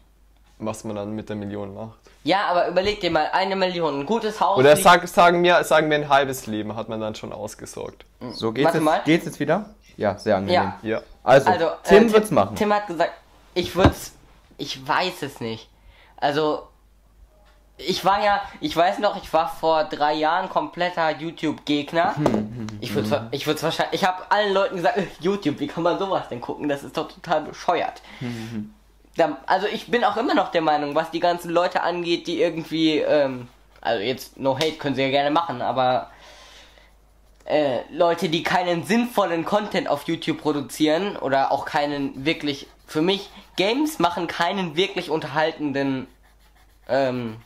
was 0.59 0.83
man 0.85 0.97
dann 0.97 1.13
mit 1.15 1.29
der 1.29 1.37
Million 1.37 1.75
macht. 1.75 1.99
Ja, 2.25 2.47
aber 2.47 2.69
überleg 2.69 3.01
dir 3.01 3.11
mal, 3.11 3.29
eine 3.33 3.57
Million, 3.57 4.01
ein 4.01 4.07
gutes 4.07 4.41
Haus. 4.41 4.59
Oder 4.59 4.77
sag, 4.77 5.07
sagen, 5.09 5.43
wir, 5.43 5.63
sagen 5.65 5.91
wir 5.91 5.97
ein 5.99 6.09
halbes 6.09 6.47
Leben 6.47 6.75
hat 6.77 6.89
man 6.89 7.01
dann 7.01 7.15
schon 7.15 7.33
ausgesorgt. 7.33 8.05
So, 8.33 8.53
geht's 8.53 8.67
Warte 8.67 8.79
jetzt, 8.79 8.85
mal. 8.85 9.03
geht's 9.05 9.25
jetzt 9.27 9.41
wieder? 9.41 9.71
Ja, 9.97 10.19
sehr 10.19 10.37
angenehm. 10.37 10.55
Ja. 10.55 10.79
Ja. 10.83 11.03
Also, 11.25 11.51
Also, 11.51 11.71
Tim 11.85 12.09
äh, 12.09 12.13
wird's 12.13 12.31
machen. 12.31 12.57
Tim 12.57 12.73
hat 12.73 12.87
gesagt, 12.87 13.13
ich 13.55 13.75
würd's, 13.77 14.13
ich 14.59 14.87
weiß 14.87 15.23
es 15.23 15.41
nicht. 15.41 15.69
Also, 16.23 16.69
ich 17.77 18.05
war 18.05 18.23
ja, 18.23 18.41
ich 18.61 18.77
weiß 18.77 19.01
noch, 19.01 19.21
ich 19.23 19.33
war 19.33 19.49
vor 19.49 19.85
drei 19.85 20.15
Jahren 20.15 20.49
kompletter 20.49 21.11
YouTube-Gegner. 21.11 22.15
Ich 22.81 22.95
würde 22.95 23.29
ich 23.33 23.47
würde 23.47 23.63
wahrscheinlich, 23.63 24.01
ich 24.01 24.07
habe 24.07 24.31
allen 24.31 24.53
Leuten 24.55 24.77
gesagt, 24.77 24.99
äh, 24.99 25.07
YouTube, 25.21 25.59
wie 25.59 25.67
kann 25.67 25.83
man 25.83 25.99
sowas 25.99 26.29
denn 26.29 26.41
gucken? 26.41 26.69
Das 26.69 26.85
ist 26.85 26.97
doch 26.97 27.09
total 27.11 27.43
bescheuert. 27.43 28.03
Also 29.47 29.67
ich 29.67 29.91
bin 29.91 30.05
auch 30.05 30.17
immer 30.17 30.35
noch 30.35 30.51
der 30.51 30.63
Meinung, 30.63 30.95
was 30.95 31.11
die 31.11 31.21
ganzen 31.21 31.51
Leute 31.51 31.83
angeht, 31.83 32.27
die 32.27 32.41
irgendwie, 32.41 32.99
ähm, 32.99 33.49
also 33.81 34.03
jetzt 34.03 34.39
no 34.39 34.57
hate 34.57 34.73
können 34.73 34.95
sie 34.95 35.03
ja 35.03 35.11
gerne 35.11 35.31
machen, 35.31 35.61
aber 35.61 36.11
äh, 37.45 37.81
Leute, 37.91 38.29
die 38.29 38.43
keinen 38.43 38.85
sinnvollen 38.85 39.45
Content 39.45 39.89
auf 39.89 40.05
YouTube 40.05 40.41
produzieren 40.41 41.17
oder 41.17 41.53
auch 41.53 41.65
keinen 41.65 42.25
wirklich, 42.25 42.69
für 42.87 43.03
mich, 43.03 43.31
Games 43.57 43.99
machen 43.99 44.29
keinen 44.29 44.77
wirklich 44.77 45.11
unterhaltenden, 45.11 46.07
ähm, 46.93 47.37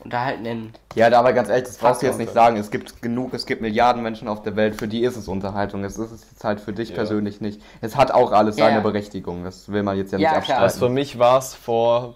unterhaltenden. 0.00 0.72
Ja, 0.94 1.08
da 1.08 1.18
aber 1.20 1.32
ganz 1.32 1.48
ehrlich, 1.48 1.64
das 1.64 1.78
brauchst 1.78 2.02
du 2.02 2.06
jetzt 2.06 2.18
nicht 2.18 2.32
sagen. 2.32 2.56
Es 2.56 2.70
gibt 2.70 3.00
genug, 3.00 3.32
es 3.32 3.46
gibt 3.46 3.62
Milliarden 3.62 4.02
Menschen 4.02 4.28
auf 4.28 4.42
der 4.42 4.56
Welt, 4.56 4.74
für 4.76 4.88
die 4.88 5.02
ist 5.02 5.16
es 5.16 5.28
Unterhaltung. 5.28 5.82
Es 5.84 5.96
ist 5.96 6.10
es 6.12 6.30
jetzt 6.30 6.44
halt 6.44 6.60
für 6.60 6.72
dich 6.72 6.90
Ja. 6.90 6.96
persönlich 6.96 7.40
nicht. 7.40 7.62
Es 7.80 7.96
hat 7.96 8.10
auch 8.10 8.32
alles 8.32 8.56
seine 8.56 8.76
ja. 8.76 8.80
Berechtigung. 8.80 9.44
Das 9.44 9.70
will 9.70 9.82
man 9.82 9.96
jetzt 9.96 10.12
ja 10.12 10.18
Ja, 10.18 10.34
nicht 10.36 10.44
klar. 10.44 10.58
Also 10.58 10.78
für 10.78 10.84
abstreiten. 10.86 10.94
mich 10.94 11.18
war 11.18 11.38
es 11.38 11.54
vor 11.54 12.14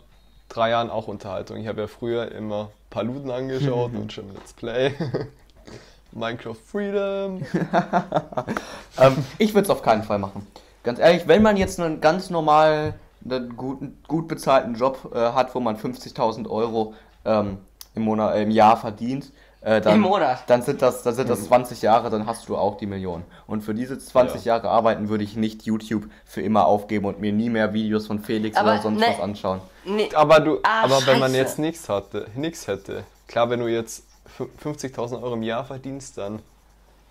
drei 0.48 0.70
Jahren 0.70 0.90
auch 0.90 1.08
Unterhaltung. 1.08 1.56
Ich 1.56 1.66
habe 1.68 1.80
ja 1.82 1.86
früher 1.86 2.30
immer 2.32 2.70
Paluten 2.90 3.30
angeschaut 3.30 3.92
und 3.94 4.12
schon 4.12 4.34
Let's 4.34 4.52
Play. 4.52 4.92
Minecraft 6.12 6.54
Freedom. 6.54 7.42
ähm, 8.98 9.24
ich 9.38 9.54
würde 9.54 9.64
es 9.64 9.70
auf 9.70 9.82
keinen 9.82 10.02
Fall 10.02 10.18
machen. 10.18 10.46
Ganz 10.82 10.98
ehrlich, 10.98 11.28
wenn 11.28 11.42
man 11.42 11.56
jetzt 11.56 11.78
einen 11.78 12.00
ganz 12.00 12.30
normal, 12.30 12.94
einen 13.24 13.56
guten, 13.56 13.98
gut 14.06 14.28
bezahlten 14.28 14.74
Job 14.74 15.10
äh, 15.14 15.18
hat, 15.32 15.54
wo 15.54 15.60
man 15.60 15.76
50.000 15.76 16.48
Euro 16.48 16.94
ähm, 17.24 17.58
im, 17.94 18.02
Monat, 18.02 18.34
äh, 18.36 18.42
im 18.42 18.50
Jahr 18.50 18.76
verdient, 18.76 19.32
äh, 19.60 19.80
dann, 19.80 19.96
Im 19.96 20.02
Monat. 20.02 20.44
dann 20.46 20.62
sind 20.62 20.82
das, 20.82 21.02
dann 21.02 21.14
sind 21.14 21.28
das 21.28 21.44
20 21.46 21.82
Jahre, 21.82 22.10
dann 22.10 22.26
hast 22.26 22.48
du 22.48 22.56
auch 22.56 22.76
die 22.76 22.86
Million. 22.86 23.24
Und 23.48 23.62
für 23.62 23.74
diese 23.74 23.98
20 23.98 24.44
Ja. 24.44 24.54
Jahre 24.54 24.70
arbeiten 24.70 25.08
würde 25.08 25.24
ich 25.24 25.34
nicht 25.36 25.62
YouTube 25.64 26.04
für 26.24 26.42
immer 26.42 26.66
aufgeben 26.66 27.06
und 27.06 27.20
mir 27.20 27.32
nie 27.32 27.50
mehr 27.50 27.72
Videos 27.74 28.06
von 28.06 28.20
Felix 28.20 28.56
Aber 28.56 28.72
oder 28.74 28.82
sonst 28.82 29.00
ne- 29.00 29.06
was 29.08 29.20
anschauen. 29.20 29.60
Nee, 29.84 30.10
Aber 30.14 30.38
du, 30.38 30.58
Ah, 30.62 30.84
aber 30.84 31.04
wenn 31.06 31.18
man 31.18 31.34
jetzt 31.34 31.58
nichts 31.58 31.88
hatte, 31.88 32.28
nichts 32.36 32.68
hätte, 32.68 33.02
klar, 33.26 33.50
wenn 33.50 33.58
du 33.58 33.66
jetzt 33.66 34.04
fü- 34.38 34.48
50.000 34.62 35.20
Euro 35.22 35.34
im 35.34 35.42
Jahr 35.42 35.64
verdienst, 35.64 36.18
dann 36.18 36.40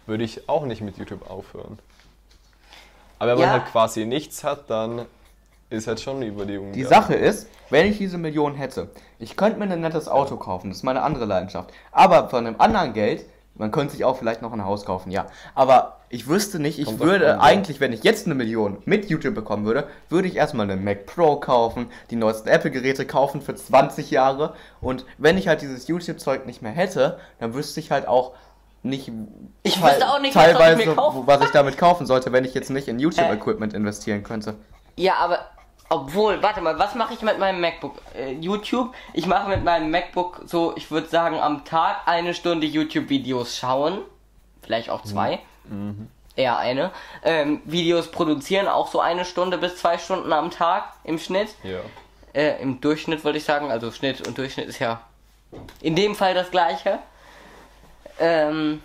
würde 0.05 0.23
ich 0.23 0.47
auch 0.47 0.65
nicht 0.65 0.79
mit 0.81 0.97
YouTube 0.97 1.29
aufhören. 1.29 1.77
Aber 3.19 3.33
wenn 3.33 3.39
Ja. 3.39 3.45
man 3.47 3.59
halt 3.61 3.71
quasi 3.71 4.05
nichts 4.05 4.45
hat, 4.45 4.69
dann 4.69 5.05
ist 5.69 5.87
halt 5.87 5.99
schon 5.99 6.17
eine 6.17 6.27
Überlegung. 6.27 6.71
Die. 6.71 6.83
Sache 6.83 7.15
ist, 7.15 7.47
wenn 7.69 7.87
ich 7.87 7.97
diese 7.97 8.17
Million 8.17 8.55
hätte, 8.55 8.89
ich 9.19 9.35
könnte 9.35 9.59
mir 9.59 9.69
ein 9.71 9.81
nettes 9.81 10.07
Auto 10.07 10.37
kaufen, 10.37 10.69
das 10.69 10.77
ist 10.77 10.83
meine 10.83 11.01
andere 11.01 11.25
Leidenschaft. 11.25 11.71
Aber 11.91 12.29
von 12.29 12.47
einem 12.47 12.55
anderen 12.59 12.93
Geld, 12.93 13.25
man 13.55 13.71
könnte 13.71 13.93
sich 13.93 14.05
auch 14.05 14.17
vielleicht 14.17 14.41
noch 14.41 14.53
ein 14.53 14.63
Haus 14.63 14.85
kaufen, 14.85 15.11
ja. 15.11 15.27
Aber 15.55 15.97
ich 16.09 16.27
wüsste 16.27 16.59
nicht, 16.59 16.79
ich 16.79 16.85
Kommt 16.85 16.99
würde 16.99 17.33
an, 17.33 17.39
ja. 17.39 17.43
eigentlich, 17.43 17.79
wenn 17.79 17.91
ich 17.91 18.03
jetzt 18.03 18.25
eine 18.25 18.35
Million 18.35 18.77
mit 18.85 19.09
YouTube 19.09 19.35
bekommen 19.35 19.65
würde, 19.65 19.87
würde 20.09 20.27
ich 20.27 20.35
erstmal 20.35 20.69
einen 20.69 20.83
Mac 20.83 21.05
Pro 21.05 21.37
kaufen, 21.37 21.87
die 22.11 22.15
neuesten 22.15 22.47
Apple-Geräte 22.47 23.05
kaufen 23.05 23.41
für 23.41 23.55
20 23.55 24.11
Jahre. 24.11 24.53
Und 24.79 25.05
wenn 25.17 25.37
ich 25.37 25.47
halt 25.47 25.61
dieses 25.61 25.87
YouTube-Zeug 25.87 26.45
nicht 26.45 26.61
mehr 26.61 26.71
hätte, 26.71 27.19
dann 27.39 27.53
wüsste 27.53 27.79
ich 27.81 27.91
halt 27.91 28.07
auch 28.07 28.33
nicht. 28.83 29.11
Ich 29.63 29.83
wüsste 29.83 30.07
auch 30.07 30.21
nicht, 30.21 30.35
was 30.35 30.47
ich 30.47 30.53
teilweise, 30.53 30.85
mir 30.85 30.95
kaufen? 30.95 31.23
was 31.25 31.41
ich 31.41 31.49
damit 31.49 31.77
kaufen 31.77 32.05
sollte, 32.05 32.31
wenn 32.31 32.45
ich 32.45 32.53
jetzt 32.53 32.69
nicht 32.69 32.87
in 32.87 32.99
YouTube-Equipment 32.99 33.73
investieren 33.73 34.23
könnte. 34.23 34.55
Ja, 34.95 35.15
aber 35.15 35.39
obwohl, 35.89 36.41
warte 36.43 36.61
mal, 36.61 36.77
was 36.79 36.95
mache 36.95 37.13
ich 37.13 37.21
mit 37.21 37.39
meinem 37.39 37.61
MacBook? 37.61 37.95
Äh, 38.15 38.33
YouTube? 38.33 38.93
Ich 39.13 39.25
mache 39.25 39.47
mit 39.49 39.63
meinem 39.63 39.89
MacBook 39.89 40.41
so, 40.45 40.73
ich 40.75 40.91
würde 40.91 41.07
sagen, 41.07 41.39
am 41.39 41.65
Tag 41.65 42.07
eine 42.07 42.33
Stunde 42.33 42.67
YouTube-Videos 42.67 43.57
schauen. 43.57 43.99
Vielleicht 44.61 44.89
auch 44.89 45.03
zwei. 45.03 45.39
Eher 46.35 46.57
eine. 46.57 46.91
Ähm, 47.23 47.61
Videos 47.65 48.11
produzieren, 48.11 48.67
auch 48.67 48.87
so 48.87 48.99
eine 48.99 49.25
Stunde 49.25 49.57
bis 49.57 49.77
zwei 49.77 49.97
Stunden 49.97 50.31
am 50.33 50.51
Tag 50.51 50.93
im 51.03 51.19
Schnitt. 51.19 51.55
Ja. 51.63 51.79
Äh, 52.33 52.61
Im 52.61 52.81
Durchschnitt 52.81 53.23
würde 53.23 53.37
ich 53.37 53.43
sagen. 53.45 53.71
Also 53.71 53.91
Schnitt 53.91 54.27
und 54.27 54.37
Durchschnitt 54.37 54.67
ist 54.67 54.79
ja 54.79 55.01
in 55.81 55.95
dem 55.95 56.15
Fall 56.15 56.33
das 56.33 56.51
gleiche. 56.51 56.99
Ähm, 58.19 58.81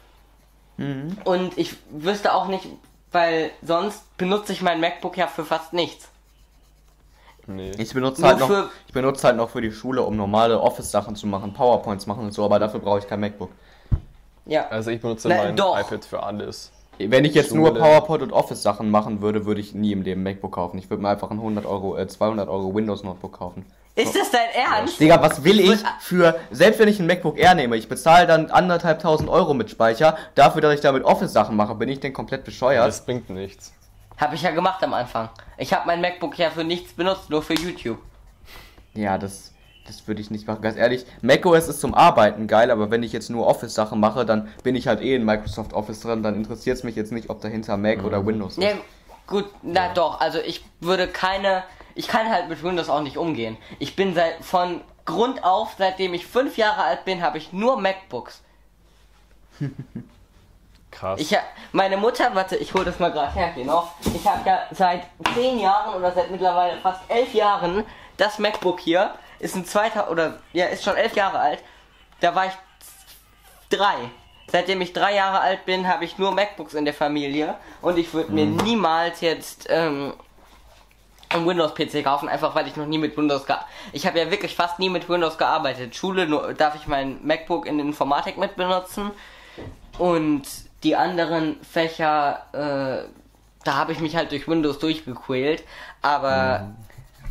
Und 1.25 1.59
ich 1.59 1.75
wüsste 1.91 2.35
auch 2.35 2.47
nicht, 2.47 2.67
weil 3.11 3.51
sonst 3.63 4.17
benutze 4.17 4.53
ich 4.53 4.63
mein 4.63 4.81
MacBook 4.81 5.17
ja 5.17 5.27
für 5.27 5.45
fast 5.45 5.73
nichts. 5.73 6.09
Nee. 7.57 7.73
Ich 7.79 7.93
benutze 7.95 8.21
Nur 8.21 8.31
halt 8.31 8.41
noch, 8.41 8.49
für- 8.49 8.71
ich 8.87 8.93
benutze 8.93 9.27
halt 9.27 9.37
noch 9.37 9.51
für 9.51 9.61
die 9.61 9.73
Schule, 9.73 10.03
um 10.03 10.17
normale 10.17 10.61
Office-Sachen 10.61 11.17
zu 11.17 11.27
machen, 11.27 11.53
PowerPoints 11.53 12.07
machen 12.07 12.25
und 12.25 12.33
so, 12.33 12.45
aber 12.45 12.59
dafür 12.59 12.81
brauche 12.81 12.99
ich 13.01 13.07
kein 13.07 13.21
MacBook. 13.21 13.51
Ja. 14.47 14.69
Also 14.69 14.91
ich 14.91 15.01
benutze 15.01 15.29
Na, 15.29 15.37
mein 15.37 15.57
doch. 15.57 15.79
iPad 15.79 16.05
für 16.05 16.23
alles. 16.23 16.73
Wenn 16.99 17.25
ich 17.25 17.35
jetzt 17.35 17.49
Schule. 17.49 17.61
nur 17.63 17.75
PowerPoint 17.75 18.23
und 18.23 18.33
Office-Sachen 18.33 18.91
machen 18.91 19.23
würde, 19.23 19.47
würde 19.47 19.61
ich 19.61 19.75
nie 19.75 19.93
im 19.93 20.03
Leben 20.03 20.21
ein 20.21 20.25
MacBook 20.25 20.53
kaufen. 20.53 20.79
Ich 20.79 20.89
würde 20.91 21.03
mir 21.03 21.09
einfach 21.09 21.31
ein 21.31 21.39
100 21.39 21.65
Euro, 21.67 21.97
äh, 21.97 22.07
200 22.07 22.49
Euro 22.49 22.75
Windows-Notebook 22.75 23.33
kaufen. 23.33 23.65
Ist 23.95 24.15
das 24.17 24.31
dein 24.31 24.49
Ernst? 24.55 25.01
Digga, 25.01 25.21
was 25.21 25.45
will 25.45 25.61
Ich 25.61 25.81
für, 26.01 26.35
selbst 26.51 26.79
wenn 26.81 26.89
ich 26.89 26.99
ein 26.99 27.07
MacBook 27.07 27.39
Air 27.39 27.55
nehme, 27.55 27.77
ich 27.77 27.89
bezahle 27.89 28.27
dann 28.27 28.51
anderthalb 28.51 29.01
tausend 29.01 29.29
Euro 29.29 29.53
mit 29.53 29.69
Speicher, 29.71 30.17
dafür, 30.35 30.63
dass 30.63 30.75
ich 30.75 30.81
damit 30.81 31.05
Office-Sachen 31.05 31.57
mache, 31.57 31.75
bin 31.75 31.89
ich 31.89 32.01
denn 32.01 32.13
komplett 32.13 32.45
bescheuert? 32.45 32.87
Das 32.87 33.05
bringt 33.05 33.29
nichts. 33.31 33.73
Habe 34.17 34.35
ich 34.35 34.43
ja 34.43 34.51
gemacht 34.51 34.83
am 34.83 34.95
Anfang. 34.95 35.29
Ich 35.59 35.73
habe 35.73 35.87
mein 35.87 36.01
MacBook 36.01 36.39
ja 36.39 36.51
für 36.51 36.65
nichts 36.65 36.93
benutzt, 36.93 37.31
nur 37.31 37.43
für 37.43 37.55
YouTube. 37.55 37.99
Ja, 38.95 39.19
das, 39.19 39.53
das 39.87 40.07
würde 40.07 40.21
ich 40.21 40.31
nicht 40.31 40.47
machen. 40.47 40.63
Ganz 40.63 40.77
ehrlich, 40.77 41.07
macOS 41.23 41.69
ist 41.69 41.81
zum 41.81 41.95
Arbeiten 41.95 42.47
geil, 42.47 42.71
aber 42.71 42.91
wenn 42.91 43.03
ich 43.03 43.13
jetzt 43.13 43.31
nur 43.31 43.47
Office-Sachen 43.47 43.99
mache, 43.99 44.25
dann 44.27 44.49
bin 44.63 44.77
ich 44.77 44.87
halt 44.87 45.01
eh 45.01 45.15
in 45.15 45.25
Microsoft 45.25 45.73
Office 45.73 46.01
drin, 46.01 46.23
dann 46.23 46.35
interessiert 46.35 46.79
es 46.79 46.85
mich 46.85 46.97
jetzt 46.97 47.13
nicht, 47.13 47.31
ob 47.31 47.41
dahinter 47.41 47.77
Mac 47.77 48.05
oder 48.05 48.25
Windows 48.27 48.59
ist. 48.59 48.65
Ja, 48.65 48.73
gut, 49.27 49.47
na 49.63 49.93
doch, 49.93 50.21
also 50.21 50.39
ich 50.39 50.65
würde 50.81 51.09
keine. 51.09 51.65
Ich 51.95 52.09
kann 52.09 52.31
halt 52.31 52.49
mit 52.49 52.63
Windows 52.63 52.89
auch 52.89 53.03
nicht 53.03 53.19
umgehen. 53.19 53.59
Ich 53.79 53.97
bin 53.97 54.15
seit 54.15 54.43
von 54.43 54.81
Grund 55.05 55.45
auf, 55.45 55.75
seitdem 55.79 56.15
ich 56.15 56.27
fünf 56.27 56.57
Jahre 56.57 56.85
alt 56.85 57.05
bin, 57.05 57.23
habe 57.23 57.39
ich 57.39 57.53
nur 57.53 57.79
MacBooks. 57.81 58.43
Krass. 60.93 61.19
Ich 61.19 61.37
meine 61.73 61.97
Mutter, 61.97 62.35
warte, 62.35 62.57
ich 62.57 62.73
hole 62.75 62.85
das 62.85 63.01
mal 63.01 63.11
gerade 63.11 63.33
her, 63.33 63.53
genau. 63.55 63.91
Ich 64.15 64.25
habe 64.27 64.49
ja 64.49 64.61
seit 64.71 65.05
zehn 65.35 65.59
Jahren 65.59 65.95
oder 65.95 66.13
seit 66.13 66.31
mittlerweile 66.31 66.79
fast 66.81 67.01
elf 67.09 67.35
Jahren 67.35 67.85
das 68.19 68.39
MacBook 68.39 68.79
hier. 68.79 69.15
Ist 69.41 69.57
ein 69.57 69.65
zweiter 69.65 70.11
oder 70.11 70.39
ja 70.53 70.67
ist 70.67 70.85
schon 70.85 70.97
elf 70.97 71.17
Jahre 71.17 71.41
alt. 71.41 71.59
Da 72.21 72.35
war 72.35 72.47
ich 72.47 72.53
drei. 73.71 73.95
Seitdem 74.47 74.81
ich 74.83 74.93
drei 74.93 75.15
Jahre 75.15 75.41
alt 75.41 75.65
bin, 75.65 75.89
habe 75.89 76.05
ich 76.05 76.19
nur 76.19 76.31
MacBooks 76.31 76.75
in 76.75 76.85
der 76.85 76.95
Familie 76.95 77.57
und 77.81 77.99
ich 77.99 78.13
würde 78.13 78.33
mir 78.33 78.45
niemals 78.45 79.23
jetzt 79.23 79.67
ähm, 79.71 80.13
einen 81.31 81.47
Windows-PC 81.47 82.05
kaufen, 82.05 82.29
einfach 82.29 82.55
weil 82.55 82.69
ich 82.69 82.77
noch 82.77 82.87
nie 82.87 82.99
mit 82.99 83.17
Windows 83.17 83.47
Ich 83.93 84.07
habe 84.07 84.19
ja 84.19 84.31
wirklich 84.31 84.55
fast 84.55 84.79
nie 84.79 84.91
mit 84.91 85.09
Windows 85.09 85.39
gearbeitet. 85.39 85.97
Schule 85.97 86.27
nur, 86.27 86.53
darf 86.53 86.75
ich 86.75 86.87
mein 86.87 87.27
MacBook 87.27 87.67
in 87.67 87.81
Informatik 87.81 88.37
mit 88.37 88.57
benutzen 88.57 89.11
und 89.99 90.43
die 90.83 90.97
anderen 90.97 91.57
Fächer, 91.63 92.43
äh, 92.53 93.09
da 93.65 93.75
habe 93.77 93.93
ich 93.93 94.01
mich 94.01 94.17
halt 94.17 94.33
durch 94.33 94.49
Windows 94.49 94.79
durchgequält, 94.79 95.63
aber 96.03 96.69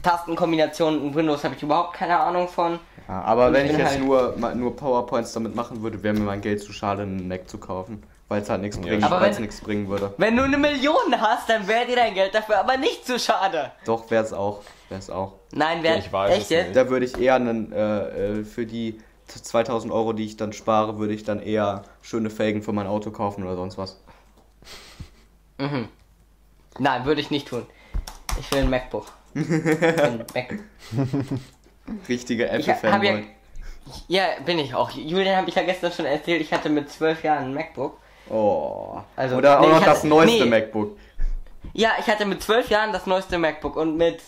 Tastenkombinationen 0.04 1.02
in 1.08 1.16
Windows 1.16 1.44
habe 1.44 1.56
ich 1.56 1.64
überhaupt 1.64 1.94
keine 1.94 2.20
Ahnung 2.20 2.48
von. 2.48 2.80
Ja, 3.08 3.22
aber 3.22 3.48
Und 3.48 3.54
wenn 3.54 3.66
ich 3.66 3.74
ich 3.74 3.78
jetzt 3.78 3.92
halt- 3.92 4.04
nur, 4.06 4.36
nur 4.56 4.76
PowerPoints 4.76 5.34
damit 5.34 5.56
machen 5.56 5.82
würde, 5.82 6.02
wäre 6.02 6.14
mir 6.14 6.22
mein 6.22 6.42
Geld 6.42 6.62
zu 6.62 6.72
schade, 6.74 7.04
einen 7.04 7.28
Mac 7.28 7.50
zu 7.50 7.58
kaufen. 7.58 8.04
Weil 8.30 8.42
es 8.44 8.50
halt 8.50 8.62
nichts 8.62 8.78
Ja, 8.78 8.84
bringt, 8.84 9.12
weil 9.12 9.30
es 9.30 9.40
nichts 9.40 9.60
bringen 9.60 9.90
würde. 9.90 10.14
Wenn 10.16 10.38
du 10.38 10.44
eine 10.44 10.58
Million 10.58 11.20
hast, 11.20 11.50
dann 11.50 11.68
wäre 11.68 11.86
dir 11.86 11.98
dein 11.98 12.14
Geld 12.14 12.34
dafür 12.34 12.60
aber 12.60 12.78
nicht 12.78 13.06
zu 13.06 13.20
schade. 13.20 13.74
Doch, 13.84 14.10
wäre 14.10 14.24
es 14.24 14.32
auch. 14.32 14.62
Wäre 14.88 15.00
es 15.00 15.10
auch. 15.10 15.34
Nein, 15.52 15.84
wäre 15.84 15.98
Ich 16.00 16.14
weiß 16.14 16.32
echt 16.32 16.44
es 16.44 16.50
jetzt? 16.50 16.66
nicht. 16.68 16.78
Da 16.78 16.90
würde 16.90 17.06
ich 17.08 17.20
eher 17.20 17.36
einen, 17.36 17.74
äh, 17.74 18.40
äh, 18.40 18.44
für 18.46 18.66
die 18.66 19.02
2000 19.40 19.92
Euro, 19.92 20.14
die 20.14 20.26
ich 20.26 20.38
dann 20.38 20.54
spare, 20.54 20.98
würde 20.98 21.14
ich 21.14 21.24
dann 21.24 21.42
eher 21.42 21.84
schöne 22.02 22.30
Felgen 22.30 22.62
für 22.62 22.74
mein 22.74 22.88
Auto 22.88 23.12
kaufen 23.12 23.44
oder 23.44 23.56
sonst 23.56 23.78
was. 23.78 24.02
Nein, 26.80 27.06
würde 27.06 27.22
ich 27.22 27.32
nicht 27.32 27.48
tun. 27.48 27.66
Ich 28.40 28.52
will 28.52 28.60
ein 28.60 28.70
MacBook. 28.70 29.06
Bin 29.34 30.26
weg. 30.34 30.60
Richtiger 32.10 32.58
Ich 32.58 32.70
hab 32.84 33.04
ja, 33.04 33.20
ja, 34.08 34.26
bin 34.46 34.60
ich 34.60 34.74
auch. 34.74 34.92
Julian 34.92 35.38
habe 35.38 35.50
ich 35.50 35.56
ja 35.56 35.64
gestern 35.64 35.92
schon 35.92 36.06
erzählt, 36.06 36.42
ich 36.42 36.54
hatte 36.54 36.70
mit 36.70 36.90
zwölf 36.90 37.24
Jahren 37.24 37.46
ein 37.46 37.54
MacBook. 37.54 37.98
Oh. 38.30 39.00
Also, 39.16 39.38
Oder 39.38 39.60
nee, 39.60 39.66
auch 39.66 39.72
noch 39.72 39.80
ich 39.80 39.86
das 39.86 40.04
neueste 40.04 40.44
nee. 40.44 40.50
MacBook. 40.50 40.98
Ja, 41.74 41.92
ich 42.00 42.08
hatte 42.08 42.26
mit 42.26 42.42
zwölf 42.42 42.70
Jahren 42.70 42.92
das 42.92 43.06
neueste 43.06 43.38
MacBook 43.38 43.76
und 43.76 43.98
mit, 43.98 44.22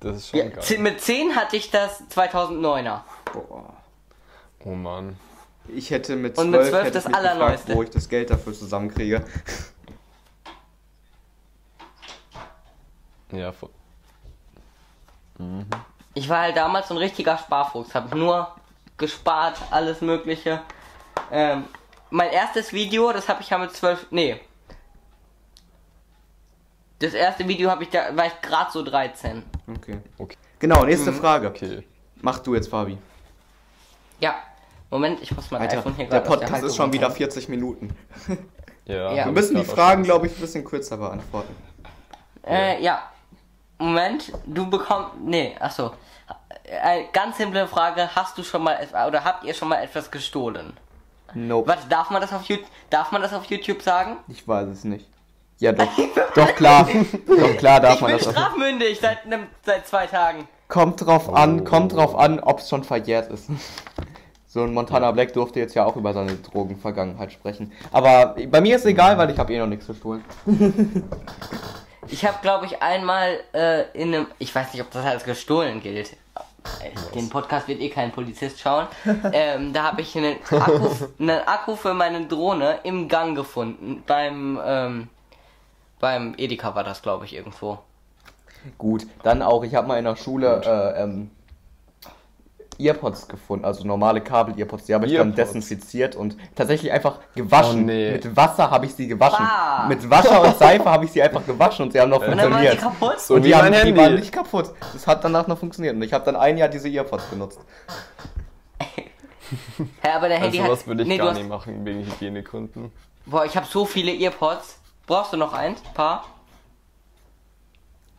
Das 0.00 0.16
ist 0.16 0.28
schon 0.28 0.40
ja, 0.40 0.48
geil. 0.48 0.78
mit 0.78 1.00
zehn 1.00 1.34
hatte 1.36 1.56
ich 1.56 1.70
das 1.70 2.02
2009er. 2.10 3.00
Boah. 3.32 3.74
Oh 4.64 4.74
Mann. 4.74 5.16
Ich 5.68 5.90
hätte 5.90 6.16
mit 6.16 6.36
Und 6.38 6.50
12, 6.50 6.62
mit 6.62 6.70
12 6.70 6.84
hätte 6.84 6.94
das 6.94 7.04
mich 7.06 7.14
gefragt, 7.14 7.30
Allerneueste. 7.36 7.74
wo 7.74 7.82
ich 7.82 7.90
das 7.90 8.08
Geld 8.08 8.30
dafür 8.30 8.52
zusammenkriege. 8.52 9.24
Ja, 13.32 13.52
voll. 13.52 13.70
Ich 16.14 16.28
war 16.28 16.40
halt 16.42 16.56
damals 16.56 16.88
so 16.88 16.94
ein 16.94 16.98
richtiger 16.98 17.38
Sparfuchs, 17.38 17.94
habe 17.94 18.16
nur 18.16 18.54
gespart, 18.98 19.56
alles 19.70 20.00
mögliche. 20.00 20.60
Ähm, 21.30 21.64
mein 22.10 22.30
erstes 22.30 22.72
Video, 22.72 23.12
das 23.12 23.28
habe 23.28 23.40
ich 23.42 23.50
ja 23.50 23.58
mit 23.58 23.72
zwölf, 23.72 24.06
nee. 24.10 24.38
Das 26.98 27.14
erste 27.14 27.48
Video 27.48 27.70
habe 27.70 27.82
ich 27.84 27.90
da, 27.90 28.14
war 28.16 28.26
ich 28.26 28.40
gerade 28.42 28.70
so 28.70 28.82
13. 28.84 29.42
Okay. 29.76 29.98
Okay. 30.18 30.36
Genau, 30.58 30.84
nächste 30.84 31.10
Mhm. 31.10 31.16
Frage. 31.16 31.48
Okay. 31.48 31.86
Mach 32.20 32.38
du 32.38 32.54
jetzt, 32.54 32.68
Fabi. 32.68 32.98
Ja, 34.22 34.36
Moment, 34.88 35.20
ich 35.20 35.34
muss 35.34 35.50
mein 35.50 35.62
Alter, 35.62 35.78
iPhone 35.78 35.94
hier 35.96 36.06
der 36.06 36.20
Podcast 36.20 36.52
Halterung 36.52 36.68
ist 36.70 36.76
schon 36.76 36.92
wieder 36.92 37.06
holen. 37.08 37.16
40 37.16 37.48
Minuten. 37.48 37.96
Ja, 38.84 39.12
Ja. 39.12 39.24
Wir 39.26 39.32
müssen 39.32 39.56
die 39.56 39.64
Fragen, 39.64 40.02
glaube 40.02 40.26
ich, 40.26 40.36
ein 40.36 40.40
bisschen 40.40 40.64
kürzer 40.64 40.96
beantworten. 40.96 41.54
Äh, 42.44 42.82
ja. 42.82 43.00
Moment, 43.78 44.32
du 44.44 44.68
bekommst. 44.68 45.10
Nee, 45.24 45.54
achso. 45.60 45.92
Eine 46.82 47.06
ganz 47.12 47.36
simple 47.36 47.66
Frage: 47.68 48.08
Hast 48.14 48.36
du 48.38 48.42
schon 48.42 48.62
mal 48.64 48.76
oder 49.06 49.22
habt 49.24 49.44
ihr 49.44 49.54
schon 49.54 49.68
mal 49.68 49.76
etwas 49.82 50.10
gestohlen? 50.10 50.72
Nope. 51.34 51.68
Was 51.70 51.86
darf 51.88 52.10
man 52.10 52.20
das 52.20 52.32
auf 52.32 52.42
YouTube? 52.44 52.66
Darf 52.90 53.12
man 53.12 53.22
das 53.22 53.32
auf 53.32 53.44
YouTube 53.44 53.82
sagen? 53.82 54.16
Ich 54.28 54.46
weiß 54.48 54.66
es 54.68 54.82
nicht. 54.84 55.06
Ja, 55.58 55.70
doch. 55.72 55.88
doch 56.34 56.54
klar. 56.56 56.88
doch 57.26 57.56
klar 57.56 57.78
darf 57.80 57.94
ich 57.96 58.00
man 58.00 58.10
bin 58.10 58.18
das. 58.18 58.26
auch. 58.28 58.32
strafmündig 58.32 58.98
seit, 59.00 59.18
seit 59.64 59.86
zwei 59.86 60.06
Tagen. 60.08 60.48
Kommt 60.66 61.06
drauf 61.06 61.32
an, 61.32 61.60
Oh. 61.60 61.64
kommt 61.64 61.92
drauf 61.92 62.16
an, 62.16 62.40
ob 62.40 62.58
es 62.58 62.68
schon 62.68 62.82
verjährt 62.82 63.30
ist. 63.30 63.48
So 64.52 64.62
ein 64.62 64.74
Montana 64.74 65.10
Black 65.12 65.32
durfte 65.32 65.60
jetzt 65.60 65.74
ja 65.74 65.86
auch 65.86 65.96
über 65.96 66.12
seine 66.12 66.34
Drogenvergangenheit 66.34 67.32
sprechen. 67.32 67.72
Aber 67.90 68.36
bei 68.50 68.60
mir 68.60 68.76
ist 68.76 68.84
egal, 68.84 69.16
weil 69.16 69.30
ich 69.30 69.38
habe 69.38 69.50
eh 69.50 69.58
noch 69.58 69.66
nichts 69.66 69.86
gestohlen. 69.86 70.22
Ich 72.08 72.26
habe, 72.26 72.36
glaube 72.42 72.66
ich, 72.66 72.82
einmal 72.82 73.38
äh, 73.54 73.84
in 73.92 74.12
einem. 74.12 74.26
Ich 74.40 74.52
weiß 74.52 74.72
nicht, 74.72 74.82
ob 74.82 74.90
das 74.90 75.06
als 75.06 75.22
gestohlen 75.22 75.80
gilt. 75.80 76.16
Den 77.14 77.30
Podcast 77.30 77.68
wird 77.68 77.80
eh 77.80 77.88
kein 77.90 78.10
Polizist 78.10 78.58
schauen. 78.58 78.88
ähm, 79.32 79.72
da 79.72 79.84
habe 79.84 80.00
ich 80.02 80.18
einen 80.18 80.36
Akku, 80.50 80.88
einen 81.20 81.46
Akku 81.46 81.76
für 81.76 81.94
meine 81.94 82.26
Drohne 82.26 82.80
im 82.82 83.08
Gang 83.08 83.36
gefunden. 83.36 84.02
Beim, 84.04 84.60
ähm, 84.62 85.08
beim 86.00 86.34
Edeka 86.36 86.74
war 86.74 86.82
das, 86.82 87.02
glaube 87.02 87.24
ich, 87.24 87.36
irgendwo. 87.36 87.78
Gut, 88.78 89.06
dann 89.22 89.40
auch, 89.40 89.62
ich 89.62 89.76
habe 89.76 89.86
mal 89.86 89.98
in 89.98 90.04
der 90.04 90.16
Schule 90.16 90.60
äh, 90.64 91.04
ähm, 91.04 91.30
Earpods 92.78 93.28
gefunden, 93.28 93.64
also 93.64 93.86
normale 93.86 94.20
Kabel-Earpods, 94.20 94.84
die 94.84 94.94
habe 94.94 95.06
ich 95.06 95.14
dann 95.14 95.34
desinfiziert 95.34 96.16
und 96.16 96.36
tatsächlich 96.54 96.90
einfach 96.90 97.18
gewaschen. 97.34 97.82
Oh, 97.82 97.86
nee. 97.86 98.12
Mit 98.12 98.36
Wasser 98.36 98.70
habe 98.70 98.86
ich 98.86 98.94
sie 98.94 99.06
gewaschen. 99.06 99.44
Ah. 99.44 99.86
Mit 99.88 100.08
Wasser 100.08 100.42
und 100.42 100.56
Seife 100.56 100.84
habe 100.90 101.04
ich 101.04 101.12
sie 101.12 101.22
einfach 101.22 101.44
gewaschen 101.44 101.86
und 101.86 101.92
sie 101.92 102.00
haben 102.00 102.10
noch 102.10 102.20
Und 102.26 102.36
dann 102.36 102.50
waren 102.50 102.62
sie 102.62 102.68
funktioniert. 102.68 102.80
kaputt. 103.00 103.20
So 103.20 103.34
und 103.34 103.44
wie 103.44 103.48
die, 103.48 103.54
haben, 103.54 103.70
mein 103.70 103.86
die 103.86 103.96
waren 103.96 104.14
nicht 104.14 104.32
kaputt. 104.32 104.70
Das 104.92 105.06
hat 105.06 105.22
danach 105.24 105.46
noch 105.46 105.58
funktioniert 105.58 105.94
und 105.94 106.02
ich 106.02 106.12
habe 106.12 106.24
dann 106.24 106.36
ein 106.36 106.56
Jahr 106.58 106.68
diese 106.68 106.88
Earpods 106.88 107.24
benutzt. 107.26 107.60
Hä, 108.80 109.08
aber 110.14 110.28
der 110.28 110.38
Handy 110.38 110.58
Also 110.58 110.64
hat. 110.64 110.78
was 110.78 110.86
würde 110.86 111.02
ich 111.02 111.08
nee, 111.08 111.18
gar 111.18 111.30
hast, 111.30 111.38
nicht 111.38 111.48
machen 111.48 111.84
wegen 111.84 112.04
Hygienekunden. 112.06 112.92
Boah, 113.26 113.44
ich 113.44 113.56
habe 113.56 113.66
so 113.66 113.84
viele 113.84 114.12
Earpods. 114.12 114.78
Brauchst 115.06 115.32
du 115.32 115.36
noch 115.36 115.52
eins? 115.52 115.80
Paar? 115.94 116.24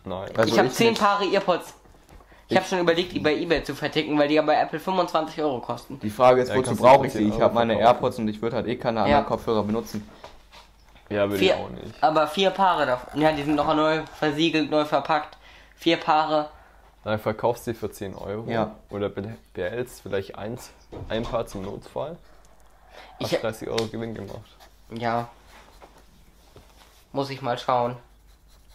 Nein. 0.06 0.30
Also 0.36 0.54
ich 0.54 0.60
habe 0.60 0.70
zehn 0.70 0.90
nicht. 0.90 1.02
Paare 1.02 1.26
Earpods. 1.26 1.74
Ich 2.50 2.58
habe 2.58 2.66
schon 2.68 2.80
überlegt, 2.80 3.14
die 3.14 3.20
bei 3.20 3.34
eBay 3.36 3.64
zu 3.64 3.74
verticken, 3.74 4.18
weil 4.20 4.28
die 4.28 4.36
ja 4.36 4.42
bei 4.42 4.56
Apple 4.60 4.80
25 4.80 5.42
Euro 5.42 5.60
kosten. 5.60 6.00
Die 6.02 6.10
Frage 6.10 6.42
ist, 6.42 6.50
Ja, 6.50 6.56
wozu 6.56 6.76
brauche 6.76 7.08
ich 7.08 7.14
sie? 7.14 7.20
10 7.20 7.34
Ich 7.34 7.42
habe 7.42 7.54
meine. 7.54 7.80
Airpods 7.80 8.20
und 8.20 8.28
ich 8.28 8.42
würde 8.42 8.58
halt 8.58 8.68
eh 8.68 8.76
keine 8.76 9.00
Ja. 9.00 9.06
anderen 9.06 9.26
Kopfhörer 9.26 9.64
benutzen. 9.64 10.08
Ja, 11.10 11.30
würde 11.30 11.44
ich 11.44 11.54
auch 11.54 11.70
nicht. 11.70 12.02
aber 12.04 12.28
vier 12.28 12.50
Paare 12.50 12.86
davon. 12.86 13.20
Ja, 13.22 13.32
die 13.32 13.44
sind 13.44 13.56
noch 13.56 13.74
neu 13.76 14.02
versiegelt, 14.20 14.70
neu 14.72 14.86
verpackt. 14.86 15.38
Vier 15.76 15.98
Paare. 15.98 16.50
Dann 17.04 17.20
verkaufst 17.20 17.68
du 17.68 17.74
sie 17.74 17.78
für 17.80 17.92
10 17.92 18.16
Euro. 18.16 18.50
Ja. 18.50 18.76
Oder 18.90 19.10
be- 19.10 19.36
behältst 19.54 20.02
vielleicht 20.02 20.38
eins, 20.38 20.72
ein 21.10 21.24
Paar 21.24 21.46
zum 21.46 21.64
Notfall. 21.64 22.18
Hast 23.22 23.34
Ich, 23.34 23.40
30 23.40 23.68
Euro 23.70 23.86
Gewinn 23.88 24.14
gemacht. 24.14 24.40
ja. 24.92 25.28
Muss 27.12 27.30
ich 27.30 27.42
mal 27.42 27.58
schauen. 27.60 27.96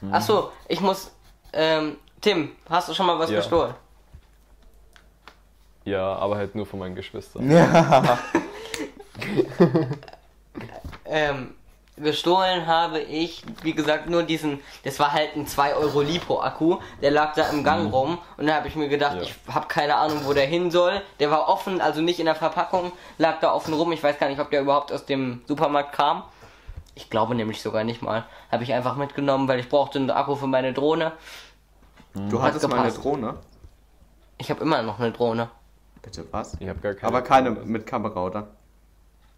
Hm. 0.01 0.11
Ach 0.13 0.23
so, 0.23 0.53
ich 0.69 0.81
muss. 0.81 1.11
Ähm, 1.53 1.97
Tim, 2.21 2.53
hast 2.69 2.89
du 2.89 2.95
schon 2.95 3.07
mal 3.07 3.19
was 3.19 3.31
Ja. 3.31 3.37
gestohlen? 3.39 3.75
Ja, 5.85 6.15
aber 6.17 6.37
halt 6.37 6.55
nur 6.55 6.67
von 6.67 6.79
meinen 6.81 6.95
Geschwistern. 6.95 7.51
Ja. 7.51 8.19
Ähm, 11.11 11.55
gestohlen 11.97 12.67
habe 12.67 13.01
ich, 13.01 13.43
wie 13.63 13.73
gesagt, 13.73 14.09
nur 14.11 14.23
diesen, 14.23 14.61
das 14.85 15.01
war 15.01 15.13
halt 15.13 15.35
ein 15.37 15.47
2 15.47 15.75
Euro 15.75 16.03
Lipo-Akku, 16.03 16.79
der 17.01 17.11
lag 17.11 17.35
da 17.35 17.49
im 17.49 17.65
Gang 17.65 17.93
rum 17.93 18.19
und 18.37 18.47
da 18.47 18.57
habe 18.57 18.69
ich 18.69 18.77
mir 18.77 18.89
gedacht, 18.89 19.15
Mhm. 19.17 19.23
Ja. 19.23 19.27
ich 19.27 19.55
habe 19.55 19.67
keine 19.69 19.97
Ahnung, 19.97 20.21
wo 20.25 20.33
der 20.35 20.47
hin 20.47 20.71
soll. 20.71 21.01
Der 21.19 21.31
war 21.31 21.49
offen, 21.49 21.81
also 21.81 22.01
nicht 22.03 22.21
in 22.21 22.27
der 22.27 22.35
Verpackung, 22.35 22.93
lag 23.17 23.41
da 23.41 23.53
offen 23.53 23.73
rum. 23.75 23.91
Ich 23.93 24.03
weiß 24.03 24.19
gar 24.19 24.29
nicht, 24.29 24.39
ob 24.41 24.51
der 24.51 24.61
überhaupt 24.61 24.93
aus 24.93 25.07
dem 25.07 25.43
Supermarkt 25.49 25.93
kam. 25.95 26.23
Ich 26.95 27.09
glaube 27.11 27.35
nämlich 27.35 27.63
sogar 27.63 27.85
nicht 27.85 28.03
mal. 28.03 28.25
Habe 28.53 28.65
ich 28.65 28.73
einfach 28.75 28.97
mitgenommen, 28.97 29.49
weil 29.49 29.61
ich 29.61 29.69
brauchte 29.69 29.99
einen 29.99 30.11
Akku 30.11 30.35
für 30.35 30.47
meine 30.49 30.73
Drohne. 30.73 31.13
Du 32.15 32.41
Hat 32.43 32.49
hattest 32.49 32.69
mal 32.69 32.77
eine 32.77 32.89
gepasst. 32.89 33.05
Drohne? 33.05 33.35
Ich 34.39 34.51
habe 34.51 34.61
immer 34.63 34.83
noch 34.83 34.99
eine 34.99 35.13
Drohne. 35.13 35.51
Bitte 36.03 36.25
was? 36.31 36.55
Ich 36.61 36.69
habe 36.69 36.79
gar 36.81 36.95
keine. 36.95 37.09
Aber 37.09 37.23
keine 37.23 37.51
mit 37.51 37.87
Kamera, 37.87 38.25
oder? 38.25 38.49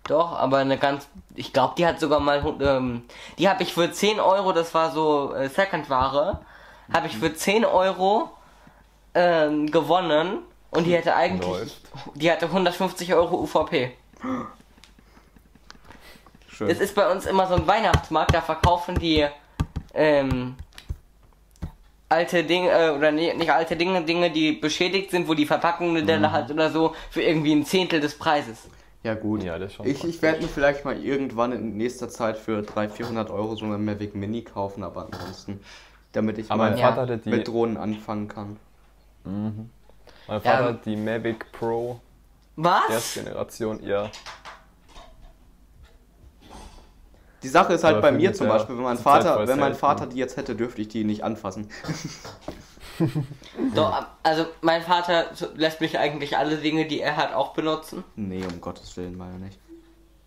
Doch, 0.05 0.33
aber 0.39 0.59
eine 0.59 0.79
ganz. 0.79 1.09
Ich 1.35 1.53
glaube, 1.53 1.75
die 1.77 1.87
hat 1.87 2.01
sogar 2.01 2.21
mal. 2.21 2.45
Ähm, 2.61 3.05
die 3.39 3.49
habe 3.49 3.63
ich 3.63 3.75
für 3.75 3.91
10 3.91 4.21
Euro, 4.21 4.53
das 4.53 4.73
war 4.75 4.91
so 4.91 5.35
äh, 5.35 5.49
Second-Ware, 5.49 6.41
habe 6.93 7.07
ich 7.07 7.17
für 7.17 7.35
10 7.35 7.65
Euro 7.65 8.31
ähm, 9.15 9.71
gewonnen. 9.71 10.39
Und 10.71 10.85
die 10.85 10.95
hätte 10.95 11.15
eigentlich. 11.17 11.49
Läuft. 11.49 11.81
Die 12.15 12.31
hatte 12.31 12.47
150 12.47 13.13
Euro 13.15 13.41
UVP. 13.43 13.93
Schön. 16.49 16.69
Es 16.69 16.79
ist 16.79 16.95
bei 16.95 17.11
uns 17.11 17.27
immer 17.27 17.47
so 17.47 17.55
ein 17.55 17.67
Weihnachtsmarkt, 17.67 18.35
da 18.35 18.41
verkaufen 18.41 18.97
die 18.99 19.27
ähm, 19.95 20.57
alte 22.11 22.45
Dinge, 22.45 22.71
äh, 22.71 22.91
oder 22.91 23.13
nee, 23.13 23.33
nicht 23.35 23.51
alte 23.53 23.77
Dinge, 23.77 24.03
Dinge, 24.03 24.31
die 24.31 24.53
beschädigt 24.53 25.11
sind, 25.13 25.29
wo 25.29 25.35
die 25.35 25.47
Verpackung 25.47 25.91
eine 25.91 26.03
Mhm. 26.03 26.07
Delle 26.07 26.33
hat 26.33 26.51
oder 26.51 26.71
so, 26.71 26.95
für 27.11 27.23
irgendwie 27.23 27.53
ein 27.53 27.65
Zehntel 27.65 28.01
des 28.01 28.19
Preises. 28.19 28.69
Ja 29.03 29.15
gut. 29.15 29.43
Ja, 29.43 29.59
das 29.59 29.73
schon 29.73 29.87
ich 29.87 30.05
ich 30.05 30.21
werde 30.21 30.43
mir 30.43 30.49
vielleicht 30.49 30.85
mal 30.85 31.03
irgendwann 31.03 31.53
in 31.53 31.77
nächster 31.77 32.09
Zeit 32.11 32.37
für 32.37 32.61
300, 32.63 32.93
400 32.97 33.31
Euro 33.31 33.55
so 33.57 33.65
einen 33.65 33.83
Mavic 33.85 34.15
Mini 34.15 34.43
kaufen, 34.43 34.83
aber 34.85 35.07
ansonsten, 35.11 35.61
damit 36.13 36.37
ich 36.39 36.51
Aber 36.51 36.65
mal 36.65 36.71
mein 36.71 36.79
Ja. 36.79 36.89
Vater 36.89 37.01
hatte 37.03 37.19
die. 37.19 37.31
mit 37.31 37.49
Drohnen 37.49 37.77
anfangen 37.79 38.29
kann. 38.29 38.57
Mein 39.25 39.71
Vater 40.27 40.45
Ja. 40.45 40.65
hat 40.67 40.85
die 40.85 40.97
Mavic 40.97 41.51
Pro 41.53 42.01
Was? 42.57 42.91
erste 42.91 43.21
Generation, 43.23 43.83
ja. 43.87 44.11
Die 47.43 47.49
Sache 47.49 47.73
ist 47.73 47.85
halt 47.85 47.97
Aber 47.97 48.03
bei 48.03 48.13
mir 48.13 48.33
zum 48.35 48.47
ja, 48.49 48.55
Beispiel, 48.55 48.77
wenn 48.77 48.85
mein 48.85 48.99
Vater, 48.99 49.47
wenn 49.49 49.59
mein. 49.59 49.75
Vater 49.75 50.07
die 50.07 50.19
jetzt 50.19 50.37
hätte, 50.37 50.55
dürfte 50.55 50.83
ich 50.83 50.89
die 50.89 51.05
nicht 51.05 51.25
anfassen. 51.25 51.69
Doch, 53.75 54.05
also 54.23 54.45
mein 54.61 54.83
Vater 54.83 55.27
lässt 55.55 55.81
mich 55.81 55.99
eigentlich 55.99 56.37
alle 56.37 56.57
Dinge, 56.57 56.87
die 56.87 57.01
er 57.01 57.17
hat, 57.17 57.33
auch 57.33 57.55
benutzen. 57.55 58.05
nee, 58.17 58.43
um 58.45 58.61
Gottes 58.61 58.95
Willen, 58.97 59.17
meine 59.17 59.39
nicht. 59.39 59.59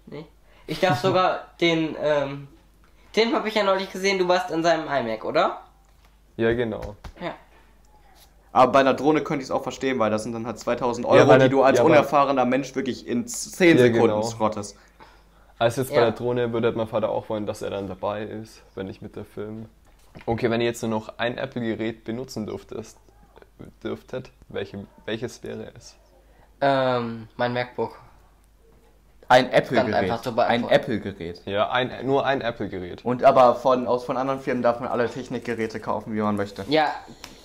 Nee. 0.08 0.26
Ich 0.66 0.80
darf 0.80 1.00
sogar 1.00 1.48
den, 1.62 1.96
ähm, 2.02 2.48
Tim 3.12 3.36
habe 3.36 3.48
ich 3.48 3.56
ja 3.56 3.64
neulich 3.64 3.92
gesehen, 3.92 4.18
du 4.18 4.28
warst 4.28 4.50
in 4.50 4.64
seinem 4.64 4.88
iMac, 4.88 5.24
oder? 5.24 5.62
Ja, 6.38 6.54
genau. 6.54 6.96
Ja. 7.22 7.36
Aber 8.54 8.72
bei 8.72 8.80
einer 8.80 8.94
Drohne 8.94 9.22
könnte 9.22 9.42
ich 9.44 9.48
es 9.50 9.52
auch 9.52 9.64
verstehen, 9.64 10.00
weil 10.00 10.10
das 10.10 10.24
sind 10.24 10.34
dann 10.34 10.46
halt 10.48 10.58
2000 10.60 11.06
Euro, 11.06 11.28
weil 11.28 11.38
die 11.38 11.44
der- 11.44 11.50
du 11.50 11.64
als 11.64 11.78
ja, 11.80 11.84
unerfahrener 11.86 12.46
Mensch 12.46 12.76
wirklich 12.76 13.08
in 13.08 13.28
10 13.28 13.78
Ja, 13.78 13.84
Sekunden 13.84 14.08
genau. 14.08 14.24
schrottest. 14.30 14.78
Als 15.60 15.76
jetzt 15.78 15.90
bei 15.90 15.96
Ja. 15.98 16.02
der 16.06 16.12
Drohne 16.12 16.52
würde 16.52 16.72
mein 16.74 16.88
Vater 16.88 17.10
auch 17.10 17.30
wollen, 17.30 17.46
dass 17.46 17.62
er 17.62 17.70
dann 17.70 17.88
dabei 17.88 18.24
ist, 18.24 18.62
wenn 18.76 18.88
ich 18.90 19.02
mit 19.02 19.16
der 19.16 19.26
Film. 19.26 19.68
Okay, 20.26 20.50
wenn 20.50 20.62
ihr 20.62 20.68
jetzt 20.68 20.82
nur 20.82 20.90
noch 20.92 21.18
ein 21.18 21.38
Apple-Gerät 21.38 22.04
benutzen 22.04 22.46
dürftest, 22.46 22.98
dürftet, 23.84 24.30
welche, 24.50 24.86
welches 25.06 25.42
wäre 25.44 25.72
es? 25.76 25.96
Ähm, 26.62 27.28
mein 27.38 27.54
MacBook. 27.54 27.98
Ein 29.30 29.52
Apple-Gerät. 29.52 30.12
ein. 30.38 30.70
Apple-Gerät. 30.70 31.42
Ja, 31.46 31.72
ein, 31.72 32.06
nur 32.06 32.26
ein 32.26 32.42
Apple-Gerät. 32.42 33.04
Und 33.06 33.24
aber 33.24 33.56
von, 33.56 33.88
aus, 33.88 34.04
von 34.04 34.18
anderen 34.18 34.40
Firmen 34.42 34.62
darf 34.62 34.80
man 34.80 34.90
alle 34.90 35.10
Technikgeräte 35.10 35.80
kaufen, 35.80 36.14
wie 36.14 36.20
man 36.22 36.36
möchte. 36.36 36.66
Ja, 36.68 36.92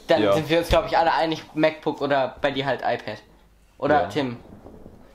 dann 0.08 0.22
Ja. 0.22 0.32
sind 0.32 0.48
wir 0.50 0.58
uns, 0.58 0.68
glaube 0.68 0.88
ich, 0.88 0.98
alle 0.98 1.12
einig, 1.14 1.42
MacBook 1.54 2.00
oder 2.02 2.36
bei 2.40 2.50
dir 2.50 2.66
halt 2.66 2.80
iPad. 2.82 3.18
Oder 3.78 4.02
Ja. 4.02 4.06
Tim? 4.08 4.36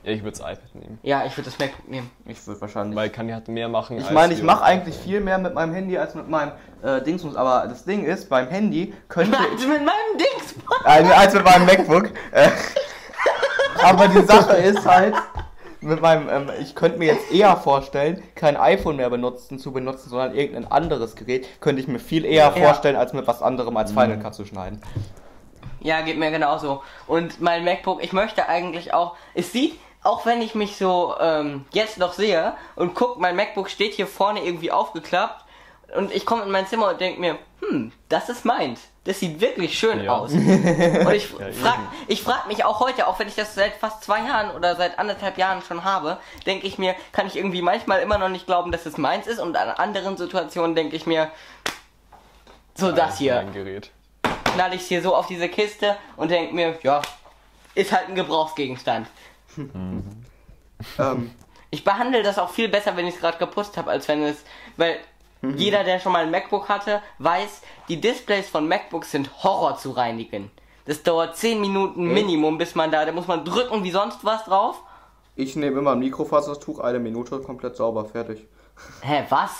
Ja, 0.04 0.12
ich 0.12 0.22
würde 0.22 0.38
das 0.38 0.40
iPad 0.40 0.74
nehmen. 0.74 0.98
Ja, 1.02 1.24
ich 1.24 1.36
würde 1.36 1.50
das 1.50 1.58
MacBook 1.58 1.88
nehmen. 1.88 2.10
Ich 2.26 2.46
würde 2.46 2.60
wahrscheinlich. 2.60 2.94
Weil 2.96 3.10
kann 3.10 3.26
die 3.26 3.34
halt 3.34 3.48
mehr 3.48 3.68
machen. 3.68 3.96
Ich 3.96 4.04
als 4.04 4.12
meine, 4.12 4.34
ich 4.34 4.42
mache 4.42 4.62
eigentlich 4.62 4.94
viel 4.96 5.20
mehr 5.20 5.38
mit 5.38 5.54
meinem 5.54 5.72
Handy 5.72 5.96
als 5.96 6.14
mit 6.14 6.28
meinem 6.28 6.52
äh, 6.82 7.00
Dingsbums, 7.00 7.36
aber 7.36 7.66
das 7.66 7.84
Ding 7.84 8.04
ist, 8.04 8.28
beim 8.28 8.48
Handy 8.48 8.92
könnte 9.08 9.36
ich. 9.40 9.52
Also 9.52 9.68
mit 9.68 9.78
meinem 9.84 10.18
Dings. 10.18 10.54
Äh, 10.84 11.12
als 11.12 11.32
mit 11.32 11.44
meinem 11.44 11.66
MacBook. 11.66 12.10
Äh, 12.32 12.50
aber 13.82 14.08
die 14.08 14.22
Sache 14.22 14.56
ist 14.56 14.84
halt, 14.86 15.14
mit 15.80 16.00
meinem, 16.00 16.28
ähm, 16.28 16.50
ich 16.60 16.74
könnte 16.74 16.98
mir 16.98 17.06
jetzt 17.06 17.32
eher 17.32 17.56
vorstellen, 17.56 18.22
kein 18.34 18.56
iPhone 18.56 18.96
mehr 18.96 19.10
benutzen, 19.10 19.58
zu 19.58 19.72
benutzen, 19.72 20.10
sondern 20.10 20.34
irgendein 20.34 20.70
anderes 20.70 21.14
Gerät, 21.14 21.46
könnte 21.60 21.80
ich 21.80 21.88
mir 21.88 21.98
viel 21.98 22.24
eher 22.24 22.52
Ja. 22.56 22.66
vorstellen, 22.66 22.96
als 22.96 23.12
mit 23.12 23.26
was 23.26 23.42
anderem 23.42 23.76
als 23.76 23.90
Final 23.92 24.18
Cut 24.18 24.34
zu 24.34 24.44
schneiden. 24.44 24.82
Ja, 25.80 26.00
geht 26.00 26.18
mir 26.18 26.30
genauso. 26.30 26.82
Und 27.06 27.42
mein 27.42 27.64
MacBook, 27.64 28.02
ich 28.02 28.14
möchte 28.14 28.48
eigentlich 28.48 28.94
auch, 28.94 29.16
es 29.34 29.52
sieht, 29.52 29.78
auch 30.04 30.24
wenn 30.26 30.40
ich 30.42 30.54
mich 30.54 30.76
so 30.76 31.14
ähm, 31.18 31.64
jetzt 31.72 31.98
noch 31.98 32.12
sehe 32.12 32.54
und 32.76 32.94
guck, 32.94 33.18
mein 33.18 33.34
MacBook 33.36 33.68
steht 33.68 33.94
hier 33.94 34.06
vorne 34.06 34.44
irgendwie 34.44 34.70
aufgeklappt 34.70 35.44
und 35.96 36.12
ich 36.14 36.24
komme 36.26 36.42
in 36.44 36.50
mein 36.50 36.66
Zimmer 36.66 36.88
und 36.90 37.00
denke 37.00 37.20
mir, 37.20 37.38
hm, 37.60 37.92
das 38.08 38.28
ist 38.28 38.44
meins. 38.44 38.80
Das 39.04 39.20
sieht 39.20 39.38
wirklich 39.40 39.78
schön 39.78 40.02
Ja. 40.02 40.16
aus. 40.16 40.32
Und 40.32 40.40
ich 41.12 41.30
Ja, 41.38 41.52
frag, 41.52 41.74
eben. 41.74 41.88
ich 42.08 42.22
frag 42.22 42.46
mich 42.48 42.64
auch 42.64 42.80
heute, 42.80 43.06
auch 43.06 43.18
wenn 43.18 43.28
ich 43.28 43.34
das 43.34 43.54
seit 43.54 43.74
fast 43.74 44.02
zwei 44.02 44.20
Jahren 44.20 44.50
oder 44.52 44.76
seit 44.76 44.98
anderthalb 44.98 45.36
Jahren 45.36 45.60
schon 45.62 45.84
habe, 45.84 46.18
denke 46.46 46.66
ich 46.66 46.78
mir, 46.78 46.94
kann 47.12 47.26
ich 47.26 47.36
irgendwie 47.36 47.60
manchmal 47.62 48.00
immer 48.00 48.16
noch 48.18 48.30
nicht 48.30 48.46
glauben, 48.46 48.72
dass 48.72 48.86
es 48.86 48.96
meins 48.96 49.26
ist 49.26 49.40
und 49.40 49.56
an 49.56 49.68
anderen 49.70 50.16
Situationen 50.16 50.74
denke 50.74 50.96
ich 50.96 51.04
mir, 51.06 51.30
so 52.74 52.92
das 52.92 53.18
hier 53.18 53.44
knall 54.54 54.74
ich 54.74 54.82
hier 54.86 55.02
so 55.02 55.14
auf 55.14 55.26
diese 55.26 55.48
Kiste 55.48 55.96
und 56.16 56.30
denk 56.30 56.52
mir, 56.52 56.78
ja, 56.82 57.02
ist 57.74 57.92
halt 57.92 58.08
ein 58.08 58.14
Gebrauchsgegenstand. 58.14 59.06
Ähm, 60.98 61.30
Ich 61.70 61.82
behandle 61.84 62.22
das 62.22 62.38
auch 62.38 62.50
viel 62.50 62.68
besser, 62.68 62.96
wenn 62.96 63.06
ich 63.06 63.14
es 63.14 63.20
gerade 63.20 63.38
geputzt 63.38 63.76
habe, 63.76 63.90
als 63.90 64.06
wenn 64.08 64.22
es, 64.22 64.36
weil 64.76 64.96
jeder, 65.56 65.84
der 65.84 65.98
schon 66.00 66.12
mal 66.12 66.22
ein 66.24 66.30
MacBook 66.30 66.68
hatte, 66.70 67.02
weiß, 67.18 67.60
die 67.88 68.00
Displays 68.00 68.48
von 68.48 68.66
MacBooks 68.66 69.10
sind 69.10 69.42
Horror 69.42 69.76
zu 69.76 69.90
reinigen. 69.90 70.50
Das 70.86 71.02
dauert 71.02 71.36
10 71.36 71.60
Minuten 71.60 72.06
Minimum, 72.12 72.56
bis 72.56 72.74
man 72.74 72.90
da, 72.90 73.04
da 73.04 73.12
muss 73.12 73.26
man 73.26 73.44
drücken 73.44 73.84
wie 73.84 73.90
sonst 73.90 74.24
was 74.24 74.44
drauf. 74.44 74.80
ich 75.36 75.54
nehme 75.56 75.78
immer 75.80 75.92
ein 75.92 75.98
Mikrofasertuch, 75.98 76.78
eine 76.78 76.98
Minute, 76.98 77.40
komplett 77.40 77.76
sauber, 77.76 78.04
fertig. 78.06 78.46
Hä, 79.02 79.24
was? 79.28 79.50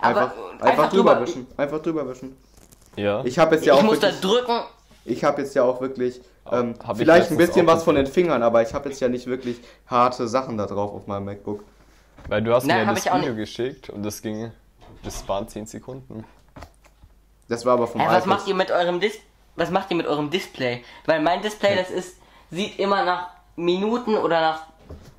Einfach, 0.00 0.32
einfach, 0.60 0.90
drüber 0.90 1.20
wischen. 1.22 1.46
Einfach 1.56 1.80
drüber 1.80 2.06
wischen. 2.08 2.36
Ja. 2.96 3.24
Ich 3.24 3.38
habe 3.38 3.54
jetzt 3.54 3.62
Ich, 3.62 3.68
ja 3.68 3.74
auch 3.74 3.82
muss 3.82 4.00
da 4.00 4.08
wirklich, 4.08 4.20
drücken. 4.20 4.60
ich 5.06 5.24
habe 5.24 5.40
jetzt 5.42 5.54
ja 5.54 5.62
auch 5.62 5.80
wirklich 5.80 6.20
ähm, 6.52 6.74
Hab 6.82 6.96
ich 6.96 7.02
vielleicht 7.02 7.30
ein 7.30 7.36
bisschen 7.36 7.66
was 7.66 7.84
von 7.84 7.94
den. 7.94 8.06
Fingern, 8.06 8.42
aber 8.42 8.62
ich 8.62 8.74
habe 8.74 8.88
jetzt 8.88 9.00
ja 9.00 9.08
nicht 9.08 9.26
wirklich 9.26 9.60
harte 9.86 10.28
Sachen 10.28 10.56
da 10.58 10.66
drauf 10.66 10.92
auf 10.92 11.06
meinem 11.06 11.24
MacBook. 11.24 11.64
Weil 12.28 12.42
du 12.42 12.52
hast 12.54 12.66
Nein, 12.66 12.80
mir 12.80 12.86
hab 12.86 12.94
das 12.94 13.04
ich 13.04 13.10
auch 13.10 13.20
Video 13.20 13.34
geschickt 13.34 13.90
und 13.90 14.02
das 14.02 14.22
ging, 14.22 14.50
das 15.04 15.28
waren 15.28 15.48
10 15.48 15.66
Sekunden. 15.66 16.24
Das 17.48 17.64
war 17.64 17.74
aber 17.74 17.86
vom 17.86 18.00
Hä, 18.00 18.08
was 18.10 18.26
macht 18.26 18.48
ihr 18.48 18.54
mit 18.54 18.70
eurem 18.70 19.00
Dis 19.00 19.18
was 19.56 19.70
macht 19.70 19.90
ihr 19.90 19.96
mit 19.96 20.06
eurem 20.06 20.30
Display? 20.30 20.84
Weil 21.06 21.22
mein 21.22 21.40
Display, 21.42 21.76
das 21.76 21.90
ist, 21.90 22.18
sieht 22.50 22.78
immer 22.78 23.04
nach 23.04 23.28
Minuten 23.56 24.14
oder 24.14 24.40
nach. 24.40 24.62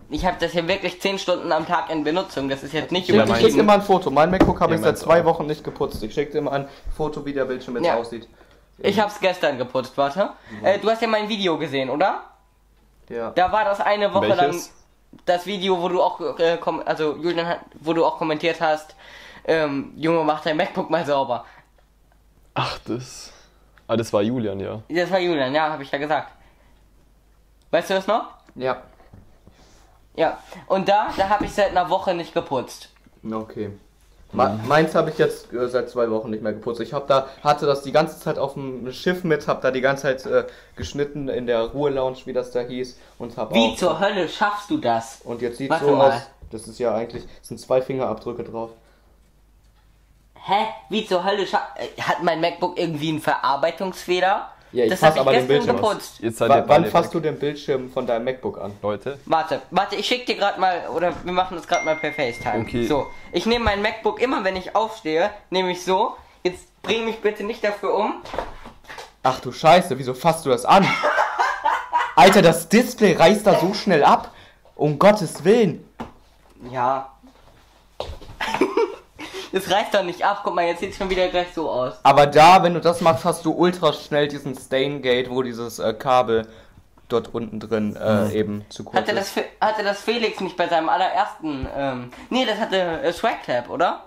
Ich 0.09 0.25
habe 0.25 0.37
das 0.39 0.51
hier 0.51 0.65
wirklich 0.67 1.01
10 1.01 1.19
Stunden 1.19 1.51
am 1.51 1.65
Tag 1.65 1.89
in 1.89 2.03
Benutzung. 2.03 2.47
Das 2.47 2.63
ist 2.63 2.71
jetzt 2.73 2.91
nicht 2.91 3.09
Ich 3.09 3.15
Ja, 3.15 3.35
schicke 3.35 3.59
immer 3.59 3.73
ein 3.73 3.81
Foto. 3.81 4.09
Mein 4.09 4.29
MacBook 4.31 4.61
habe 4.61 4.73
Ja, 4.73 4.77
ich 4.77 4.83
seit 4.83 4.97
zwei 4.97 5.21
auch. 5.21 5.25
Wochen 5.25 5.47
nicht 5.47 5.63
geputzt. 5.63 6.01
Ich 6.03 6.13
schicke 6.13 6.33
dir 6.33 6.37
immer 6.37 6.53
ein 6.53 6.69
Foto, 6.95 7.25
wie 7.25 7.33
der 7.33 7.45
Bildschirm 7.45 7.75
jetzt 7.75 7.87
Ja. 7.87 7.95
aussieht. 7.97 8.27
Ich 8.79 8.99
hab's 8.99 9.19
gestern 9.19 9.57
geputzt, 9.57 9.97
warte. 9.97 10.31
Äh, 10.63 10.79
du 10.79 10.89
hast 10.89 11.01
ja 11.01 11.07
mein 11.07 11.27
Video 11.27 11.57
gesehen, 11.57 11.89
oder? 11.89 12.23
Ja. 13.09 13.31
Da 13.31 13.51
war 13.51 13.65
das 13.65 13.81
eine 13.81 14.13
Woche 14.13 14.29
Welches? 14.29 14.37
lang 14.37 14.77
das 15.25 15.45
Video, 15.45 15.81
wo 15.81 15.89
du 15.89 16.01
auch, 16.01 16.19
äh, 16.39 16.57
kom 16.57 16.81
also 16.85 17.15
Julian, 17.15 17.47
hat, 17.47 17.59
wo 17.79 17.93
du 17.93 18.05
auch 18.05 18.17
kommentiert 18.17 18.61
hast, 18.61 18.95
ähm, 19.45 19.93
Junge, 19.95 20.23
mach 20.23 20.41
dein 20.41 20.57
MacBook 20.57 20.89
mal 20.89 21.05
sauber. 21.05 21.45
Ach, 22.53 22.77
das. 22.79 23.31
Ah, 23.87 23.95
das 23.95 24.11
war 24.11 24.21
Julian, 24.21 24.59
ja. 24.59 24.81
Das 24.89 25.09
war 25.09 25.19
Julian, 25.19 25.55
ja, 25.55 25.69
habe 25.69 25.83
ich 25.83 25.91
ja 25.91 25.97
gesagt. 25.97 26.31
Weißt 27.71 27.89
du 27.89 27.93
das 27.93 28.07
noch? 28.07 28.29
Ja. 28.55 28.83
Ja. 30.15 30.39
Und 30.67 30.89
da, 30.89 31.09
da 31.15 31.29
habe 31.29 31.45
ich 31.45 31.53
seit 31.53 31.71
einer 31.71 31.89
Woche 31.89 32.13
nicht 32.13 32.33
geputzt. 32.33 32.89
Okay. 33.29 33.71
Ma- 34.33 34.59
Meins 34.67 34.93
habe 34.93 35.09
ich 35.09 35.17
jetzt 35.17 35.53
äh, 35.53 35.67
seit 35.69 35.89
zwei 35.89 36.11
Wochen 36.11 36.29
nicht 36.29 36.43
mehr 36.43 36.51
geputzt. 36.53 36.81
Ich 36.81 36.93
habe 36.93 37.05
da 37.07 37.27
hatte 37.43 37.65
das 37.65 37.81
die 37.83 37.91
ganze 37.93 38.19
Zeit 38.19 38.37
auf 38.37 38.53
dem 38.55 38.91
Schiff 38.91 39.23
mit, 39.23 39.47
habe 39.47 39.61
da 39.61 39.71
die 39.71 39.81
ganze 39.81 40.03
Zeit 40.03 40.25
äh, 40.25 40.45
geschnitten 40.75 41.29
in 41.29 41.47
der 41.47 41.61
Ruhe-Lounge, 41.61 42.17
wie 42.25 42.33
das 42.33 42.51
da 42.51 42.59
hieß, 42.59 42.97
und 43.19 43.37
habe 43.37 43.55
Wie 43.55 43.69
auch. 43.71 43.75
zur 43.77 43.99
Hölle 43.99 44.27
schaffst 44.27 44.69
du 44.69 44.77
das? 44.77 45.19
und 45.23 45.41
jetzt 45.41 45.57
sieht 45.57 45.69
Warte 45.69 45.85
so 45.85 45.95
mal. 45.95 46.11
aus. 46.11 46.21
Das 46.51 46.67
ist 46.67 46.77
ja 46.79 46.93
eigentlich 46.93 47.23
es 47.41 47.47
sind 47.47 47.59
zwei 47.59 47.81
Fingerabdrücke 47.81 48.43
drauf. 48.43 48.71
Hä? 50.35 50.67
Wie 50.89 51.05
zur 51.05 51.23
Hölle 51.23 51.45
scha 51.45 51.61
äh, 51.75 52.01
hat 52.01 52.23
mein 52.23 52.39
MacBook 52.41 52.77
irgendwie 52.77 53.09
einen 53.09 53.21
Verarbeitungsfehler? 53.21 54.49
Ja, 54.77 54.83
ich 54.83 54.91
das 54.91 54.99
fass 54.99 55.09
habe 55.09 55.17
ich 55.17 55.21
aber 55.21 55.31
den 55.31 55.47
gestern 55.47 55.47
Bildschirm. 55.47 55.75
geputzt. 55.77 56.19
Jetzt 56.19 56.37
seid 56.37 56.51
ihr 56.51 56.63
wann 56.67 56.85
fasst 56.85 57.11
du 57.11 57.19
den 57.19 57.39
Bildschirm 57.39 57.89
von 57.89 58.05
deinem 58.05 58.25
MacBook 58.25 58.61
an? 58.61 58.73
Leute, 58.83 59.17
Warte, 59.25 59.63
warte, 59.71 59.95
ich 59.95 60.05
schick 60.05 60.27
dir 60.27 60.35
gerade 60.35 60.59
mal, 60.59 60.87
oder 60.95 61.13
wir 61.23 61.33
machen 61.33 61.57
das 61.57 61.67
gerade 61.67 61.83
mal 61.83 61.95
per 61.95 62.13
FaceTime. 62.13 62.59
Okay. 62.59 62.85
So, 62.85 63.07
ich 63.31 63.47
nehme 63.47 63.65
mein 63.65 63.81
MacBook 63.81 64.21
immer, 64.21 64.43
wenn 64.43 64.55
ich 64.55 64.75
aufstehe, 64.75 65.31
nehme 65.49 65.71
ich 65.71 65.83
so. 65.83 66.15
Jetzt 66.43 66.79
bring 66.83 67.05
mich 67.05 67.19
bitte 67.21 67.43
nicht 67.43 67.63
dafür 67.63 67.95
um. 67.95 68.21
Ach 69.23 69.39
du 69.39 69.51
Scheiße, 69.51 69.97
wieso 69.97 70.13
fasst 70.13 70.45
du 70.45 70.51
das 70.51 70.63
an? 70.63 70.87
Alter, 72.15 72.43
das 72.43 72.69
Display 72.69 73.13
reißt 73.13 73.47
da 73.47 73.59
so 73.59 73.73
schnell 73.73 74.03
ab. 74.03 74.31
Um 74.75 74.99
Gottes 74.99 75.43
Willen. 75.43 75.89
Ja. 76.71 77.16
Das 79.51 79.69
reißt 79.71 79.93
doch 79.93 80.03
nicht 80.03 80.23
ab. 80.25 80.41
Guck 80.43 80.55
mal, 80.55 80.65
jetzt 80.65 80.79
sieht 80.79 80.91
es 80.91 80.97
schon 80.97 81.09
wieder 81.09 81.27
gleich 81.29 81.53
so 81.53 81.69
aus. 81.69 81.93
Aber 82.03 82.27
da, 82.27 82.63
wenn 82.63 82.73
du 82.73 82.81
das 82.81 83.01
machst, 83.01 83.25
hast 83.25 83.45
du 83.45 83.51
ultra 83.51 83.93
schnell 83.93 84.27
diesen 84.27 84.55
Staingate, 84.55 85.29
wo 85.29 85.41
dieses 85.41 85.79
äh, 85.79 85.93
Kabel 85.93 86.47
dort 87.07 87.33
unten 87.33 87.59
drin 87.59 87.95
äh, 87.95 88.31
eben 88.33 88.65
zu 88.69 88.83
kurz 88.83 88.97
Hatte 88.97 89.15
das, 89.15 89.27
ist. 89.27 89.31
Fe- 89.33 89.45
hatte 89.61 89.83
das 89.83 90.01
Felix 90.01 90.41
nicht 90.41 90.57
bei 90.57 90.67
seinem 90.67 90.89
allerersten, 90.89 91.65
ähm, 91.75 92.11
nee, 92.29 92.45
das 92.45 92.59
hatte 92.59 92.77
äh, 92.77 93.13
Swagclap, 93.13 93.69
oder? 93.69 94.03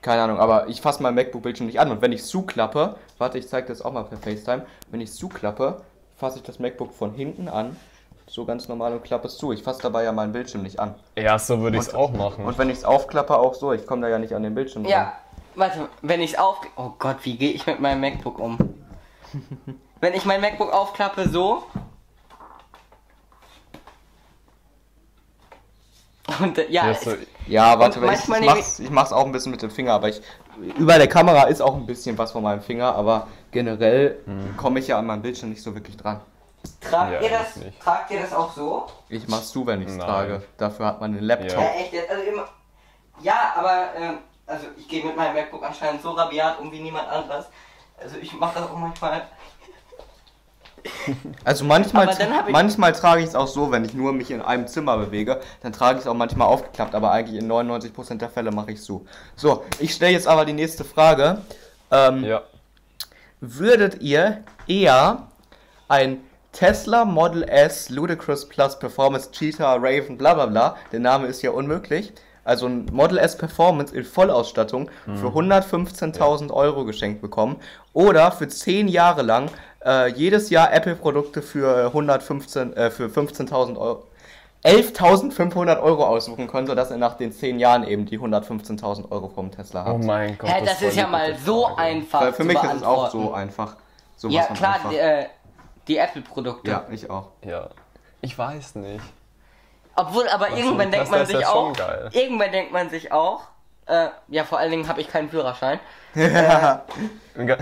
Keine 0.00 0.22
Ahnung, 0.22 0.38
aber 0.38 0.68
ich 0.68 0.80
fasse 0.80 1.02
mein 1.02 1.14
MacBook-Bildschirm 1.14 1.66
nicht 1.66 1.80
an. 1.80 1.90
Und 1.90 2.00
wenn 2.00 2.12
ich 2.12 2.24
zuklappe, 2.24 2.96
warte, 3.18 3.36
ich 3.38 3.48
zeige 3.48 3.68
das 3.68 3.82
auch 3.82 3.92
mal 3.92 4.04
per 4.04 4.18
FaceTime. 4.18 4.64
Wenn 4.90 5.00
ich 5.00 5.12
zuklappe, 5.12 5.82
fasse 6.16 6.38
ich 6.38 6.42
das 6.44 6.58
MacBook 6.58 6.94
von 6.94 7.12
hinten 7.12 7.48
an, 7.48 7.76
so 8.32 8.44
ganz 8.44 8.68
normal 8.68 8.92
und 8.92 9.02
klappe 9.02 9.26
es 9.26 9.36
zu. 9.36 9.52
Ich 9.52 9.62
fasse 9.62 9.82
dabei 9.82 10.04
ja 10.04 10.12
meinen 10.12 10.32
Bildschirm 10.32 10.62
nicht 10.62 10.78
an. 10.78 10.94
ja, 11.18 11.38
so 11.38 11.60
würde 11.60 11.76
ich 11.78 11.82
es 11.82 11.94
auch 11.94 12.12
machen. 12.12 12.44
Und 12.44 12.56
wenn 12.58 12.70
ich 12.70 12.78
es 12.78 12.84
aufklappe, 12.84 13.36
auch 13.36 13.54
so. 13.54 13.72
Ich 13.72 13.86
komme 13.86 14.02
da 14.02 14.08
ja 14.08 14.18
nicht 14.18 14.32
an 14.34 14.42
den 14.42 14.54
Bildschirm 14.54 14.84
dran. 14.84 14.92
Ja. 14.92 15.12
Warte, 15.56 15.88
wenn 16.02 16.20
ich 16.20 16.32
es 16.34 16.38
auf... 16.38 16.58
Oh 16.76 16.90
Gott, 16.98 17.16
wie 17.24 17.36
gehe 17.36 17.50
ich 17.50 17.66
mit 17.66 17.80
meinem 17.80 18.00
MacBook 18.00 18.38
um? 18.38 18.56
wenn 20.00 20.14
ich 20.14 20.24
mein 20.24 20.40
MacBook 20.40 20.72
aufklappe, 20.72 21.28
so... 21.28 21.64
Und 26.40 26.58
äh, 26.58 26.70
ja, 26.70 26.86
ja, 26.86 26.90
es- 26.92 27.00
so, 27.00 27.10
Ja, 27.48 27.78
warte, 27.78 28.00
Und 28.00 28.12
ich, 28.12 28.20
ich, 28.20 28.28
mach's, 28.28 28.78
ich 28.78 28.90
mach's 28.90 29.12
auch 29.12 29.24
ein 29.26 29.32
bisschen 29.32 29.50
mit 29.50 29.62
dem 29.62 29.70
Finger, 29.70 29.94
aber 29.94 30.08
ich. 30.08 30.20
Über 30.78 30.96
der 30.98 31.08
Kamera 31.08 31.44
ist 31.44 31.60
auch 31.60 31.74
ein 31.74 31.86
bisschen 31.86 32.16
was 32.18 32.32
von 32.32 32.42
meinem 32.42 32.60
Finger, 32.60 32.94
aber 32.94 33.26
generell 33.50 34.18
komme 34.56 34.78
ich 34.78 34.88
ja 34.88 34.98
an 34.98 35.06
meinem 35.06 35.22
Bildschirm 35.22 35.50
nicht 35.50 35.62
so 35.62 35.74
wirklich 35.74 35.96
dran. 35.96 36.20
Tragt, 36.80 37.12
Ja, 37.12 37.20
ihr 37.20 37.30
das, 37.30 37.48
tragt 37.82 38.10
ihr 38.10 38.20
das 38.20 38.32
auch 38.32 38.52
so? 38.52 38.86
Ich 39.08 39.26
mach's 39.28 39.50
zu, 39.50 39.66
wenn 39.66 39.82
ich's 39.82 39.94
Nein. 39.96 40.06
trage. 40.06 40.42
Dafür 40.56 40.86
hat 40.86 41.00
man 41.00 41.12
den 41.12 41.22
Laptop. 41.24 41.58
Ja, 41.58 41.70
echt 41.70 41.92
jetzt? 41.92 42.10
Also 42.10 42.22
immer. 42.22 42.44
Ja, 43.22 43.52
aber 43.56 43.88
ähm, 43.96 44.18
also 44.46 44.66
ich 44.76 44.88
gehe 44.88 45.04
mit 45.04 45.16
meinem 45.16 45.34
MacBook 45.34 45.62
anscheinend 45.64 46.02
so 46.02 46.10
rabiat 46.12 46.58
um 46.60 46.72
wie 46.72 46.80
niemand 46.80 47.08
anderes. 47.08 47.46
Also 48.02 48.16
ich 48.16 48.32
mache 48.32 48.58
das 48.60 48.70
auch 48.70 48.76
manchmal. 48.76 49.22
Also 51.44 51.64
manchmal, 51.66 52.06
hab 52.08 52.46
ich- 52.46 52.52
manchmal 52.52 52.92
trage 52.92 53.20
ich 53.20 53.28
es 53.28 53.34
auch 53.34 53.46
so, 53.48 53.70
wenn 53.70 53.84
ich 53.84 53.92
nur 53.92 54.12
mich 54.14 54.30
in 54.30 54.40
einem 54.40 54.66
Zimmer 54.66 54.96
bewege, 54.96 55.40
dann 55.62 55.72
trage 55.74 55.98
ich 55.98 56.04
es 56.04 56.06
auch 56.08 56.14
manchmal 56.14 56.48
aufgeklappt, 56.48 56.94
aber 56.94 57.10
eigentlich 57.10 57.38
in 57.38 57.50
99% 57.52 58.16
der 58.16 58.30
Fälle 58.30 58.50
mache 58.50 58.72
ich 58.72 58.78
es 58.78 58.86
so. 58.86 59.04
So, 59.36 59.64
ich 59.78 59.92
stelle 59.94 60.12
jetzt 60.12 60.26
aber 60.26 60.46
die 60.46 60.54
nächste 60.54 60.84
Frage. 60.84 61.42
Ähm, 61.90 62.24
ja. 62.24 62.42
Würdet 63.40 64.00
ihr 64.00 64.42
eher 64.66 65.28
ein 65.88 66.24
Tesla 66.52 67.04
Model 67.04 67.44
S 67.44 67.88
Ludicrous 67.90 68.48
Plus 68.48 68.78
Performance 68.78 69.30
Cheetah 69.30 69.74
Raven 69.76 70.18
bla 70.18 70.34
bla 70.34 70.46
bla, 70.46 70.76
der 70.92 71.00
Name 71.00 71.26
ist 71.26 71.42
ja 71.42 71.50
unmöglich, 71.52 72.12
also 72.44 72.66
ein 72.66 72.86
Model 72.92 73.18
S 73.18 73.36
Performance 73.36 73.94
in 73.94 74.04
Vollausstattung 74.04 74.90
für 75.14 75.28
115.000 75.28 76.50
Euro 76.52 76.84
geschenkt 76.84 77.20
bekommen 77.22 77.56
oder 77.92 78.32
für 78.32 78.48
10 78.48 78.88
Jahre 78.88 79.22
lang 79.22 79.48
äh, 79.84 80.08
jedes 80.10 80.50
Jahr 80.50 80.72
Apple 80.72 80.96
Produkte 80.96 81.42
für 81.42 81.86
115 81.86 82.72
äh, 82.74 82.90
für 82.90 83.06
15.000 83.06 83.76
Euro 83.78 84.04
11.500 84.64 85.80
Euro 85.80 86.04
aussuchen 86.04 86.46
können, 86.46 86.66
sodass 86.66 86.90
er 86.90 86.98
nach 86.98 87.14
den 87.16 87.32
10 87.32 87.58
Jahren 87.58 87.84
eben 87.86 88.04
die 88.04 88.18
115.000 88.18 89.10
Euro 89.10 89.28
vom 89.28 89.50
Tesla 89.50 89.86
hat. 89.86 89.94
Oh 89.94 89.98
mein 89.98 90.36
Gott. 90.36 90.50
Hä, 90.50 90.62
das, 90.66 90.82
war 90.82 90.88
ist 90.88 90.96
ja 90.96 91.06
mal 91.06 91.34
so 91.38 91.66
einfach. 91.76 92.20
Weil 92.20 92.32
für 92.32 92.42
zu 92.42 92.48
mich 92.48 92.62
ist 92.62 92.74
es 92.74 92.82
auch 92.82 93.10
so 93.10 93.32
einfach. 93.32 93.76
Sowas 94.16 94.34
Ja, 94.34 94.44
klar, 94.54 94.74
einfach. 94.74 94.92
äh, 94.92 95.26
die 95.90 95.98
Apple-Produkte. 95.98 96.70
ja, 96.70 96.86
ich 96.90 97.10
auch. 97.10 97.28
Ja. 97.44 97.68
Ich 98.22 98.38
weiß 98.38 98.76
nicht. 98.76 99.04
Obwohl, 99.96 100.28
aber 100.28 100.46
Was 100.50 100.58
irgendwann 100.58 100.90
denkt 100.90 100.96
das 101.06 101.10
man 101.10 101.20
ist 101.22 101.28
sich 101.30 101.40
ja 101.40 101.48
auch, 101.48 101.66
schon 101.66 101.72
geil. 101.74 102.08
irgendwann 102.12 102.52
denkt 102.52 102.72
man 102.72 102.88
sich 102.90 103.10
auch, 103.12 103.42
äh, 103.86 104.08
ja, 104.28 104.44
vor 104.44 104.58
allen 104.58 104.70
Dingen 104.70 104.86
habe 104.88 105.00
ich 105.00 105.08
keinen 105.08 105.28
Führerschein. 105.30 105.80
Und 106.14 107.46
ga- 107.46 107.58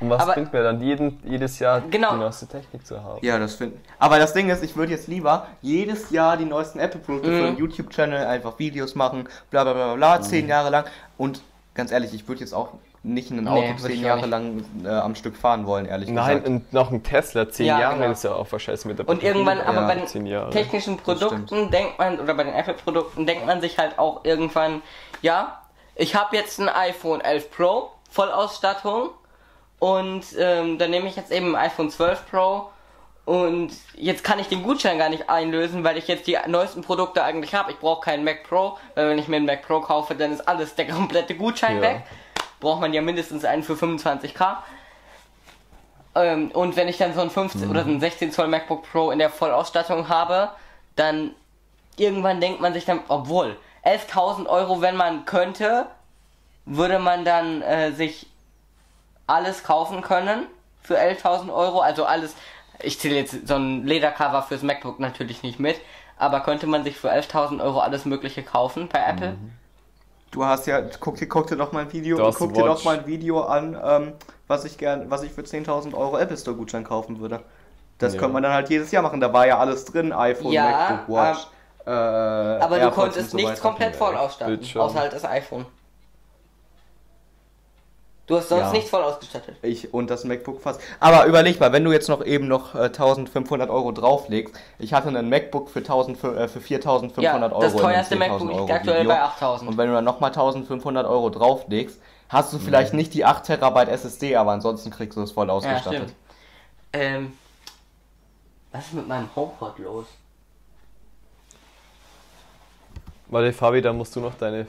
Und 0.00 0.10
was 0.10 0.22
Aber- 0.22 0.34
bringt 0.34 0.52
mir 0.52 0.62
dann 0.62 0.80
jeden, 0.80 1.20
jedes 1.24 1.58
Jahr 1.58 1.80
Genau. 1.82 2.12
die 2.12 2.18
neueste 2.18 2.46
Technik 2.46 2.86
zu 2.86 3.02
haben? 3.02 3.18
Ja, 3.24 3.38
das 3.38 3.54
finde 3.54 3.78
Aber 3.98 4.18
das 4.18 4.32
Ding 4.32 4.48
ist, 4.50 4.62
ich 4.64 4.74
würde 4.76 4.92
jetzt 4.92 5.06
lieber 5.08 5.46
jedes 5.60 6.10
Jahr 6.10 6.36
die 6.36 6.44
neuesten 6.44 6.78
Apple-Produkte 6.80 7.28
Mhm. 7.30 7.38
für 7.40 7.46
einen 7.46 7.56
YouTube-Channel 7.58 8.26
einfach 8.26 8.58
Videos 8.58 8.94
machen, 8.94 9.28
bla 9.50 9.64
bla 9.64 9.72
bla 9.74 9.94
bla, 9.94 10.20
zehn 10.20 10.48
Jahre 10.48 10.70
lang. 10.70 10.84
Und 11.18 11.42
ganz 11.74 11.92
ehrlich, 11.92 12.12
ich 12.14 12.26
würde 12.28 12.40
jetzt 12.40 12.52
auch 12.54 12.70
nicht 13.04 13.30
ein 13.30 13.42
Nee, 13.44 13.50
Auto 13.50 13.68
würd 13.82 13.92
zehn 13.92 14.04
Jahre 14.04 14.26
lang 14.26 14.64
äh, 14.84 14.88
am 14.88 15.14
Stück 15.14 15.36
fahren 15.36 15.66
wollen, 15.66 15.86
ehrlich 15.86 16.08
Nein, 16.08 16.36
gesagt. 16.38 16.46
und 16.48 16.72
noch 16.72 16.90
ein 16.92 17.02
Tesla, 17.02 17.48
10 17.48 17.66
Ja, 17.66 17.80
Jahre 17.80 17.98
genau. 17.98 18.10
ist 18.12 18.22
ja 18.24 18.32
auch 18.34 18.46
wahrscheinlich 18.52 18.84
mit 18.84 18.98
der 18.98 19.08
Und 19.08 19.22
irgendwann, 19.22 19.58
Batterie, 19.58 19.76
aber 19.76 19.80
Ja, 19.82 19.86
bei 19.88 19.94
den 19.96 20.06
10 20.06 20.26
Jahre. 20.26 20.50
technischen. 20.50 20.96
Produkten 20.98 21.70
denkt 21.70 21.98
man, 21.98 22.20
oder 22.20 22.34
bei 22.34 22.44
den 22.44 22.54
Apple-Produkten 22.54 23.26
denkt 23.26 23.46
man 23.46 23.60
sich 23.60 23.78
halt 23.78 23.98
auch 23.98 24.24
irgendwann, 24.24 24.82
ja, 25.20 25.62
ich 25.96 26.14
habe 26.14 26.36
jetzt 26.36 26.60
ein 26.60 26.68
iPhone 26.68 27.20
11 27.20 27.50
Pro, 27.50 27.90
Vollausstattung, 28.10 29.10
und 29.80 30.24
ähm, 30.38 30.78
dann 30.78 30.90
nehme 30.90 31.08
ich 31.08 31.16
jetzt 31.16 31.32
eben 31.32 31.56
ein 31.56 31.66
iPhone 31.66 31.90
12 31.90 32.30
Pro 32.30 32.68
und 33.24 33.72
jetzt 33.94 34.22
kann 34.22 34.38
ich 34.38 34.46
den 34.48 34.62
Gutschein 34.62 34.96
gar 34.98 35.08
nicht 35.08 35.28
einlösen, 35.28 35.82
weil 35.82 35.96
ich 35.96 36.06
jetzt 36.06 36.28
die 36.28 36.38
neuesten 36.46 36.82
Produkte 36.82 37.24
eigentlich 37.24 37.52
habe. 37.54 37.72
Ich 37.72 37.78
brauche 37.78 38.00
keinen 38.00 38.22
Mac 38.22 38.44
Pro, 38.48 38.78
weil 38.94 39.10
wenn 39.10 39.18
ich 39.18 39.26
mir 39.26 39.36
einen 39.36 39.46
Mac 39.46 39.62
Pro 39.66 39.80
kaufe, 39.80 40.14
dann 40.14 40.32
ist 40.32 40.46
alles 40.46 40.76
der 40.76 40.86
komplette 40.88 41.34
Gutschein 41.34 41.76
Ja. 41.76 41.82
weg. 41.82 42.02
Braucht 42.62 42.80
man 42.80 42.92
ja 42.92 43.02
mindestens 43.02 43.44
einen 43.44 43.64
für 43.64 43.74
25k. 43.74 44.58
Ähm, 46.14 46.52
und 46.52 46.76
wenn 46.76 46.86
ich 46.86 46.96
dann 46.96 47.12
so 47.12 47.20
ein 47.20 47.28
15 47.28 47.68
oder 47.68 47.82
so 47.82 47.90
ein 47.90 47.98
16 47.98 48.30
Zoll 48.30 48.46
MacBook 48.46 48.84
Pro 48.90 49.10
in 49.10 49.18
der 49.18 49.30
Vollausstattung 49.30 50.08
habe, 50.08 50.50
dann 50.94 51.32
irgendwann 51.96 52.40
denkt 52.40 52.60
man 52.60 52.72
sich 52.72 52.84
dann, 52.84 53.00
obwohl 53.08 53.56
11.000 53.84 54.46
Euro, 54.46 54.80
wenn 54.80 54.94
man 54.94 55.24
könnte, 55.24 55.86
würde 56.64 57.00
man 57.00 57.24
dann 57.24 57.62
äh, 57.62 57.90
sich 57.90 58.28
alles 59.26 59.64
kaufen 59.64 60.00
können 60.00 60.46
für 60.82 61.00
11.000 61.00 61.52
Euro. 61.52 61.80
Also 61.80 62.04
alles, 62.04 62.36
ich 62.80 63.00
zähle 63.00 63.16
jetzt 63.16 63.48
so 63.48 63.56
ein 63.56 63.84
Ledercover 63.84 64.44
fürs 64.44 64.62
MacBook 64.62 65.00
natürlich 65.00 65.42
nicht 65.42 65.58
mit, 65.58 65.80
aber 66.16 66.40
könnte 66.40 66.68
man 66.68 66.84
sich 66.84 66.96
für 66.96 67.12
11.000 67.12 67.60
Euro 67.60 67.80
alles 67.80 68.04
Mögliche 68.04 68.44
kaufen 68.44 68.88
bei 68.88 69.00
Apple? 69.00 69.36
Du 70.32 70.44
hast 70.44 70.66
ja, 70.66 70.80
guck 70.98 71.16
dir, 71.16 71.28
guck 71.28 71.46
dir 71.46 71.56
doch 71.56 71.72
mal 71.72 71.80
ein 71.84 71.92
Video, 71.92 72.16
Du 72.16 72.24
hast 72.26 72.36
guck 72.38 72.54
dir 72.54 72.64
doch 72.64 72.76
Watch. 72.76 72.84
mal 72.84 72.98
ein 72.98 73.06
Video 73.06 73.42
an, 73.42 73.78
ähm, 73.84 74.12
was 74.48 74.64
ich 74.64 74.78
gern, 74.78 75.10
was 75.10 75.22
ich 75.22 75.30
für 75.32 75.42
10.000 75.42 75.94
Euro 75.94 76.18
Apple 76.18 76.36
Store 76.38 76.56
Gutschein 76.56 76.84
kaufen 76.84 77.20
würde. 77.20 77.40
Das 77.98 78.14
Ja. 78.14 78.18
könnte 78.20 78.32
man 78.32 78.42
dann 78.42 78.52
halt 78.52 78.70
jedes 78.70 78.90
Jahr 78.90 79.02
machen. 79.02 79.20
Da 79.20 79.32
war 79.32 79.46
ja 79.46 79.58
alles 79.58 79.84
drin, 79.84 80.12
iPhone, 80.12 80.52
Ja, 80.52 80.64
MacBook, 80.64 81.16
Watch. 81.16 81.46
äh, 81.86 81.90
Aber 81.90 82.76
du 82.76 82.80
AirPods 82.82 82.94
konntest 82.96 83.30
so 83.30 83.36
nichts 83.36 83.60
komplett 83.60 83.94
voll 83.94 84.16
ausstatten, 84.16 84.58
außer 84.76 85.00
halt 85.00 85.12
das 85.12 85.24
iPhone. 85.24 85.66
Du 88.26 88.36
hast 88.36 88.48
sonst 88.50 88.62
Ja. 88.62 88.72
nichts 88.72 88.88
voll 88.90 89.02
ausgestattet. 89.02 89.56
Ich 89.62 89.92
und 89.92 90.08
das 90.08 90.22
MacBook 90.24 90.60
fast. 90.62 90.80
Aber 91.00 91.26
überleg 91.26 91.58
mal, 91.58 91.72
wenn 91.72 91.84
du 91.84 91.90
jetzt 91.92 92.08
noch 92.08 92.24
eben 92.24 92.46
noch 92.46 92.74
äh, 92.74 92.84
1500 92.84 93.68
Euro 93.68 93.90
drauflegst. 93.90 94.54
Ich 94.78 94.94
hatte 94.94 95.08
einen 95.08 95.28
MacBook 95.28 95.68
für, 95.68 95.80
1000, 95.80 96.16
für, 96.16 96.36
äh, 96.36 96.48
für 96.48 96.60
4500 96.60 97.22
Ja, 97.50 97.56
Euro. 97.56 97.60
das 97.60 97.74
teuerste 97.74 98.14
10.000 98.14 98.18
MacBook 98.18 98.48
liegt 98.60 98.70
aktuell 98.70 99.00
Video. 99.00 99.10
bei 99.10 99.22
8000. 99.22 99.68
Und 99.70 99.76
wenn 99.76 99.88
du 99.88 99.94
dann 99.94 100.04
nochmal 100.04 100.30
1500 100.30 101.04
Euro 101.06 101.30
drauflegst, 101.30 101.98
hast 102.28 102.52
du 102.52 102.58
Mhm. 102.58 102.62
vielleicht 102.62 102.94
nicht 102.94 103.12
die 103.12 103.24
8 103.24 103.44
Terabyte 103.44 103.88
SSD, 103.88 104.36
aber 104.36 104.52
ansonsten 104.52 104.90
kriegst 104.90 105.16
du 105.18 105.22
es 105.22 105.32
voll 105.32 105.48
Ja, 105.48 105.54
ausgestattet. 105.54 106.02
stimmt. 106.02 106.14
Ähm, 106.92 107.32
was 108.70 108.86
ist 108.86 108.94
mit 108.94 109.08
meinem 109.08 109.28
HomePod 109.34 109.78
los? 109.80 110.06
Warte, 113.26 113.52
Fabi, 113.52 113.80
da 113.82 113.92
musst 113.92 114.14
du 114.14 114.20
noch 114.20 114.34
deine. 114.34 114.66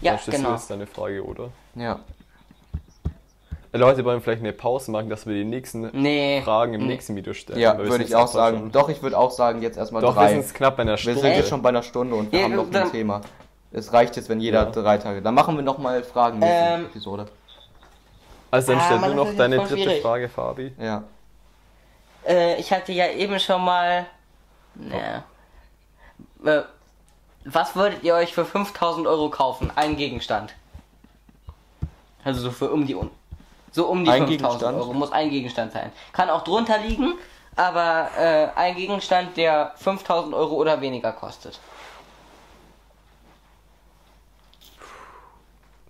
Ja, 0.00 0.12
das 0.12 0.28
ist 0.28 0.34
genau. 0.36 0.52
jetzt 0.52 0.70
deine 0.70 0.86
Frage, 0.86 1.24
oder? 1.24 1.48
ja. 1.74 1.98
Leute 3.72 4.04
wollen 4.04 4.20
vielleicht 4.20 4.42
eine 4.42 4.52
Pause 4.52 4.90
machen, 4.90 5.08
dass 5.08 5.26
wir 5.26 5.34
die 5.34 5.44
nächsten 5.44 5.88
Nee. 5.98 6.42
Fragen 6.44 6.74
im 6.74 6.82
Nee. 6.82 6.86
nächsten 6.88 7.16
Video 7.16 7.32
stellen. 7.32 7.58
Ja, 7.58 7.72
wir 7.72 7.84
würde 7.84 7.92
sind 7.92 8.02
ich 8.08 8.14
auch 8.16 8.26
sagen. 8.28 8.58
schon- 8.58 8.72
Doch, 8.72 8.88
ich 8.90 9.02
würde 9.02 9.16
auch 9.16 9.30
sagen, 9.30 9.62
jetzt 9.62 9.78
erstmal 9.78 10.02
Doch, 10.02 10.14
wir 10.14 10.20
drei. 10.22 10.28
sind 10.28 10.38
jetzt 10.42 10.54
knapp 10.54 10.76
bei 10.76 10.82
einer 10.82 10.92
Wir 10.92 10.96
Stunde. 10.98 11.20
sind 11.20 11.32
jetzt 11.36 11.48
schon 11.48 11.62
bei 11.62 11.70
einer 11.70 11.82
Stunde 11.82 12.14
und 12.14 12.30
wir 12.30 12.38
Ja, 12.38 12.44
haben 12.46 12.56
noch 12.56 12.70
ein 12.70 12.90
Thema. 12.92 13.22
Es 13.72 13.90
reicht 13.92 14.16
jetzt, 14.16 14.28
wenn 14.28 14.40
jeder 14.40 14.64
Ja. 14.64 14.70
drei 14.70 14.98
Tage. 14.98 15.22
Dann 15.22 15.34
machen 15.34 15.56
wir 15.56 15.62
nochmal 15.62 16.02
Fragen 16.04 16.38
nächste 16.38 16.58
Ähm, 16.58 16.84
Episode. 16.86 17.26
Also 18.50 18.72
dann 18.72 18.80
Ah, 18.82 18.84
stell 18.84 18.98
Mann, 18.98 19.10
du 19.10 19.16
noch 19.24 19.34
deine 19.34 19.56
dritte 19.56 19.74
schwierig. 19.74 20.02
Frage, 20.02 20.28
Fabi. 20.28 20.72
Ja. 20.78 21.04
Äh, 22.28 22.56
ich 22.60 22.70
hatte 22.70 22.92
ja 22.92 23.08
eben 23.10 23.40
schon 23.40 23.64
mal. 23.64 24.04
Naja. 24.74 25.24
Äh, 26.44 26.62
was 27.46 27.74
würdet 27.74 28.02
ihr 28.02 28.14
euch 28.14 28.34
für 28.34 28.44
5000 28.44 29.06
Euro 29.06 29.30
kaufen? 29.30 29.72
Ein 29.74 29.96
Gegenstand. 29.96 30.54
Also 32.22 32.40
so 32.42 32.50
für 32.50 32.70
um 32.70 32.86
die 32.86 32.94
un 32.94 33.10
so 33.72 33.86
um 33.86 34.04
die 34.04 34.10
Ein 34.10 34.26
5000 34.26 34.40
Gegenstand? 34.60 34.78
Euro 34.78 34.92
muss 34.92 35.12
ein 35.12 35.30
Gegenstand 35.30 35.72
sein. 35.72 35.90
Kann 36.12 36.30
auch 36.30 36.44
drunter 36.44 36.78
liegen, 36.78 37.14
aber 37.56 38.08
äh, 38.18 38.48
ein 38.54 38.76
Gegenstand, 38.76 39.36
der 39.36 39.72
5000 39.76 40.34
Euro 40.34 40.54
oder 40.54 40.80
weniger 40.80 41.12
kostet. 41.12 41.58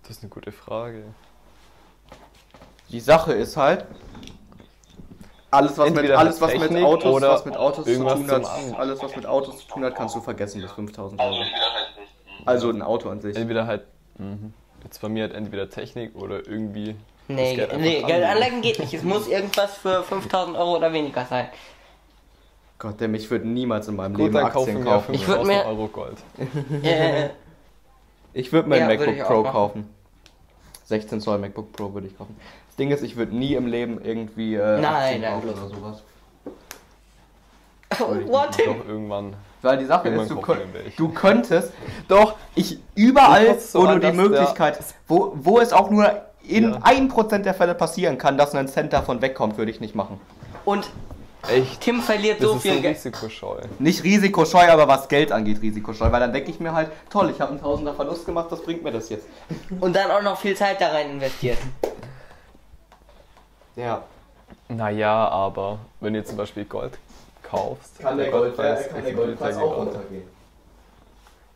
Das 0.01 0.17
ist 0.17 0.23
eine 0.23 0.29
gute 0.29 0.51
Frage. 0.51 1.03
Die 2.89 2.99
Sache 2.99 3.33
ist 3.33 3.57
halt, 3.57 3.85
alles 5.53 5.77
was, 5.77 5.89
mit, 5.91 6.11
alles, 6.11 6.41
was 6.41 6.53
mit 6.57 6.83
Autos, 6.83 7.13
oder 7.13 7.29
was 7.29 7.45
mit 7.45 7.55
Autos 7.55 7.85
zu 7.85 7.95
tun 7.95 8.31
hat, 8.31 8.45
alles 8.77 9.03
was 9.03 9.15
mit 9.15 9.25
Autos 9.25 9.59
zu 9.59 9.67
tun 9.67 9.85
hat, 9.85 9.95
kannst 9.95 10.15
du 10.15 10.21
vergessen 10.21 10.61
bis 10.61 10.71
5000 10.71 11.21
Euro. 11.21 11.43
Also 12.45 12.69
ein 12.69 12.81
Auto 12.81 13.09
an 13.09 13.21
sich. 13.21 13.35
Entweder 13.35 13.67
halt. 13.67 13.83
Mhm. 14.17 14.53
Jetzt 14.83 15.01
bei 15.01 15.09
mir 15.09 15.23
halt 15.23 15.33
entweder 15.33 15.69
Technik 15.69 16.15
oder 16.15 16.45
irgendwie. 16.47 16.95
Nee, 17.27 17.55
das 17.57 17.69
Geld 17.69 17.81
nee 17.81 18.01
Geldanlagen 18.01 18.61
geht 18.61 18.79
nicht. 18.79 18.93
Es 18.93 19.03
muss 19.03 19.27
irgendwas 19.27 19.77
für 19.77 20.03
5000 20.03 20.57
Euro 20.57 20.77
oder 20.77 20.91
weniger 20.91 21.25
sein. 21.25 21.47
Gott, 22.79 22.99
der 22.99 23.07
mich 23.07 23.29
würde 23.31 23.47
niemals 23.47 23.87
in 23.87 23.95
meinem 23.95 24.13
Gut, 24.13 24.25
Leben 24.33 24.37
Aktien 24.37 24.83
kaufen. 24.83 25.13
Ich 25.13 25.25
würd 25.27 25.37
5000 25.39 25.47
mir- 25.47 25.65
Euro 25.65 25.87
Gold. 25.87 26.17
äh, 26.83 27.29
Ich 28.33 28.51
würde 28.51 28.67
mir 28.67 28.75
ein 28.75 28.81
Ja, 28.81 28.87
würde 28.89 29.05
MacBook 29.11 29.15
ich 29.15 29.23
auch 29.23 29.27
Pro 29.27 29.43
machen. 29.43 29.51
kaufen. 29.53 29.89
16 30.85 31.21
Zoll 31.21 31.37
MacBook 31.37 31.71
Pro 31.71 31.93
würde 31.93 32.07
ich 32.07 32.17
kaufen. 32.17 32.35
Das 32.67 32.75
Ding 32.75 32.91
ist, 32.91 33.03
ich 33.03 33.15
würde 33.15 33.35
nie 33.35 33.53
im 33.53 33.67
Leben 33.67 34.03
irgendwie 34.03 34.55
äh, 34.55 34.81
Nein, 34.81 34.85
Aktien 34.85 35.21
nein, 35.21 35.31
kaufen 35.33 35.49
oder 35.49 35.67
sowas. 35.69 36.03
what? 38.27 38.57
Doch 38.59 38.87
irgendwann. 38.87 39.35
Weil 39.61 39.77
die 39.77 39.85
Sache 39.85 40.09
Irgendwann 40.09 40.25
ist, 40.25 40.45
du, 40.45 40.73
welche. 40.73 40.97
du 40.97 41.09
könntest 41.09 41.71
doch, 42.09 42.35
ich 42.53 42.79
überall, 42.95 43.57
so 43.59 43.83
wo 43.83 43.87
du 43.87 43.99
die 43.99 44.11
Möglichkeit, 44.11 44.77
wo, 45.07 45.31
wo 45.35 45.59
es 45.59 45.71
auch 45.71 45.89
nur 45.89 46.11
in 46.47 46.71
Ja. 46.71 46.77
1% 46.79 47.39
der 47.45 47.53
Fälle 47.53 47.73
passieren 47.75 48.17
kann, 48.17 48.37
dass 48.37 48.53
ein 48.55 48.67
Cent 48.67 48.93
davon 48.93 49.21
wegkommt, 49.21 49.57
würde 49.57 49.71
ich 49.71 49.79
nicht 49.79 49.95
machen. 49.95 50.19
Und 50.65 50.89
Echt? 51.51 51.81
Tim 51.81 52.01
verliert 52.01 52.39
Das 52.41 52.49
so 52.49 52.55
ist 52.55 52.61
viel 52.61 52.75
so 52.75 52.81
Geld. 52.81 52.95
risikoscheu. 52.95 53.57
Nicht 53.79 54.03
risikoscheu, 54.05 54.65
aber 54.69 54.87
was 54.87 55.09
Geld 55.09 55.31
angeht, 55.33 55.61
risikoscheu. 55.61 56.09
Weil 56.09 56.21
dann 56.21 56.31
denke 56.31 56.49
ich 56.49 56.59
mir 56.61 56.73
halt, 56.73 56.89
toll, 57.09 57.29
ich 57.31 57.41
habe 57.41 57.51
einen 57.51 57.59
Tausender 57.61 57.93
Verlust 57.93 58.25
gemacht, 58.25 58.47
was 58.49 58.61
bringt 58.61 58.81
mir 58.81 58.91
das 58.93 59.09
jetzt? 59.09 59.27
Und 59.81 59.93
dann 59.93 60.09
auch 60.09 60.21
noch 60.21 60.37
viel 60.39 60.55
Zeit 60.55 60.79
da 60.79 60.87
rein 60.89 61.11
investiert. 61.11 61.57
Ja. 63.75 64.03
Naja, 64.69 65.27
aber 65.27 65.79
wenn 65.99 66.13
du 66.13 66.23
zum 66.23 66.37
Beispiel 66.37 66.63
Gold 66.65 66.97
kaufst. 67.41 67.99
Kann 67.99 68.17
der, 68.17 68.31
Goldpreis 68.31 68.83
Goldpreis, 68.83 68.93
kann 68.93 69.03
der 69.03 69.13
Goldpreis 69.13 69.55
ja 69.57 69.61
auch 69.63 69.77
runtergehen. 69.77 70.23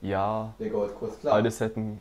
Ja, 0.02 0.54
Der 0.60 0.70
Goldkurs, 0.70 1.20
klar. 1.20 1.42
das 1.42 1.60
hätten. 1.60 2.00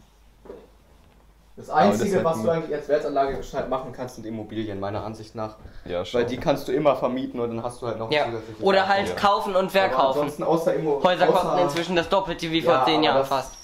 Das 1.57 1.71
aber 1.71 1.81
das 1.91 2.01
Einzige, 2.01 2.23
was 2.23 2.43
du 2.43 2.51
eigentlich 2.51 2.75
als 2.75 2.87
Wertanlage 2.89 3.37
gescheit 3.39 3.71
machen 3.71 3.91
kannst, 3.93 4.17
sind 4.17 4.27
Immobilien, 4.27 4.79
meiner 4.79 5.03
Ansicht 5.03 5.35
nach. 5.35 5.57
Ja, 5.87 6.05
schon. 6.05 6.21
Weil 6.21 6.27
die 6.27 6.37
kannst 6.37 6.69
du 6.69 6.73
immer 6.73 6.97
vermieten 6.97 7.41
und 7.41 7.49
dann 7.49 7.63
hast 7.63 7.81
du 7.81 7.87
halt 7.87 7.99
noch 7.99 8.11
Ja. 8.13 8.27
zusätzliches 8.27 8.63
Oder 8.63 8.87
halt 8.87 9.09
Ja. 9.09 9.15
kaufen 9.15 9.51
und 9.57 9.63
Aber 9.63 9.71
verkaufen. 9.71 10.21
ansonsten 10.21 10.43
außer 10.43 10.75
Immo 10.75 11.01
Häuser 11.03 11.29
außer 11.29 11.33
kosten 11.39 11.59
inzwischen 11.61 11.97
das 11.97 12.09
Doppelte 12.11 12.51
wie 12.51 12.61
vor 12.61 12.75
Ja, 12.75 12.85
10 12.85 12.97
aber 12.97 13.05
Jahren 13.05 13.25
fast. 13.25 13.55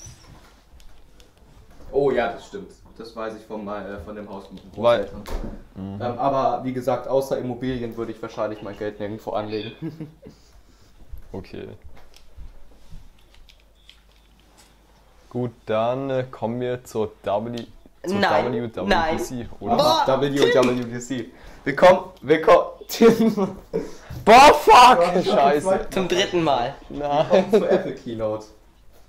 Oh 1.92 2.10
ja, 2.10 2.32
das 2.32 2.46
stimmt. 2.46 2.70
Das 2.96 3.14
weiß 3.14 3.34
ich 3.36 3.44
vom, 3.44 3.68
äh, 3.68 3.98
von 4.04 4.16
dem 4.16 4.28
Haus 4.30 4.50
mit 4.50 4.62
den 4.64 4.82
Weil- 4.82 5.00
Großeltern. 5.04 5.24
Ähm, 5.76 6.18
aber 6.18 6.64
wie 6.64 6.72
gesagt, 6.72 7.08
außer 7.08 7.36
Immobilien 7.38 7.94
würde 7.96 8.12
ich 8.12 8.22
wahrscheinlich 8.22 8.62
mein 8.62 8.76
Geld 8.78 9.00
nirgendwo 9.00 9.30
anlegen. 9.32 10.10
Okay. 11.34 11.66
Gut, 15.30 15.52
dann 15.64 16.10
äh, 16.10 16.24
kommen 16.30 16.60
wir 16.60 16.84
zur 16.84 17.10
W. 17.22 17.64
Zur 18.04 18.18
Nein, 18.18 18.52
WWDC, 18.52 18.88
nein. 18.88 19.48
oder? 19.60 19.76
Boah, 19.76 20.20
WWDC. 20.20 21.26
Willkommen, 21.64 22.10
willkommen, 22.20 22.66
Tim. 22.88 23.32
Boah, 24.24 24.54
fuck! 24.54 25.24
Scheiße. 25.24 25.86
Zum 25.90 26.08
dritten 26.08 26.42
Mal. 26.42 26.74
Nein. 26.88 27.44
Zur 27.52 27.70
Apple 27.70 27.94
Keynote. 27.94 28.46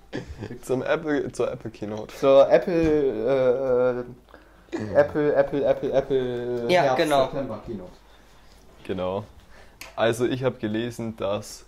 Zum 0.62 0.84
Apple, 0.84 1.32
zur 1.32 1.52
Apple 1.52 1.72
Keynote. 1.72 2.16
Zur 2.16 2.48
Apple, 2.52 4.06
äh, 4.72 4.96
Apple, 4.96 5.34
Apple, 5.34 5.66
Apple, 5.66 5.91
Apple. 5.91 6.72
Ja, 6.72 6.94
genau. 6.94 7.24
September 7.24 7.64
Keynote. 7.66 7.91
Genau. 8.84 9.24
Also 9.96 10.26
ich 10.26 10.44
habe 10.44 10.58
gelesen, 10.58 11.18
dass 11.18 11.66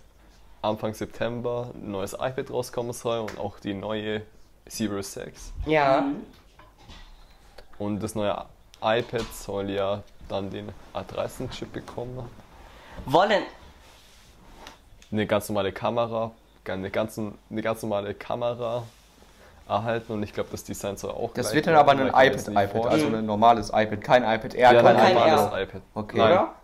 Anfang 0.62 0.94
September 0.94 1.70
ein 1.74 1.90
neues 1.90 2.12
iPad 2.12 2.52
rauskommen 2.52 2.92
soll 2.92 3.18
und 3.18 3.36
auch 3.40 3.58
die 3.58 3.74
neue 3.74 4.22
Series 4.66 5.12
6. 5.14 5.52
Ja. 5.66 6.04
Und 7.78 8.02
das 8.02 8.14
neue 8.14 8.44
iPad 8.82 9.26
soll 9.32 9.70
ja 9.70 10.02
dann 10.28 10.50
den 10.50 10.72
A13-Chip 10.94 11.72
bekommen. 11.72 12.28
Wollen. 13.04 13.42
Eine 15.12 15.26
ganz 15.26 15.48
normale 15.48 15.72
Kamera, 15.72 16.32
eine 16.66 16.90
ganz, 16.90 17.18
eine 17.18 17.62
ganz 17.62 17.82
normale 17.82 18.14
Kamera 18.14 18.82
erhalten 19.68 20.12
und 20.12 20.22
ich 20.22 20.32
glaube, 20.32 20.48
das 20.52 20.64
Design 20.64 20.96
soll 20.96 21.10
auch 21.10 21.32
Das 21.34 21.52
wird 21.52 21.66
dann 21.66 21.74
aber 21.74 21.92
ein 21.92 22.08
iPad, 22.08 22.48
iPad, 22.48 22.70
vorstelle. 22.70 23.04
also 23.04 23.16
ein 23.16 23.26
normales 23.26 23.68
iPad, 23.68 24.00
kein 24.00 24.22
iPad 24.22 24.54
Air, 24.54 24.72
ja, 24.72 24.82
kein 24.82 24.86
ein 24.86 24.96
kein 24.96 25.14
normales 25.14 25.52
R. 25.52 25.62
iPad. 25.62 25.82
Okay. 25.94 26.18
Nein, 26.18 26.32
Oder? 26.32 26.54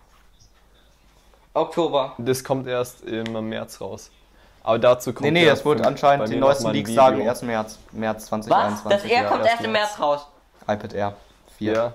Oktober. 1.55 2.15
das 2.19 2.43
kommt 2.45 2.67
erst 2.67 3.03
im 3.03 3.49
März 3.49 3.81
raus. 3.81 4.11
Aber 4.65 4.79
dazu 4.79 5.13
kommt 5.13 5.23
Nee, 5.25 5.31
nee, 5.33 5.47
das 5.47 5.65
wird 5.65 5.85
anscheinend, 5.85 6.29
die 6.29 6.37
neuesten 6.37 6.71
Leaks 6.71 6.95
sagen 6.95 7.21
erst 7.21 7.43
März, 7.43 7.79
März 7.91 8.23
Was? 8.31 8.47
2021. 8.47 8.91
Das 8.91 9.11
R 9.11 9.23
ja, 9.23 9.29
kommt 9.29 9.45
erst 9.45 9.65
im. 9.65 9.73
März 9.73 9.99
raus. 10.01 10.27
iPad 10.67 10.93
Air 10.95 11.17
4. 11.59 11.73
Ja, 11.73 11.95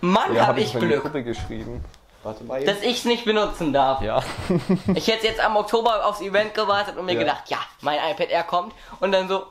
Mann, 0.00 0.34
ja 0.34 0.42
hab 0.42 0.48
habe 0.48 0.60
ich 0.60 0.68
ich 0.68 0.74
in 0.74 0.80
die 0.80 0.86
Glück, 0.88 1.02
Gruppe 1.02 1.22
geschrieben. 1.24 1.84
Warte 2.22 2.44
mal 2.44 2.64
dass 2.64 2.82
ich's 2.82 3.04
nicht 3.04 3.24
benutzen 3.24 3.72
darf. 3.72 4.00
Ja. 4.02 4.22
Ich 4.94 5.06
hätte 5.06 5.26
jetzt 5.26 5.40
am 5.40 5.56
Oktober 5.56 6.04
aufs 6.06 6.20
Event 6.20 6.54
gewartet 6.54 6.96
und 6.96 7.06
mir 7.06 7.12
Ja. 7.14 7.20
gedacht, 7.20 7.48
ja, 7.48 7.58
mein 7.82 7.98
iPad 8.10 8.30
Air 8.30 8.42
kommt. 8.44 8.74
Und 9.00 9.12
dann 9.12 9.28
so, 9.28 9.46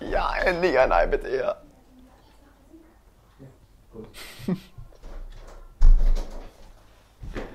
ja, 0.00 0.32
endlich 0.44 0.78
ein 0.78 0.90
iPad 0.90 1.24
Air. 1.24 1.62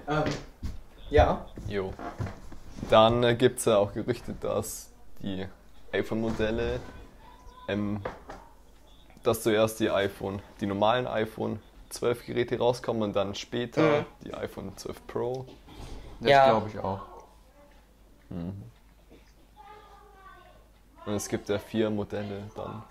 Ähm, 0.08 0.24
ja. 1.10 1.46
Jo. 1.68 1.94
Dann 2.90 3.24
äh, 3.24 3.36
gibt 3.36 3.60
es 3.60 3.66
ja 3.66 3.78
auch 3.78 3.94
Gerüchte, 3.94 4.34
dass 4.34 4.90
die 5.22 5.48
iPhone-Modelle, 5.94 6.80
ähm, 7.68 8.02
dass 9.24 9.44
zuerst 9.44 9.80
die 9.80 9.90
iPhone, 9.90 10.42
die 10.60 10.66
normalen 10.66 11.08
iPhone 11.08 11.60
12 11.90 12.26
Geräte 12.26 12.58
rauskommen 12.58 13.04
und 13.04 13.16
dann 13.16 13.36
später 13.36 13.82
Mhm. 14.02 14.06
die 14.26 14.34
iPhone 14.34 14.76
12 14.78 15.06
Pro. 15.08 15.46
Das 16.20 16.32
Ja. 16.32 16.46
glaube 16.50 16.70
ich 16.70 16.80
auch. 16.80 17.02
Und 21.06 21.14
es 21.14 21.28
gibt 21.28 21.50
ja 21.50 21.60
vier 21.60 21.90
Modelle 21.90 22.44
dann. 22.56 22.84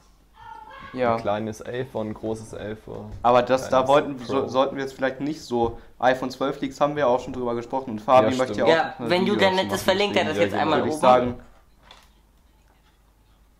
Ja. 0.92 1.14
Ein 1.16 1.20
kleines 1.22 1.60
11 1.62 1.96
ein 1.96 2.12
großes 2.12 2.52
11 2.52 2.78
Aber 3.22 3.42
das, 3.42 3.70
da 3.70 3.88
wollten, 3.88 4.18
so, 4.18 4.46
sollten 4.46 4.76
wir 4.76 4.82
jetzt 4.82 4.92
vielleicht 4.94 5.20
nicht 5.20 5.40
so. 5.40 5.78
iPhone 5.98 6.30
12 6.30 6.60
Leaks 6.60 6.80
haben 6.80 6.96
wir 6.96 7.08
auch 7.08 7.20
schon 7.20 7.32
drüber 7.32 7.54
gesprochen 7.54 7.92
und 7.92 8.00
Fabi 8.00 8.30
Ja, 8.32 8.36
möchte 8.36 8.58
ja 8.58 8.64
auch. 8.64 8.68
ja, 8.68 8.94
wenn 8.98 9.24
Julian 9.26 9.56
machen. 9.56 9.70
verlinkt 9.78 10.16
er 10.16 10.24
das 10.26 10.36
Ja, 10.36 10.42
jetzt 10.42 10.54
einmal 10.54 10.80
Würde 10.80 10.88
ich 10.88 10.94
oben. 10.94 11.00
sagen, 11.00 11.40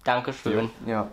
Dankeschön. 0.05 0.71
ja. 0.87 1.09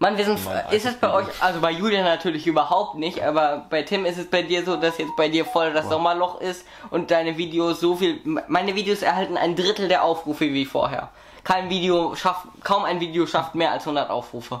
Mann, 0.00 0.16
wir 0.16 0.24
sind. 0.24 0.44
Mein 0.44 0.72
Ist 0.72 0.86
es 0.86 0.94
bei 0.96 1.12
euch, 1.12 1.26
also 1.40 1.60
bei 1.60 1.72
Julian 1.72 2.04
natürlich 2.04 2.46
überhaupt 2.46 2.94
nicht, 2.96 3.20
aber 3.22 3.66
bei 3.68 3.82
Tim 3.82 4.04
ist 4.06 4.16
es 4.16 4.28
bei 4.30 4.42
dir 4.42 4.64
so, 4.64 4.76
dass 4.76 4.96
jetzt 4.98 5.16
bei 5.16 5.28
dir 5.28 5.44
voll 5.44 5.72
das 5.72 5.88
Sommerloch 5.88 6.40
ist 6.40 6.64
und 6.90 7.10
deine 7.10 7.36
Videos 7.36 7.80
so 7.80 7.96
viel. 7.96 8.20
Meine 8.46 8.76
Videos 8.76 9.02
erhalten 9.02 9.36
ein 9.36 9.56
Drittel 9.56 9.88
der 9.88 10.04
Aufrufe 10.04 10.44
wie 10.52 10.66
vorher. 10.66 11.10
Kein 11.42 11.68
Video 11.68 12.14
schafft, 12.14 12.46
kaum 12.62 12.84
ein 12.84 13.00
Video 13.00 13.26
schafft 13.26 13.54
mehr 13.56 13.72
als 13.72 13.82
100 13.84 14.08
Aufrufe. 14.10 14.60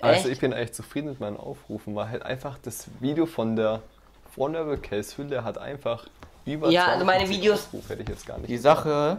Also 0.00 0.22
Echt? 0.22 0.26
ich 0.32 0.40
bin 0.40 0.52
echt 0.52 0.74
zufrieden 0.74 1.08
mit 1.10 1.20
meinen 1.20 1.36
Aufrufen, 1.36 1.94
weil 1.94 2.08
halt 2.08 2.24
einfach 2.24 2.58
das 2.60 2.88
Video 2.98 3.26
von 3.26 3.54
der 3.54 3.80
Vulnerable 4.34 4.78
Case 4.78 5.16
Hülle 5.16 5.44
hat 5.44 5.58
einfach 5.58 6.06
über 6.44 6.68
Ja, 6.70 6.86
also 6.86 7.04
meine 7.04 7.20
52 7.26 7.36
Videos- 7.36 7.66
Aufrufe, 7.66 7.88
hätte 7.90 8.02
ich 8.02 8.08
jetzt 8.08 8.26
gar 8.26 8.38
nicht. 8.38 8.50
Die 8.50 8.56
Sache. 8.58 9.18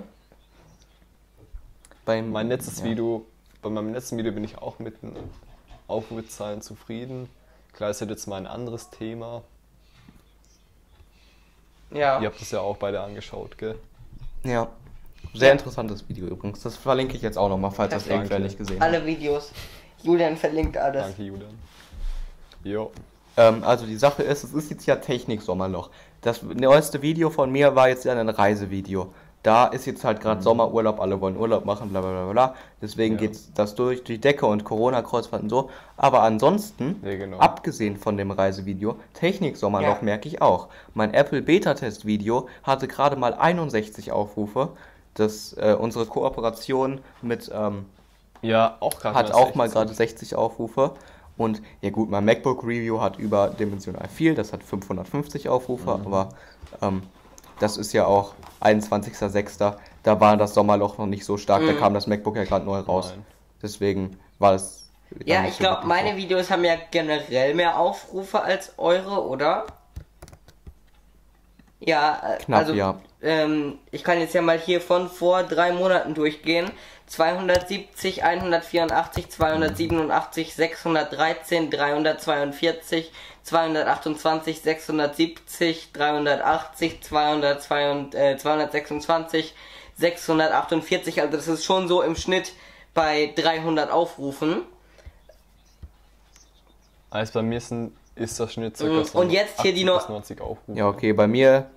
Beim 2.03 2.31
Mein 2.31 2.49
letztes 2.49 2.79
ja. 2.79 2.85
Video, 2.85 3.25
bei 3.63 3.69
meinem 3.69 3.93
letzten 3.93 4.17
Video 4.17 4.31
bin 4.31 4.43
ich 4.43 4.57
auch 4.57 4.77
mit 4.79 5.01
den 5.01 5.15
Aufrufzahlen 5.87 6.61
zufrieden. 6.61 7.29
Klar, 7.73 7.89
ist 7.89 8.01
jetzt 8.01 8.27
mal 8.27 8.37
ein 8.37 8.45
anderes 8.47 8.89
Thema. 8.89 9.41
Ja. 11.89 12.19
Ihr 12.19 12.27
habt 12.27 12.41
es 12.41 12.51
ja 12.51 12.59
auch 12.59 12.77
beide 12.77 13.01
angeschaut, 13.01 13.57
gell? 13.57 13.75
Ja. 14.43 14.67
Sehr 15.33 15.53
interessantes 15.53 16.07
Video 16.09 16.27
übrigens. 16.27 16.61
Das 16.61 16.75
verlinke 16.75 17.15
ich 17.15 17.21
jetzt 17.21 17.37
auch 17.37 17.49
nochmal, 17.49 17.71
falls 17.71 17.93
das 17.93 18.07
irgendwer 18.07 18.39
nicht 18.39 18.57
gesehen 18.57 18.79
hat. 18.79 18.87
Alle 18.87 19.05
Videos. 19.05 19.51
Julian 20.03 20.35
verlinkt 20.35 20.77
alles. 20.77 21.03
Danke, 21.03 21.23
Julian. 21.23 21.57
Jo. 22.63 22.91
Ähm, 23.37 23.63
also 23.63 23.85
die 23.85 23.95
Sache 23.95 24.21
ist, 24.21 24.43
es 24.43 24.53
ist 24.53 24.69
jetzt 24.69 24.85
ja 24.85 24.97
Technik-Sommerloch. 24.97 25.89
Das 26.21 26.43
neueste 26.43 27.01
Video 27.01 27.29
von 27.29 27.51
mir 27.51 27.75
war 27.75 27.89
jetzt 27.89 28.05
ja 28.05 28.13
ein 28.13 28.29
Reisevideo. 28.29 29.13
Da 29.43 29.65
ist 29.65 29.85
jetzt 29.85 30.05
halt 30.05 30.21
gerade 30.21 30.41
Sommerurlaub, 30.41 31.01
alle 31.01 31.19
wollen 31.19 31.35
Urlaub 31.35 31.65
machen, 31.65 31.89
bla 31.89 31.99
bla 31.99 32.11
bla 32.23 32.31
bla. 32.31 32.55
Deswegen 32.81 33.15
Ja. 33.15 33.21
geht 33.27 33.37
das 33.55 33.75
durch 33.75 34.03
die 34.05 34.17
Decke 34.17 34.45
und 34.45 34.63
Corona-Kreuzfahrt 34.63 35.43
und 35.43 35.49
so. 35.49 35.69
Aber 35.97 36.21
ansonsten, 36.23 37.01
Ja, 37.03 37.15
genau. 37.17 37.37
abgesehen 37.39 37.97
von 37.97 38.15
dem 38.15 38.31
Reisevideo, 38.31 38.95
Technik-Sommerloch 39.13 39.97
Ja. 39.97 40.03
merke 40.03 40.29
ich 40.29 40.41
auch. 40.41 40.69
Mein 40.93 41.13
Apple 41.13 41.41
Beta-Test-Video 41.41 42.47
hatte 42.63 42.87
gerade 42.87 43.17
mal 43.17 43.33
61 43.33 44.13
Aufrufe. 44.13 44.69
Das, 45.15 45.53
äh, 45.57 45.75
unsere 45.77 46.05
Kooperation 46.05 47.01
mit 47.21 47.51
ähm, 47.53 47.85
Ja, 48.41 48.77
auch 48.79 48.97
gerade 48.97 49.15
hat 49.15 49.33
auch 49.33 49.55
mal 49.55 49.69
gerade 49.69 49.93
60 49.93 50.35
Aufrufe. 50.35 50.91
Und 51.37 51.61
ja 51.81 51.89
gut, 51.89 52.09
mein 52.09 52.23
MacBook 52.25 52.63
Review 52.63 53.01
hat 53.01 53.17
überdimensional 53.19 54.07
viel, 54.07 54.35
das 54.35 54.53
hat 54.53 54.63
550 54.63 55.49
Aufrufe, 55.49 55.97
Mhm. 55.97 56.05
aber 56.05 56.29
ähm, 56.81 57.03
das 57.63 57.77
ist 57.77 57.93
ja 57.93 58.05
auch 58.05 58.33
21.06. 58.61 59.75
Da 60.03 60.19
war 60.19 60.35
das 60.37 60.53
Sommerloch 60.53 60.97
noch 60.97 61.05
nicht 61.05 61.23
so 61.23 61.37
stark, 61.37 61.65
da 61.65 61.71
Mhm. 61.71 61.79
kam 61.79 61.93
das 61.93 62.07
MacBook 62.07 62.35
ja 62.35 62.43
gerade 62.43 62.65
neu 62.65 62.79
raus. 62.79 63.13
Nein. 63.15 63.25
Deswegen 63.61 64.19
war 64.37 64.51
das. 64.51 64.89
Ja, 65.25 65.45
ich 65.45 65.53
so 65.53 65.59
glaube, 65.59 65.87
meine 65.87 66.11
so. 66.11 66.17
Videos 66.17 66.51
haben 66.51 66.65
ja 66.65 66.75
generell 66.91 67.53
mehr 67.53 67.79
Aufrufe 67.79 68.41
als 68.41 68.73
eure, 68.77 69.25
oder? 69.25 69.65
Ja, 71.79 72.35
äh, 72.35 72.43
Knapp, 72.43 72.59
also 72.59 72.73
ja. 72.73 72.99
ähm, 73.21 73.77
ich 73.91 74.03
kann 74.03 74.19
jetzt 74.19 74.33
ja 74.33 74.41
mal 74.41 74.57
hier 74.59 74.81
von 74.81 75.09
vor 75.09 75.43
drei 75.43 75.71
Monaten 75.71 76.13
durchgehen. 76.13 76.69
270, 77.07 78.23
184, 78.23 79.29
287, 79.29 80.55
613, 80.55 81.69
342, 81.69 83.11
228, 83.43 84.61
670, 84.61 85.91
380, 85.93 87.01
202, 87.01 88.07
äh, 88.13 88.37
226, 88.37 89.53
648. 89.97 91.21
Also 91.21 91.37
das 91.37 91.47
ist 91.47 91.65
schon 91.65 91.87
so 91.87 92.01
im 92.01 92.15
Schnitt 92.15 92.53
bei 92.93 93.33
300 93.35 93.91
Aufrufen. 93.91 94.61
Also 97.09 97.33
bei 97.33 97.41
mir 97.43 97.59
sind, 97.61 97.95
ist 98.15 98.39
das 98.39 98.53
Schnitt 98.53 98.77
circa 98.77 99.03
so 99.05 99.19
Und 99.19 99.31
jetzt 99.31 99.61
hier 99.61 99.73
die 99.73 99.81
80 99.81 99.85
no- 99.85 99.97
bis 99.97 100.09
90 100.09 100.41
Aufrufe. 100.41 100.77
Ja, 100.79 100.87
okay, 100.87 101.13
bei 101.13 101.27
mir, 101.27 101.67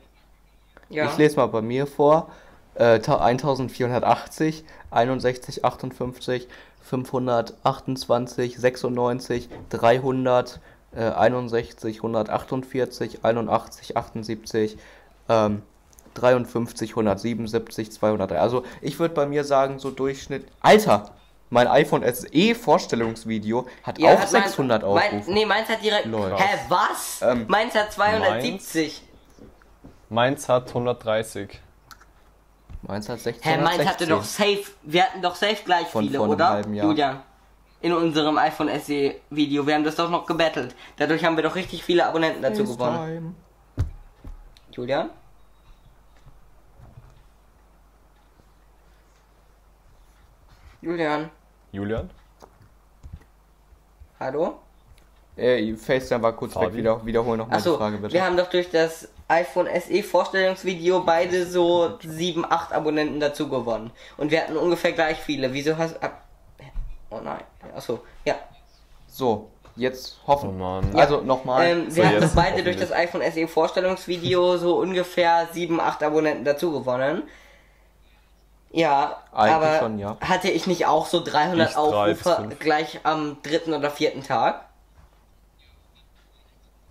Ja. 0.88 1.06
ich 1.10 1.16
lese 1.18 1.36
mal 1.36 1.46
bei 1.46 1.62
mir 1.62 1.86
vor. 1.86 2.30
Äh, 2.74 3.00
ta- 3.00 3.18
1480, 3.18 4.64
61, 4.90 5.64
58, 5.64 6.46
528, 6.82 8.58
96, 8.58 9.48
300, 9.70 10.60
äh, 10.96 11.10
61, 11.10 11.96
148, 11.98 13.24
81, 13.24 13.96
78, 13.96 14.78
ähm, 15.28 15.62
53, 16.14 16.90
177, 16.90 17.92
203. 17.92 18.38
Also 18.40 18.64
ich 18.80 18.98
würde 18.98 19.14
bei 19.14 19.26
mir 19.26 19.44
sagen, 19.44 19.78
so 19.78 19.90
Durchschnitt. 19.90 20.46
Alter! 20.60 21.10
Mein 21.48 21.68
iPhone 21.68 22.02
SE 22.12 22.54
Vorstellungsvideo 22.56 23.66
hat 23.84 23.98
Ja, 24.00 24.14
auch 24.14 24.18
hat 24.20 24.32
mein- 24.32 24.42
600 24.42 24.82
mein, 24.82 24.90
Aufrufe. 24.90 25.30
Nee, 25.32 25.46
meins 25.46 25.68
hat 25.68 25.80
direkt. 25.82 26.06
Lol. 26.06 26.34
Hä, 26.36 26.58
was? 26.68 27.20
Ähm, 27.22 27.44
meins 27.46 27.72
hat 27.76 27.92
270. 27.92 29.02
Meins 30.08 30.48
hat 30.48 30.68
130. 30.68 31.60
Meins 32.82 33.08
hat 33.08 33.20
16. 33.20 33.42
Hä, 33.52 33.60
meins 33.62 33.86
hatte 33.86 34.06
doch 34.06 34.24
safe. 34.24 34.64
Wir 34.82 35.04
hatten 35.04 35.22
doch 35.22 35.34
safe 35.36 35.58
gleich 35.64 35.86
Von 35.88 36.04
viele, 36.04 36.18
vor 36.18 36.24
einem 36.26 36.34
oder? 36.34 36.48
halben 36.48 36.74
Jahr. 36.74 36.86
Julian. 36.86 37.22
In 37.80 37.92
unserem 37.92 38.38
iPhone 38.38 38.68
SE 38.80 39.14
Video. 39.30 39.66
Wir 39.66 39.74
haben 39.74 39.84
das 39.84 39.96
doch 39.96 40.10
noch 40.10 40.26
gebettelt. 40.26 40.74
Dadurch 40.96 41.24
haben 41.24 41.36
wir 41.36 41.42
doch 41.42 41.54
richtig 41.54 41.84
viele 41.84 42.06
Abonnenten 42.06 42.42
dazu 42.42 42.64
gewonnen. 42.64 43.36
Julian? 44.72 45.10
Julian. 50.80 51.30
Julian? 51.72 52.10
Hallo? 54.20 54.58
Äh, 55.36 55.74
FaceTime 55.74 56.22
war 56.22 56.32
kurz 56.32 56.54
Fabi? 56.54 56.66
weg, 56.66 56.74
wieder, 56.76 57.04
wiederholen 57.04 57.38
nochmal 57.38 57.58
die 57.60 57.66
Achso, 57.66 57.76
Frage 57.76 57.98
bitte. 57.98 58.14
wir 58.14 58.24
haben 58.24 58.38
doch 58.38 58.48
durch 58.48 58.70
das 58.70 59.08
iPhone 59.28 59.68
SE 59.80 60.02
Vorstellungsvideo 60.02 61.00
beide 61.00 61.44
so 61.44 61.98
7, 62.00 62.44
8 62.50 62.72
Abonnenten 62.72 63.20
dazu 63.20 63.48
gewonnen. 63.48 63.90
Und 64.16 64.30
wir 64.30 64.40
hatten 64.40 64.56
ungefähr 64.56 64.92
gleich 64.92 65.18
viele. 65.18 65.52
Wieso 65.52 65.76
hast 65.76 66.02
ab. 66.02 66.25
Oh 67.16 67.20
nein. 67.22 67.42
Achso, 67.74 68.00
ja. 68.24 68.34
So, 69.08 69.50
jetzt 69.76 70.18
hoffen. 70.26 70.50
Oh 70.50 70.52
Mann. 70.52 70.94
Also 70.94 71.20
nochmal. 71.20 71.66
Ähm, 71.66 71.90
So, 71.90 71.96
wir 71.96 72.08
hatten 72.08 72.22
jetzt 72.22 72.34
beide 72.34 72.62
durch 72.62 72.76
das 72.76 72.92
iPhone 72.92 73.22
SE 73.32 73.46
Vorstellungsvideo 73.48 74.56
so 74.58 74.76
ungefähr 74.78 75.48
7, 75.52 75.80
8 75.80 76.02
Abonnenten 76.02 76.44
dazu 76.44 76.72
gewonnen. 76.72 77.22
Ja, 78.72 79.22
Eigentlich 79.32 79.54
aber 79.54 79.78
schon, 79.78 79.98
ja. 79.98 80.16
hatte 80.20 80.50
ich 80.50 80.66
nicht 80.66 80.86
auch 80.86 81.06
so 81.06 81.22
300 81.24 81.70
Ich 81.70 81.76
Aufrufe 81.76 82.48
gleich 82.58 83.00
am 83.04 83.38
dritten 83.42 83.72
oder 83.72 83.90
vierten 83.90 84.22
Tag? 84.22 84.64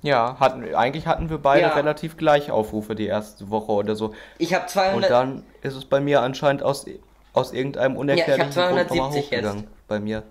ja, 0.02 0.38
hatten, 0.40 0.76
eigentlich 0.76 1.08
hatten 1.08 1.30
wir 1.32 1.40
beide 1.40 1.68
Ja. 1.68 1.74
relativ 1.74 2.16
gleich 2.18 2.52
Aufrufe 2.52 2.94
die 2.96 3.08
erste 3.08 3.50
Woche 3.50 3.72
oder 3.72 3.96
so. 3.96 4.14
Ich 4.38 4.54
habe 4.54 4.64
Und 4.64 4.70
200. 4.70 5.10
dann 5.10 5.44
ist 5.62 5.74
es 5.76 5.86
bei 5.86 6.00
mir 6.00 6.22
anscheinend 6.22 6.62
aus, 6.64 6.86
aus 7.36 7.52
irgendeinem 7.54 7.96
unerklärlichen 7.98 8.40
Ja, 8.40 8.50
ich 8.50 8.58
hab 8.58 8.76
Grund 8.76 8.90
nochmal 8.90 8.98
270 9.12 9.32
jetzt. 9.32 9.46
hochgegangen. 9.46 9.68
Bei 9.88 10.00
mir. 10.00 10.24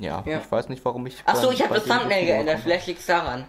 Ja, 0.00 0.22
Ja. 0.26 0.38
ich 0.38 0.50
weiß 0.50 0.68
nicht, 0.68 0.84
warum 0.84 1.06
ich. 1.06 1.16
Ach 1.26 1.34
so, 1.36 1.48
bei- 1.48 1.54
ich 1.54 1.62
habe 1.62 1.74
das 1.74 1.84
so 1.84 1.92
Thumbnail 1.92 2.24
geändert. 2.24 2.60
Vielleicht 2.62 2.86
liegt's 2.86 3.06
daran. 3.06 3.46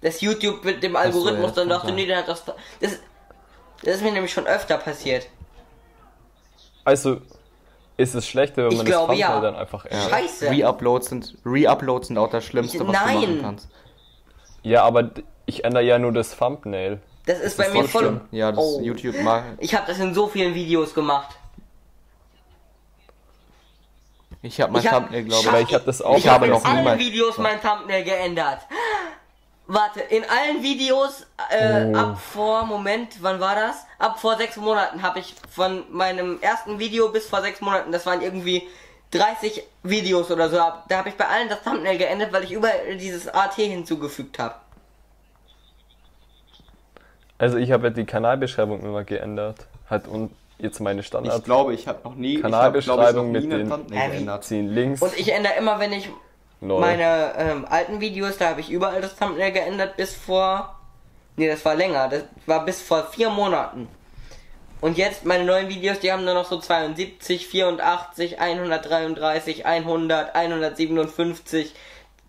Dass 0.00 0.20
YouTube 0.20 0.64
mit 0.64 0.82
dem 0.82 0.92
so, 0.92 0.98
Algorithmus 0.98 1.50
ja, 1.50 1.56
dann 1.56 1.68
das 1.68 1.78
dachte, 1.82 1.92
nee, 1.92 2.06
der 2.06 2.18
hat 2.18 2.28
das. 2.28 2.44
Das, 2.44 2.56
das 2.80 3.96
ist 3.96 4.02
mir 4.02 4.10
nämlich 4.12 4.32
schon 4.32 4.46
öfter 4.46 4.76
passiert. 4.78 5.28
Also, 6.84 7.20
ist 7.96 8.14
es 8.16 8.26
schlechter, 8.26 8.64
wenn 8.64 8.72
Ich 8.72 8.76
man 8.78 8.86
glaube, 8.86 9.12
das 9.12 9.20
ja. 9.20 9.28
Thumbnail 9.30 9.52
dann 9.52 9.60
einfach 9.60 9.84
ändert? 9.84 10.10
Scheiße. 10.10 10.50
Re-Uploads 10.50 11.08
sind, 11.08 11.36
Re-Uploads 11.46 12.08
sind 12.08 12.18
auch 12.18 12.30
das 12.30 12.44
Schlimmste, 12.44 12.78
Ich- 12.78 12.82
was 12.82 12.86
du 12.88 12.92
machen 12.92 13.20
nein. 13.34 13.38
kannst. 13.42 13.68
Ja, 14.64 14.82
aber 14.82 15.10
ich 15.46 15.64
ändere 15.64 15.84
ja 15.84 15.98
nur 16.00 16.12
das 16.12 16.36
Thumbnail. 16.36 17.00
Das 17.26 17.38
ist 17.38 17.56
bei 17.56 17.66
ist 17.66 17.72
mir 17.72 17.84
voll. 17.84 18.20
Ja, 18.32 18.50
das 18.50 18.58
Oh. 18.60 18.80
YouTube 18.82 19.20
mag. 19.22 19.44
Ich 19.58 19.74
habe 19.74 19.86
das 19.86 19.98
in 20.00 20.12
so 20.14 20.26
vielen 20.28 20.54
Videos 20.54 20.92
gemacht. 20.92 21.36
Ich 24.42 24.60
habe 24.60 24.72
mein 24.72 24.82
Ich 24.82 24.88
hab- 24.90 25.02
Thumbnail, 25.04 25.24
glaube 25.24 25.48
Aber 25.48 25.60
ich 25.60 25.72
habe 25.72 25.84
das 25.84 26.02
auch 26.02 26.16
Ich 26.18 26.26
habe 26.26 26.34
habe 26.34 26.46
in 26.46 26.50
noch 26.52 26.64
allen 26.64 26.98
Videos 26.98 27.38
mein 27.38 27.60
Thumbnail 27.60 28.02
geändert. 28.02 28.58
Warte, 29.68 30.00
in 30.00 30.24
allen 30.28 30.62
Videos 30.62 31.24
äh, 31.50 31.86
Oh. 31.86 31.96
ab 31.96 32.18
vor, 32.20 32.64
Moment, 32.64 33.22
wann 33.22 33.38
war 33.38 33.54
das? 33.54 33.76
Ab 34.00 34.18
vor 34.18 34.36
sechs 34.36 34.56
Monaten 34.56 35.02
habe 35.02 35.20
ich 35.20 35.36
von 35.48 35.84
meinem 35.92 36.40
ersten 36.40 36.80
Video 36.80 37.08
bis 37.10 37.26
vor 37.26 37.40
sechs 37.40 37.60
Monaten, 37.60 37.92
das 37.92 38.04
waren 38.04 38.20
irgendwie 38.20 38.66
30 39.12 39.62
Videos 39.84 40.30
oder 40.32 40.50
so, 40.50 40.56
da 40.56 40.82
habe 40.98 41.08
ich 41.10 41.14
bei 41.16 41.28
allen 41.28 41.48
das 41.48 41.62
Thumbnail 41.62 41.96
geändert, 41.96 42.32
weil 42.32 42.42
ich 42.44 42.50
überall 42.52 42.96
dieses 42.96 43.28
AT 43.28 43.54
hinzugefügt 43.54 44.38
habe. 44.40 44.56
Also 47.42 47.56
ich 47.56 47.72
habe 47.72 47.88
ja 47.88 47.90
die 47.90 48.04
Kanalbeschreibung 48.04 48.82
immer 48.84 49.02
geändert. 49.02 49.66
Hat 49.90 50.06
und 50.06 50.30
jetzt 50.58 50.78
meine 50.78 51.02
Standard 51.02 51.38
Ich 51.38 51.44
glaube, 51.44 51.74
ich 51.74 51.88
habe 51.88 51.98
noch 52.04 52.14
nie. 52.14 52.38
Kanalbeschreibung 52.40 53.34
ich 53.34 53.42
hab, 53.42 53.42
glaub 53.42 53.42
ich, 53.42 53.48
noch 53.50 53.58
nie 53.66 53.74
mit 53.74 53.90
den- 53.90 54.10
geändert. 54.10 54.44
ziehen 54.44 54.68
links. 54.68 55.02
Und 55.02 55.18
ich 55.18 55.32
ändere 55.32 55.54
immer, 55.58 55.80
wenn 55.80 55.92
ich 55.92 56.08
Lol. 56.60 56.80
meine 56.80 57.32
ähm, 57.36 57.66
alten 57.68 58.00
Videos, 58.00 58.38
da 58.38 58.50
habe 58.50 58.60
ich 58.60 58.70
überall 58.70 59.00
das 59.00 59.16
Thumbnail 59.16 59.50
geändert 59.50 59.96
bis 59.96 60.14
vor. 60.14 60.78
Nee, 61.36 61.48
das 61.48 61.64
war 61.64 61.74
länger. 61.74 62.08
Das 62.08 62.22
war 62.46 62.64
bis 62.64 62.80
vor 62.80 63.08
vier 63.10 63.28
Monaten. 63.28 63.88
Und 64.80 64.96
jetzt 64.96 65.24
meine 65.24 65.44
neuen 65.44 65.68
Videos, 65.68 65.98
die 65.98 66.12
haben 66.12 66.24
nur 66.24 66.34
noch 66.34 66.44
so 66.44 66.60
72, 66.60 67.48
84, 67.48 68.38
133, 68.40 69.66
100, 69.66 70.34
157. 70.36 71.74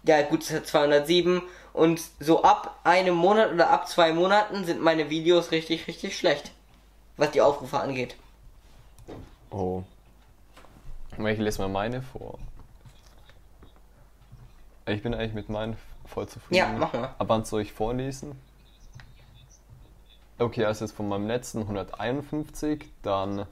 Ja, 0.05 0.23
gut, 0.23 0.41
das 0.41 0.53
hat 0.53 0.65
207. 0.67 1.43
Und 1.73 2.01
so 2.19 2.43
ab 2.43 2.79
einem 2.83 3.15
Monat 3.15 3.51
oder 3.51 3.71
ab 3.71 3.87
zwei 3.87 4.13
Monaten 4.13 4.63
sind 4.63 4.81
meine 4.81 5.09
Videos 5.09 5.51
richtig, 5.51 5.87
richtig 5.87 6.17
schlecht. 6.17 6.51
Was 7.17 7.31
die 7.31 7.41
Aufrufe 7.41 7.79
angeht. 7.79 8.15
Oh. 9.49 9.83
Ich 11.17 11.37
lese 11.37 11.61
mal 11.61 11.69
meine 11.69 12.01
vor. 12.01 12.39
Ich 14.85 15.01
bin 15.01 15.13
eigentlich 15.13 15.33
mit 15.33 15.49
meinen 15.49 15.77
voll 16.05 16.27
zufrieden. 16.27 16.55
Ja, 16.55 16.67
mach 16.77 16.93
mal. 16.93 17.13
Aber 17.17 17.29
wann 17.29 17.45
soll 17.45 17.61
ich 17.61 17.71
vorlesen? 17.71 18.39
Okay, 20.39 20.65
also 20.65 20.85
jetzt 20.85 20.95
von 20.95 21.07
meinem 21.07 21.27
letzten 21.27 21.59
151, 21.61 22.85
dann 23.01 23.45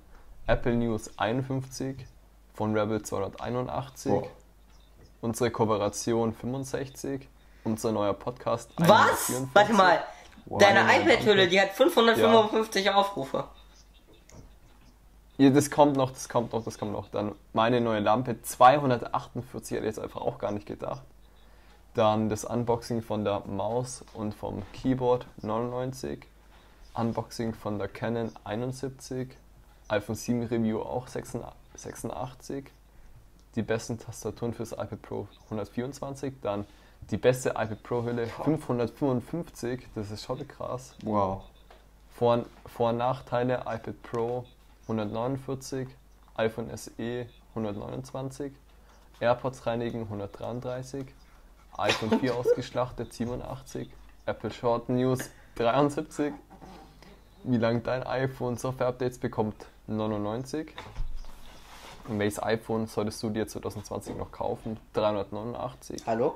Apple 0.47 0.75
News 0.75 1.11
51, 1.17 2.05
von 2.53 2.77
Rebel 2.77 3.01
281, 3.01 4.11
Boah. 4.11 4.27
unsere 5.21 5.51
Kooperation 5.51 6.33
65, 6.33 7.29
unser 7.63 7.91
neuer 7.91 8.13
Podcast 8.13 8.71
Was? 8.77 9.29
144. 9.29 9.49
Warte 9.53 9.73
mal. 9.73 10.03
Wow. 10.45 10.59
Deine 10.59 10.81
iPad-Hülle, 10.81 11.47
die 11.47 11.61
hat 11.61 11.71
555 11.71 12.89
Aufrufe. 12.89 13.45
Ja, 15.37 15.49
das 15.49 15.71
kommt 15.71 15.95
noch, 15.95 16.11
das 16.11 16.29
kommt 16.29 16.53
noch, 16.53 16.63
das 16.63 16.77
kommt 16.77 16.91
noch. 16.91 17.07
Dann 17.09 17.33
meine 17.53 17.81
neue 17.81 17.99
Lampe 17.99 18.41
248, 18.41 19.71
hätte 19.71 19.85
ich 19.85 19.95
jetzt 19.95 19.99
einfach 19.99 20.21
auch 20.21 20.37
gar 20.37 20.51
nicht 20.51 20.67
gedacht. 20.67 21.01
Dann 21.93 22.29
das 22.29 22.45
Unboxing 22.45 23.01
von 23.01 23.23
der 23.23 23.41
Maus 23.47 24.05
und 24.13 24.33
vom 24.33 24.63
Keyboard 24.71 25.25
99. 25.41 26.27
Unboxing 26.93 27.53
von 27.53 27.79
der 27.79 27.87
Canon 27.87 28.31
71. 28.43 29.29
iPhone 29.87 30.15
7 30.15 30.43
Review 30.43 30.81
auch 30.81 31.07
86. 31.07 32.65
Die 33.55 33.61
besten 33.61 33.99
Tastaturen 33.99 34.53
fürs 34.53 34.73
iPad 34.73 35.01
Pro 35.01 35.27
124. 35.45 36.33
Dann 36.41 36.65
die 37.09 37.17
beste 37.17 37.49
iPad 37.49 37.83
Pro 37.83 38.03
Hülle 38.03 38.27
555. 38.27 39.87
Das 39.95 40.11
ist 40.11 40.23
schon 40.23 40.47
krass. 40.47 40.95
Wow. 41.03 41.43
Vor-, 42.11 42.45
Vor 42.65 42.89
und 42.89 42.97
Nachteile 42.97 43.61
iPad 43.65 44.01
Pro 44.03 44.45
149, 44.83 45.87
iPhone 46.35 46.75
SE 46.77 47.25
129, 47.55 48.51
AirPods 49.19 49.65
reinigen 49.65 50.01
133, 50.03 51.05
iPhone 51.77 52.19
4 52.19 52.35
ausgeschlachtet 52.37 53.13
87, 53.13 53.89
Apple 54.25 54.51
Short 54.51 54.89
News 54.89 55.29
73, 55.55 56.33
wie 57.43 57.57
lange 57.57 57.79
dein 57.79 58.03
iPhone 58.03 58.57
Software-Updates 58.57 59.19
bekommt 59.19 59.65
99, 59.87 60.73
Und 62.07 62.19
welches 62.19 62.41
iPhone 62.41 62.87
solltest 62.87 63.21
du 63.23 63.29
dir 63.29 63.47
2020 63.47 64.15
noch 64.15 64.31
kaufen 64.31 64.77
389, 64.93 66.03
Hallo? 66.05 66.35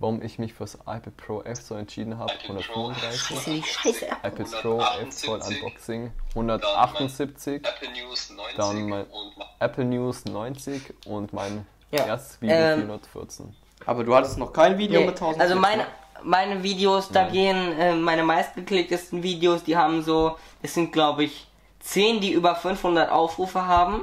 Warum 0.00 0.20
ich 0.22 0.38
mich 0.38 0.54
fürs 0.54 0.74
iPad 0.86 1.16
Pro 1.16 1.42
F 1.42 1.60
so 1.60 1.76
entschieden 1.76 2.18
habe 2.18 2.32
135, 2.32 3.20
Scheiße, 3.20 3.50
die 3.50 3.62
Scheiße. 3.62 4.06
iPad 4.06 4.50
Pro 4.62 4.80
F 4.80 5.20
Voll 5.24 5.40
Unboxing 5.40 6.10
178, 6.30 7.62
Apple 7.64 7.88
News 7.92 8.30
90 8.30 8.56
dann 8.56 8.88
mein 8.88 9.04
und 9.04 9.32
Apple 9.60 9.84
News 9.84 10.24
90 10.24 10.94
und 11.06 11.32
mein 11.32 11.66
Ja, 11.92 12.06
erstes 12.06 12.40
Video 12.40 12.56
ähm, 12.56 12.78
414. 12.80 13.54
Aber 13.86 14.02
du 14.04 14.14
hattest 14.14 14.38
noch 14.38 14.52
kein 14.52 14.76
Video 14.78 15.00
Nee, 15.00 15.06
mit 15.06 15.14
1000 15.16 15.40
also 15.40 15.54
meine, 15.56 15.82
ne? 15.82 15.88
meine 16.22 16.62
Videos, 16.62 17.08
da 17.10 17.28
gehen 17.28 17.78
äh, 17.78 17.94
meine 17.94 18.24
meistgeklicktesten 18.24 19.22
Videos, 19.22 19.62
die 19.64 19.76
haben 19.76 20.02
so, 20.02 20.36
es 20.62 20.74
sind 20.74 20.92
glaube 20.92 21.24
ich 21.24 21.46
10, 21.80 22.20
die 22.20 22.32
über 22.32 22.54
500 22.54 23.10
Aufrufe 23.10 23.66
haben. 23.66 24.02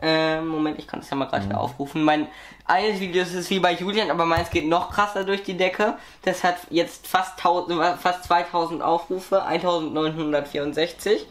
Ähm, 0.00 0.46
Moment, 0.46 0.78
ich 0.78 0.86
kann 0.86 1.00
das 1.00 1.10
ja 1.10 1.16
mal 1.16 1.24
gerade 1.26 1.44
Mhm. 1.44 1.48
hier 1.50 1.60
aufrufen. 1.60 2.02
Mein 2.04 2.28
eines 2.66 3.00
Video 3.00 3.22
ist 3.22 3.50
wie 3.50 3.58
bei 3.58 3.72
Julian, 3.72 4.10
aber 4.10 4.24
meins 4.26 4.50
geht 4.50 4.68
noch 4.68 4.90
krasser 4.92 5.24
durch 5.24 5.42
die 5.42 5.56
Decke. 5.56 5.94
Das 6.22 6.44
hat 6.44 6.56
jetzt 6.70 7.06
fast, 7.06 7.36
1000, 7.38 7.80
äh, 7.80 7.96
fast 7.96 8.24
2000 8.24 8.82
Aufrufe, 8.82 9.42
1964. 9.42 11.26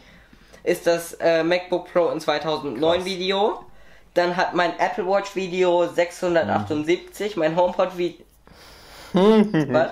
Ist 0.64 0.86
das 0.86 1.14
äh, 1.14 1.42
MacBook 1.44 1.90
Pro 1.92 2.10
in 2.10 2.20
2009 2.20 2.96
Krass. 2.96 3.04
Video. 3.06 3.64
Dann 4.14 4.36
hat 4.36 4.54
mein 4.54 4.78
Apple 4.78 5.06
Watch 5.06 5.34
Video 5.36 5.86
678, 5.86 7.36
mein 7.36 7.56
HomePod 7.56 7.96
Video. 7.96 8.24
Was? 9.14 9.90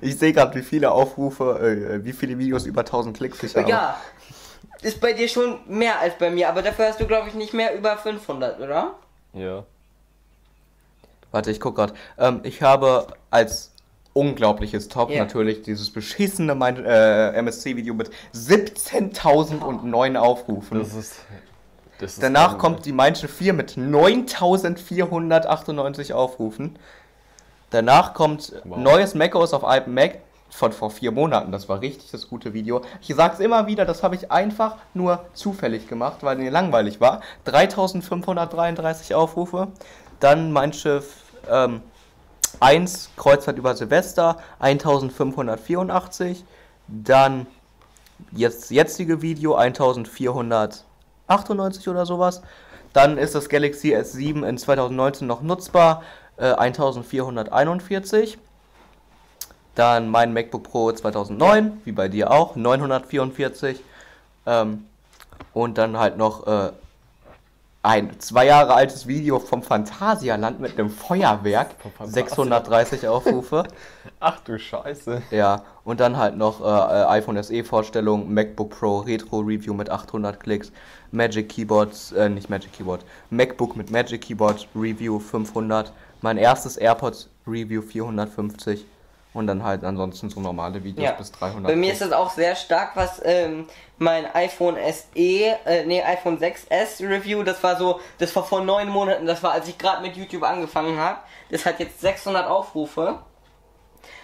Ich 0.00 0.16
sehe 0.18 0.32
gerade, 0.32 0.54
wie 0.54 0.62
viele 0.62 0.90
Aufrufe, 0.92 1.98
äh, 2.00 2.04
wie 2.04 2.12
viele 2.12 2.38
Videos 2.38 2.64
über 2.66 2.84
1000 2.84 3.16
Klicks 3.16 3.42
ich 3.42 3.56
habe. 3.56 3.68
Ja, 3.68 4.00
ist 4.82 5.00
bei 5.00 5.12
dir 5.12 5.28
schon 5.28 5.58
mehr 5.66 5.98
als 6.00 6.14
bei 6.18 6.30
mir, 6.30 6.48
aber 6.48 6.62
dafür 6.62 6.86
hast 6.88 7.00
du 7.00 7.06
glaube 7.06 7.28
ich 7.28 7.34
nicht 7.34 7.54
mehr 7.54 7.74
über 7.76 7.96
500, 7.96 8.60
oder? 8.60 8.94
Ja. 9.32 9.64
Warte, 11.30 11.50
ich 11.50 11.60
guck 11.60 11.76
gerade. 11.76 11.92
Ähm, 12.18 12.40
ich 12.42 12.62
habe 12.62 13.06
als 13.30 13.72
unglaubliches 14.14 14.88
Top 14.88 15.10
Ja. 15.10 15.18
natürlich 15.24 15.60
dieses 15.62 15.92
beschissene 15.92 16.54
mein, 16.54 16.82
äh, 16.84 17.30
MSC-Video 17.32 17.92
mit 17.94 18.10
17.009 18.34 20.16
Aufrufen. 20.16 20.78
Das 20.78 20.94
ist. 20.94 21.16
Das 22.00 22.12
ist 22.14 22.22
Danach 22.22 22.50
krank, 22.50 22.60
kommt 22.60 22.86
die 22.86 22.92
Mainsche 22.92 23.26
4 23.28 23.52
mit 23.52 23.72
9.498 23.76 26.12
Aufrufen. 26.12 26.78
Danach 27.70 28.14
kommt 28.14 28.52
Wow. 28.64 28.78
neues 28.78 29.14
macOS 29.14 29.52
auf 29.52 29.62
iMac 29.64 30.18
von 30.50 30.72
vor 30.72 30.90
vier 30.90 31.12
Monaten. 31.12 31.52
Das 31.52 31.68
war 31.68 31.80
richtig 31.80 32.10
das 32.10 32.28
gute 32.28 32.54
Video. 32.54 32.82
Ich 33.00 33.14
sag's 33.14 33.40
immer 33.40 33.66
wieder, 33.66 33.84
das 33.84 34.02
habe 34.02 34.14
ich 34.14 34.30
einfach 34.30 34.76
nur 34.94 35.24
zufällig 35.34 35.88
gemacht, 35.88 36.18
weil 36.22 36.36
mir 36.36 36.50
langweilig 36.50 37.00
war. 37.00 37.20
3533 37.44 39.14
Aufrufe. 39.14 39.68
Dann 40.20 40.52
mein 40.52 40.72
Schiff 40.72 41.16
ähm, 41.48 41.82
1 42.60 43.10
Kreuzfahrt 43.16 43.58
über 43.58 43.76
Silvester 43.76 44.38
1584. 44.58 46.44
Dann 46.88 47.46
jetzt 48.32 48.70
jetzige 48.70 49.22
Video 49.22 49.54
1498 49.54 51.88
oder 51.88 52.06
sowas. 52.06 52.42
Dann 52.92 53.18
ist 53.18 53.34
das 53.34 53.48
Galaxy 53.48 53.94
S7 53.94 54.48
in 54.48 54.58
2019 54.58 55.26
noch 55.26 55.42
nutzbar, 55.42 56.02
äh, 56.36 56.52
1441. 56.52 58.38
Dann 59.78 60.08
mein 60.08 60.32
MacBook 60.32 60.64
Pro 60.64 60.90
2009, 60.90 61.82
wie 61.84 61.92
bei 61.92 62.08
dir 62.08 62.32
auch, 62.32 62.56
944. 62.56 63.78
Ähm, 64.44 64.86
und 65.54 65.78
dann 65.78 65.96
halt 65.96 66.16
noch 66.16 66.48
äh, 66.48 66.72
ein 67.84 68.18
zwei 68.18 68.46
Jahre 68.46 68.74
altes 68.74 69.06
Video 69.06 69.38
vom 69.38 69.62
Phantasialand 69.62 70.58
mit 70.58 70.76
einem 70.76 70.90
Feuerwerk, 70.90 71.76
630 72.02 73.06
Aufrufe. 73.06 73.62
Ach 74.20 74.40
du 74.40 74.58
Scheiße. 74.58 75.22
Ja, 75.30 75.62
und 75.84 76.00
dann 76.00 76.16
halt 76.16 76.36
noch 76.36 76.60
äh, 76.60 76.64
iPhone 76.64 77.40
SE 77.40 77.62
Vorstellung, 77.62 78.34
MacBook 78.34 78.70
Pro 78.70 78.98
Retro 78.98 79.38
Review 79.38 79.74
mit 79.74 79.90
800 79.90 80.40
Klicks, 80.40 80.72
Magic 81.12 81.50
Keyboard, 81.50 81.92
äh, 82.16 82.28
nicht 82.28 82.50
Magic 82.50 82.72
Keyboard, 82.72 83.04
MacBook 83.30 83.76
mit 83.76 83.92
Magic 83.92 84.22
Keyboard 84.22 84.66
Review 84.74 85.20
500, 85.20 85.92
mein 86.20 86.36
erstes 86.36 86.76
AirPods 86.76 87.28
Review 87.46 87.80
450 87.80 88.84
und 89.34 89.46
dann 89.46 89.62
halt 89.62 89.84
ansonsten 89.84 90.30
so 90.30 90.40
normale 90.40 90.82
Videos 90.82 91.04
Ja. 91.04 91.12
bis 91.12 91.30
300. 91.32 91.66
Bei 91.70 91.76
mir 91.76 91.92
ist 91.92 92.00
das 92.00 92.12
auch 92.12 92.30
sehr 92.30 92.56
stark, 92.56 92.96
was 92.96 93.20
ähm, 93.24 93.66
mein 93.98 94.26
iPhone 94.34 94.76
SE, 94.76 95.16
äh, 95.16 95.84
nee, 95.86 96.02
iPhone 96.02 96.38
6S 96.38 97.00
Review, 97.08 97.42
das 97.42 97.62
war 97.62 97.76
so, 97.76 98.00
das 98.18 98.34
war 98.34 98.44
vor 98.44 98.62
neun 98.62 98.88
Monaten, 98.88 99.26
das 99.26 99.42
war, 99.42 99.52
als 99.52 99.68
ich 99.68 99.76
gerade 99.78 100.02
mit 100.02 100.16
YouTube 100.16 100.42
angefangen 100.44 100.98
habe. 100.98 101.18
Das 101.50 101.66
hat 101.66 101.78
jetzt 101.80 102.00
600 102.00 102.46
Aufrufe. 102.46 103.18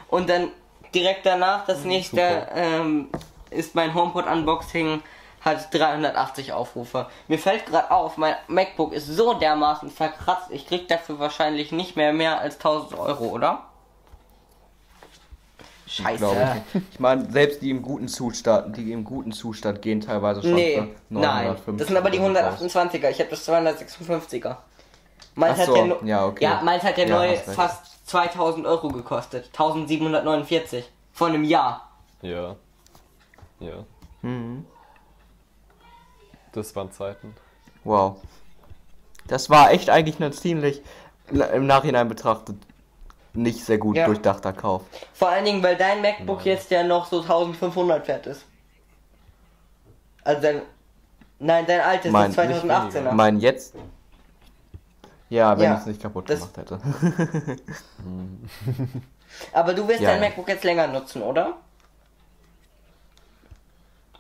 Und 0.09 0.29
dann 0.29 0.51
direkt 0.95 1.27
danach, 1.27 1.67
das 1.67 1.85
nächste, 1.85 2.47
ähm, 2.55 3.09
ist 3.51 3.75
mein 3.75 3.95
HomePod 3.95 4.27
Unboxing, 4.27 5.03
hat 5.45 5.73
380 5.75 6.53
Aufrufe. 6.53 7.07
Mir 7.29 7.39
fällt 7.39 7.67
gerade 7.67 7.91
auf, 7.91 8.17
mein 8.17 8.35
MacBook 8.49 8.93
ist 8.93 9.07
so 9.07 9.35
dermaßen 9.35 9.91
verkratzt, 9.91 10.49
ich 10.51 10.67
krieg 10.67 10.89
dafür 10.89 11.19
wahrscheinlich 11.19 11.71
nicht 11.73 11.97
mehr 11.97 12.13
mehr 12.13 12.41
als 12.41 12.57
1000 12.57 12.99
Euro, 12.99 13.25
oder? 13.27 13.65
Scheiße. 15.97 16.63
Ich. 16.75 16.83
Ich 16.93 17.01
meine, 17.01 17.31
selbst 17.31 17.63
die 17.63 17.71
im 17.71 17.83
guten 17.83 18.09
Zustand, 18.09 18.77
die 18.77 18.93
im 18.93 19.05
guten 19.05 19.33
Zustand 19.33 19.83
gehen 19.83 20.01
teilweise 20.01 20.43
schon 20.43 20.55
Nee, 20.55 20.77
nein. 21.09 21.47
950 21.47 21.79
Das 21.79 21.89
sind 21.89 21.97
aber 21.97 22.11
die 22.11 22.21
Euro 22.21 22.33
raus. 22.33 22.61
128er. 22.61 23.11
Ich 23.11 23.19
habe 23.21 23.31
das 23.31 23.49
256er. 23.49 24.57
Meins 25.37 25.55
Ach 25.55 25.59
hat 25.61 25.67
so, 25.67 25.77
ja, 25.77 25.85
no 25.85 25.97
ja, 26.05 26.27
okay. 26.27 26.45
ja, 26.45 26.61
meins 26.63 26.85
hat 26.85 26.97
ja, 26.97 27.07
Ja, 27.07 27.19
neu 27.19 27.37
fast 27.37 28.07
2000 28.09 28.67
Euro 28.67 28.89
gekostet. 28.89 29.47
1749. 29.47 30.91
Vor 31.13 31.29
einem 31.29 31.45
Jahr. 31.45 31.91
Ja. 32.23 32.57
Ja. 33.61 33.85
Mhm. 34.23 34.65
Das 36.53 36.75
waren 36.77 36.93
Zeiten. 36.93 37.35
Wow. 37.85 38.17
Das 39.27 39.51
war 39.51 39.71
echt 39.73 39.91
eigentlich 39.91 40.17
eine 40.17 40.31
ziemlich, 40.31 40.83
im 41.31 41.67
Nachhinein 41.67 42.09
betrachtet, 42.09 42.57
nicht 43.35 43.65
sehr 43.65 43.79
gut 43.79 43.97
Ja. 43.97 44.07
durchdachter 44.07 44.53
Kauf. 44.53 44.83
Vor 45.13 45.29
allen 45.29 45.45
Dingen, 45.45 45.63
weil 45.63 45.77
dein 45.77 46.01
MacBook 46.01 46.39
Nein. 46.39 46.47
jetzt 46.47 46.71
ja 46.71 46.83
noch 46.83 47.07
so 47.07 47.21
1500 47.21 48.07
wert 48.09 48.27
ist. 48.27 48.45
Also 50.23 50.41
dein. 50.43 50.63
Nein, 51.41 51.65
dein 51.67 51.81
altes 51.81 52.11
Mein- 52.13 52.31
ist 52.31 52.37
nicht 52.39 52.65
2018er. 52.65 53.13
Mein 53.13 53.41
jetzt. 53.41 53.75
Ja, 55.29 55.57
wenn 55.59 55.65
Ja, 55.65 55.75
ich 55.75 55.81
es 55.81 55.87
nicht 55.87 56.01
kaputt 56.03 56.31
das- 56.31 56.39
gemacht 56.41 56.57
hätte. 56.57 56.79
Aber 59.53 59.75
du 59.75 59.87
wirst 59.89 60.01
Ja, 60.01 60.11
dein. 60.13 60.21
MacBook 60.21 60.49
jetzt 60.49 60.63
länger 60.65 60.87
nutzen, 60.87 61.23
oder? 61.23 61.55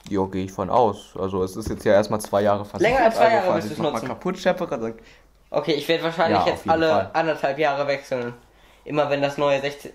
Jo, 0.08 0.26
gehe 0.26 0.44
ich 0.44 0.52
von 0.52 0.68
aus. 0.70 1.14
Also 1.18 1.42
es 1.44 1.56
ist 1.56 1.68
jetzt 1.68 1.84
ja 1.84 1.92
erstmal 1.92 2.20
zwei 2.20 2.42
Jahre 2.42 2.64
versichert. 2.64 2.92
Länger 2.94 3.04
als 3.06 3.14
zwei 3.16 3.24
also, 3.24 3.36
Jahre 3.36 3.46
falls 3.46 3.56
wirst 3.64 3.66
ich 3.72 3.76
du's 3.78 3.82
noch 3.84 3.92
mal 3.92 3.98
nutzen. 3.98 4.08
kaputt 4.08 4.38
scheppere, 4.38 4.78
dann 4.78 4.94
Okay, 5.50 5.72
ich 5.74 5.86
werde 5.86 6.02
wahrscheinlich 6.04 6.40
Ja, 6.40 6.46
jetzt 6.52 6.68
alle 6.68 6.88
Fall. 6.88 7.10
anderthalb 7.12 7.58
Jahre 7.60 7.86
wechseln. 7.86 8.34
Immer 8.84 9.10
wenn 9.10 9.22
das 9.22 9.38
neue 9.38 9.60
16. 9.60 9.92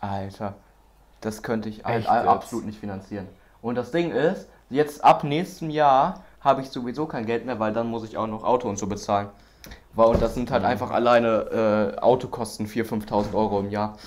Alter, 0.00 0.54
das 1.20 1.42
könnte 1.42 1.68
ich 1.68 1.84
Echt 1.84 2.08
absolut 2.08 2.64
nicht 2.66 2.78
finanzieren. 2.78 3.26
Und 3.60 3.74
das 3.74 3.90
Ding 3.90 4.12
ist, 4.12 4.48
jetzt 4.70 5.02
ab 5.02 5.24
nächstem 5.24 5.70
Jahr 5.70 6.22
habe 6.40 6.62
ich 6.62 6.70
sowieso 6.70 7.06
kein 7.06 7.26
Geld 7.26 7.44
mehr, 7.44 7.58
weil 7.58 7.72
dann 7.72 7.88
muss 7.88 8.04
ich 8.04 8.16
auch 8.16 8.28
noch 8.28 8.44
Auto 8.44 8.68
und 8.68 8.78
so 8.78 8.86
bezahlen. 8.86 9.28
Und 9.96 10.22
das 10.22 10.34
sind 10.34 10.48
Mhm. 10.50 10.54
halt 10.54 10.64
einfach 10.64 10.90
alleine 10.92 11.94
äh, 11.96 12.00
Autokosten 12.00 12.68
4.000, 12.68 13.08
5.000 13.08 13.34
Euro 13.34 13.58
im 13.58 13.70
Jahr. 13.70 13.98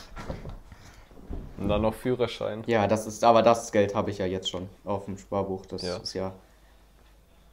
Und 1.57 1.67
dann 1.67 1.81
noch 1.81 1.93
Führerschein. 1.93 2.63
Ja, 2.65 2.87
das 2.87 3.05
ist, 3.05 3.23
aber 3.25 3.41
das 3.43 3.71
Geld 3.73 3.93
habe 3.93 4.09
ich 4.09 4.17
ja 4.17 4.25
jetzt 4.25 4.49
schon 4.49 4.69
auf 4.85 5.05
dem 5.05 5.17
Sparbuch. 5.17 5.65
Das 5.65 5.81
Ja. 5.81 5.97
ist 5.97 6.13
ja, 6.13 6.31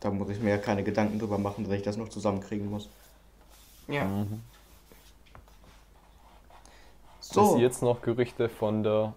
da 0.01 0.11
muss 0.11 0.29
ich 0.31 0.39
mir 0.41 0.51
ja 0.51 0.59
keine 0.59 0.85
Gedanken 0.85 1.19
drüber 1.19 1.37
machen, 1.39 1.65
dass 1.65 1.73
ich 1.73 1.83
das 1.83 1.97
noch 1.97 2.09
zusammenkriegen 2.09 2.71
muss. 2.71 2.89
Ja. 3.89 4.05
Mhm. 4.05 4.41
So. 7.33 7.53
Bis 7.55 7.63
jetzt 7.63 7.83
noch 7.83 8.01
Gerüchte 8.03 8.49
von 8.49 8.83
der. 8.83 9.13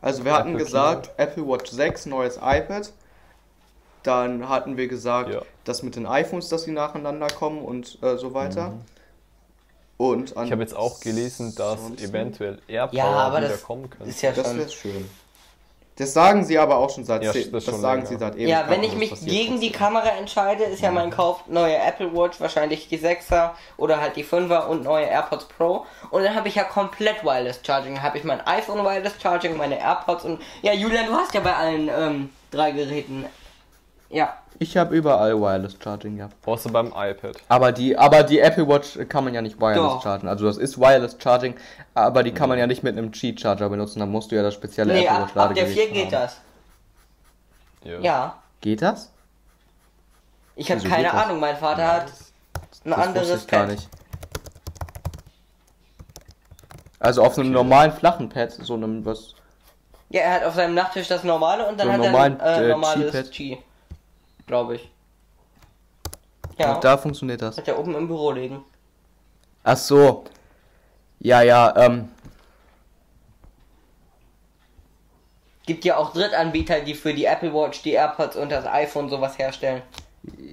Also 0.00 0.24
wir 0.24 0.32
hatten 0.32 0.50
Apple 0.54 0.64
gesagt, 0.64 1.10
Apple 1.16 1.46
Watch 1.46 1.70
6, 1.70 2.06
neues 2.06 2.36
iPad. 2.36 2.92
Dann 4.02 4.48
hatten 4.48 4.76
wir 4.76 4.86
gesagt, 4.88 5.32
Ja. 5.34 5.42
das 5.64 5.82
mit 5.82 5.96
den 5.96 6.06
iPhones, 6.06 6.48
dass 6.48 6.62
sie 6.62 6.70
nacheinander 6.72 7.26
kommen 7.26 7.60
und 7.62 7.98
äh, 8.02 8.16
so 8.16 8.34
weiter. 8.34 8.72
Und 9.96 10.30
Ich 10.44 10.52
habe 10.52 10.60
jetzt 10.62 10.76
auch 10.76 11.00
gelesen, 11.00 11.54
dass 11.56 11.78
eventuell 11.98 12.60
AirPower 12.68 12.96
Ja, 12.98 13.06
aber 13.06 13.38
wieder 13.38 13.48
das 13.48 13.62
kommen 13.62 13.88
könnte. 13.90 14.08
Ist 14.10 14.20
ja 14.22 14.30
Das 14.32 14.46
schon. 14.46 14.58
wäre 14.58 14.68
schön. 14.68 15.10
Das 15.98 16.12
sagen 16.12 16.44
sie 16.44 16.58
aber 16.58 16.76
auch 16.76 16.90
schon 16.90 17.04
seit 17.04 17.22
Ja, 17.22 17.32
das 17.32 17.50
das, 17.50 17.64
schon 17.64 17.80
sagen 17.80 18.02
länger. 18.02 18.06
sie 18.06 18.16
seit 18.18 18.36
Ja, 18.36 18.60
Ewigkeiten, 18.60 18.70
wenn 18.70 18.82
ich 18.84 18.94
mich 18.96 19.10
passiert 19.10 19.30
gegen 19.30 19.60
die. 19.60 19.72
Kamera 19.72 20.08
entscheide, 20.10 20.64
ist 20.64 20.82
ja 20.82 20.90
mein 20.90 21.10
Kauf 21.10 21.46
neue 21.46 21.76
Apple 21.76 22.12
Watch, 22.14 22.38
wahrscheinlich 22.40 22.88
die 22.88 22.98
6er 22.98 23.52
oder 23.78 24.00
halt 24.00 24.16
die 24.16 24.24
5er 24.24 24.66
und 24.66 24.84
neue 24.84 25.06
AirPods 25.06 25.46
Pro. 25.46 25.86
Und 26.10 26.22
dann 26.22 26.34
habe 26.34 26.48
ich 26.48 26.54
ja 26.54 26.64
komplett 26.64 27.24
Wireless 27.24 27.60
Charging. 27.64 28.02
Habe 28.02 28.18
ich 28.18 28.24
mein 28.24 28.46
iPhone 28.46 28.84
Wireless 28.84 29.14
Charging, 29.22 29.56
meine 29.56 29.78
AirPods 29.78 30.24
und. 30.24 30.42
Ja, 30.62 30.72
Julian, 30.74 31.06
du 31.06 31.12
hast 31.14 31.32
ja 31.34 31.40
bei 31.40 31.54
allen 31.54 31.88
ähm, 31.88 32.30
drei 32.50 32.72
Geräten. 32.72 33.24
Ja. 34.10 34.36
Ich 34.58 34.76
habe 34.76 34.94
überall 34.96 35.38
Wireless 35.38 35.76
Charging, 35.82 36.16
ja. 36.16 36.28
Außer 36.46 36.70
beim 36.70 36.86
iPad. 36.96 37.36
Aber 37.48 37.72
die, 37.72 37.96
aber 37.96 38.22
die 38.22 38.40
Apple 38.40 38.66
Watch 38.66 38.98
kann 39.08 39.24
man 39.24 39.34
ja 39.34 39.42
nicht 39.42 39.60
wireless 39.60 39.76
Doch. 39.82 40.02
chargen. 40.02 40.28
Also 40.28 40.46
das 40.46 40.56
ist 40.56 40.78
Wireless 40.80 41.16
Charging, 41.22 41.56
aber 41.94 42.22
die 42.22 42.32
kann 42.32 42.48
man 42.48 42.58
ja 42.58 42.66
nicht 42.66 42.82
mit 42.82 42.96
einem 42.96 43.10
Qi 43.10 43.36
Charger 43.38 43.68
benutzen. 43.68 44.00
Da 44.00 44.06
musst 44.06 44.30
du 44.32 44.36
ja 44.36 44.42
das 44.42 44.54
spezielle 44.54 44.94
Nee, 44.94 45.04
Apple 45.04 45.10
ab, 45.16 45.20
Watch 45.22 45.36
ab 45.36 45.54
der 45.54 45.64
Ladegerät 45.64 45.74
4 45.74 45.90
geht 45.90 46.04
haben. 46.04 46.10
das. 46.12 46.40
Ja. 47.84 48.00
Ja. 48.00 48.38
Geht 48.62 48.80
das? 48.82 49.12
Ich 50.54 50.70
habe 50.70 50.80
keine 50.82 51.04
geht? 51.04 51.14
Ahnung, 51.14 51.38
mein 51.38 51.56
Vater 51.56 51.86
hat 51.92 52.06
ein 52.84 52.90
das 52.90 52.98
anderes 52.98 53.42
ich 53.42 53.46
gar 53.46 53.66
Pad. 53.66 53.72
nicht. 53.72 53.88
Also 56.98 57.22
auf 57.22 57.34
einem 57.38 57.48
Okay. 57.48 57.54
normalen 57.54 57.92
flachen 57.92 58.28
Pad, 58.30 58.52
so 58.52 58.72
einem 58.74 59.04
was. 59.04 59.34
Ja, 60.08 60.22
er 60.22 60.32
hat 60.34 60.44
auf 60.44 60.54
seinem 60.54 60.74
Nachttisch 60.74 61.08
das 61.08 61.24
normale 61.24 61.66
und 61.68 61.78
dann 61.78 61.88
So 61.88 61.92
hat 61.92 62.02
er 62.04 62.20
ein 62.20 62.40
äh, 62.40 62.64
äh, 62.64 62.68
normales 62.68 63.30
Qi-Pad. 63.30 63.65
Glaube 64.46 64.76
ich. 64.76 64.90
Ja. 66.58 66.74
Und 66.74 66.84
da 66.84 66.96
funktioniert 66.96 67.42
das. 67.42 67.58
Hat 67.58 67.68
er 67.68 67.78
oben 67.78 67.94
im 67.94 68.06
Büro 68.06 68.30
liegen. 68.32 68.64
Ach 69.64 69.76
so. 69.76 70.24
Ja, 71.18 71.42
ja, 71.42 71.74
ähm. 71.76 72.08
Gibt 75.66 75.84
ja 75.84 75.96
auch 75.96 76.12
Drittanbieter, 76.12 76.80
die 76.80 76.94
für 76.94 77.12
die 77.12 77.24
Apple 77.24 77.52
Watch, 77.52 77.82
die 77.82 77.92
AirPods 77.92 78.36
und 78.36 78.50
das 78.52 78.64
iPhone 78.66 79.08
sowas 79.08 79.36
herstellen. 79.38 79.82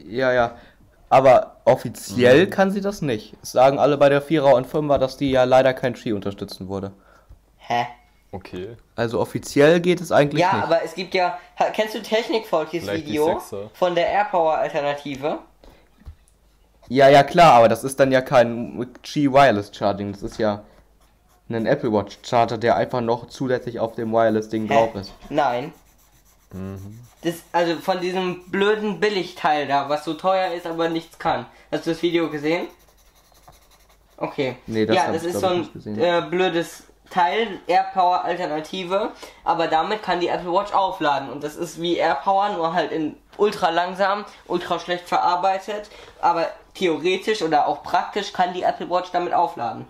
Ja, 0.08 0.34
ja. 0.34 0.58
Aber 1.10 1.58
offiziell 1.66 2.48
kann 2.48 2.72
sie 2.72 2.82
das 2.82 3.04
nicht. 3.04 3.36
Es 3.44 3.52
sagen 3.52 3.78
alle 3.78 3.98
bei 3.98 4.10
der 4.10 4.24
4er 4.24 4.56
und 4.56 4.68
5er, 4.68 4.98
dass 4.98 5.18
die 5.18 5.30
ja 5.30 5.44
leider 5.44 5.76
kein 5.76 5.94
Qi 5.94 6.14
unterstützen 6.14 6.68
wurde. 6.68 6.92
Hä? 7.58 7.86
Okay. 8.34 8.76
Also 8.96 9.20
offiziell 9.20 9.80
geht 9.80 10.02
es 10.02 10.12
eigentlich 10.12 10.42
Ja, 10.42 10.54
nicht. 10.54 10.64
aber 10.64 10.84
es 10.84 10.96
gibt 10.96 11.14
ja. 11.14 11.38
Kennst 11.74 11.94
du 11.94 12.02
Technik-Volkis 12.02 12.92
Video 12.92 13.40
von 13.74 13.94
der 13.94 14.08
AirPower 14.08 14.58
Alternative? 14.58 15.38
Ja, 16.90 17.08
ja, 17.10 17.24
klar, 17.24 17.54
aber 17.54 17.70
das 17.70 17.84
ist 17.84 18.00
dann 18.00 18.12
ja 18.12 18.22
kein 18.22 18.88
Qi 19.04 19.32
Wireless 19.32 19.72
Charging. 19.74 20.12
Das 20.12 20.24
ist 20.24 20.40
ja 20.40 20.64
ein 21.48 21.68
Apple 21.68 21.94
Watch 21.94 22.18
Charger, 22.24 22.58
der 22.58 22.76
einfach 22.76 23.02
noch 23.02 23.28
zusätzlich 23.28 23.80
auf 23.80 23.94
dem 23.94 24.12
Wireless-Ding 24.12 24.68
Hä? 24.68 24.74
drauf 24.74 24.96
ist. 24.96 25.14
Nein. 25.30 25.72
Das, 27.22 27.36
also 27.52 27.76
von 27.76 28.00
diesem 28.00 28.44
blöden 28.50 29.00
Billigteil 29.00 29.68
da, 29.68 29.90
was 29.90 30.06
so 30.06 30.14
teuer 30.16 30.54
ist, 30.54 30.68
aber 30.68 30.90
nichts 30.90 31.18
kann. 31.20 31.46
Hast 31.72 31.86
du 31.86 31.92
das 31.92 32.02
Video 32.02 32.30
gesehen? 32.30 32.68
Okay. 34.18 34.56
Nee, 34.68 34.86
das 34.86 34.96
ja, 34.96 35.12
das 35.12 35.24
ich, 35.24 35.34
ist 35.34 35.40
so 35.40 35.48
ein 35.48 36.00
äh, 36.00 36.22
blödes 36.30 36.84
Teil 37.14 37.60
AirPower 37.68 38.24
Alternative, 38.24 39.12
aber 39.44 39.68
damit 39.68 40.02
kann 40.02 40.20
die 40.20 40.30
Apple 40.30 40.52
Watch 40.52 40.74
aufladen 40.74 41.30
und 41.30 41.44
das 41.44 41.56
ist 41.56 41.80
wie 41.80 41.98
AirPower, 41.98 42.50
nur 42.50 42.74
halt 42.74 42.92
in 42.92 43.16
ultra 43.38 43.70
langsam, 43.70 44.26
ultra 44.48 44.80
schlecht 44.80 45.08
verarbeitet, 45.08 45.90
aber 46.22 46.48
theoretisch 46.74 47.42
oder 47.42 47.68
auch 47.68 47.84
praktisch 47.84 48.34
kann 48.34 48.54
die 48.54 48.64
Apple 48.64 48.90
Watch 48.90 49.12
damit 49.12 49.34
aufladen. 49.34 49.86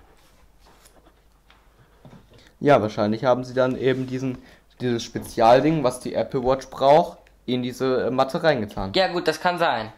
Ja, 2.60 2.82
wahrscheinlich 2.82 3.24
haben 3.24 3.44
sie 3.44 3.54
dann 3.54 3.78
eben 3.78 4.08
diesen, 4.08 4.38
dieses 4.80 5.04
Spezialding, 5.04 5.84
was 5.84 6.00
die 6.00 6.14
Apple 6.14 6.44
Watch 6.44 6.70
braucht, 6.70 7.18
in 7.46 7.62
diese 7.62 8.08
äh, 8.08 8.12
Matte 8.12 8.42
reingetan. 8.42 8.92
Ja 8.96 9.12
gut, 9.12 9.28
das 9.28 9.40
kann 9.40 9.58
sein. 9.58 9.92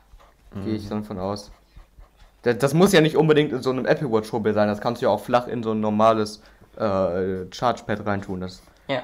Gehe 0.64 0.76
ich 0.76 0.88
dann 0.88 1.04
von 1.04 1.20
aus. 1.20 1.52
Das, 2.44 2.58
das 2.60 2.74
muss 2.74 2.94
ja 2.94 3.02
nicht 3.02 3.18
unbedingt 3.18 3.52
in 3.52 3.62
so 3.62 3.72
einem 3.72 3.86
Apple 3.86 4.12
Watch 4.12 4.32
Hobel 4.32 4.54
sein, 4.54 4.68
das 4.68 4.80
kannst 4.80 5.02
du 5.02 5.08
ja 5.08 5.12
auch 5.12 5.20
flach 5.20 5.48
in 5.48 5.64
so 5.64 5.72
ein 5.72 5.80
normales 5.80 6.42
äh, 6.78 7.52
Chargepad 7.54 8.06
reintun. 8.06 8.42
Das 8.42 8.62
Ja. 8.88 9.04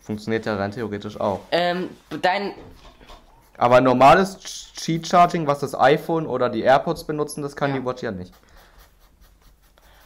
funktioniert 0.00 0.46
ja 0.46 0.56
rein 0.56 0.70
theoretisch 0.72 1.18
auch. 1.20 1.40
Ähm, 1.50 1.90
dein, 2.22 2.54
Aber 3.58 3.80
normales 3.80 4.38
Cheat 4.40 5.06
Charging, 5.06 5.46
was 5.46 5.60
das 5.60 5.74
iPhone 5.78 6.26
oder 6.26 6.48
die 6.48 6.62
AirPods 6.62 7.04
benutzen, 7.04 7.42
das 7.42 7.54
kann 7.56 7.70
Ja. 7.74 7.78
die 7.80 7.84
Watch 7.86 8.02
ja 8.02 8.10
nicht. 8.10 8.32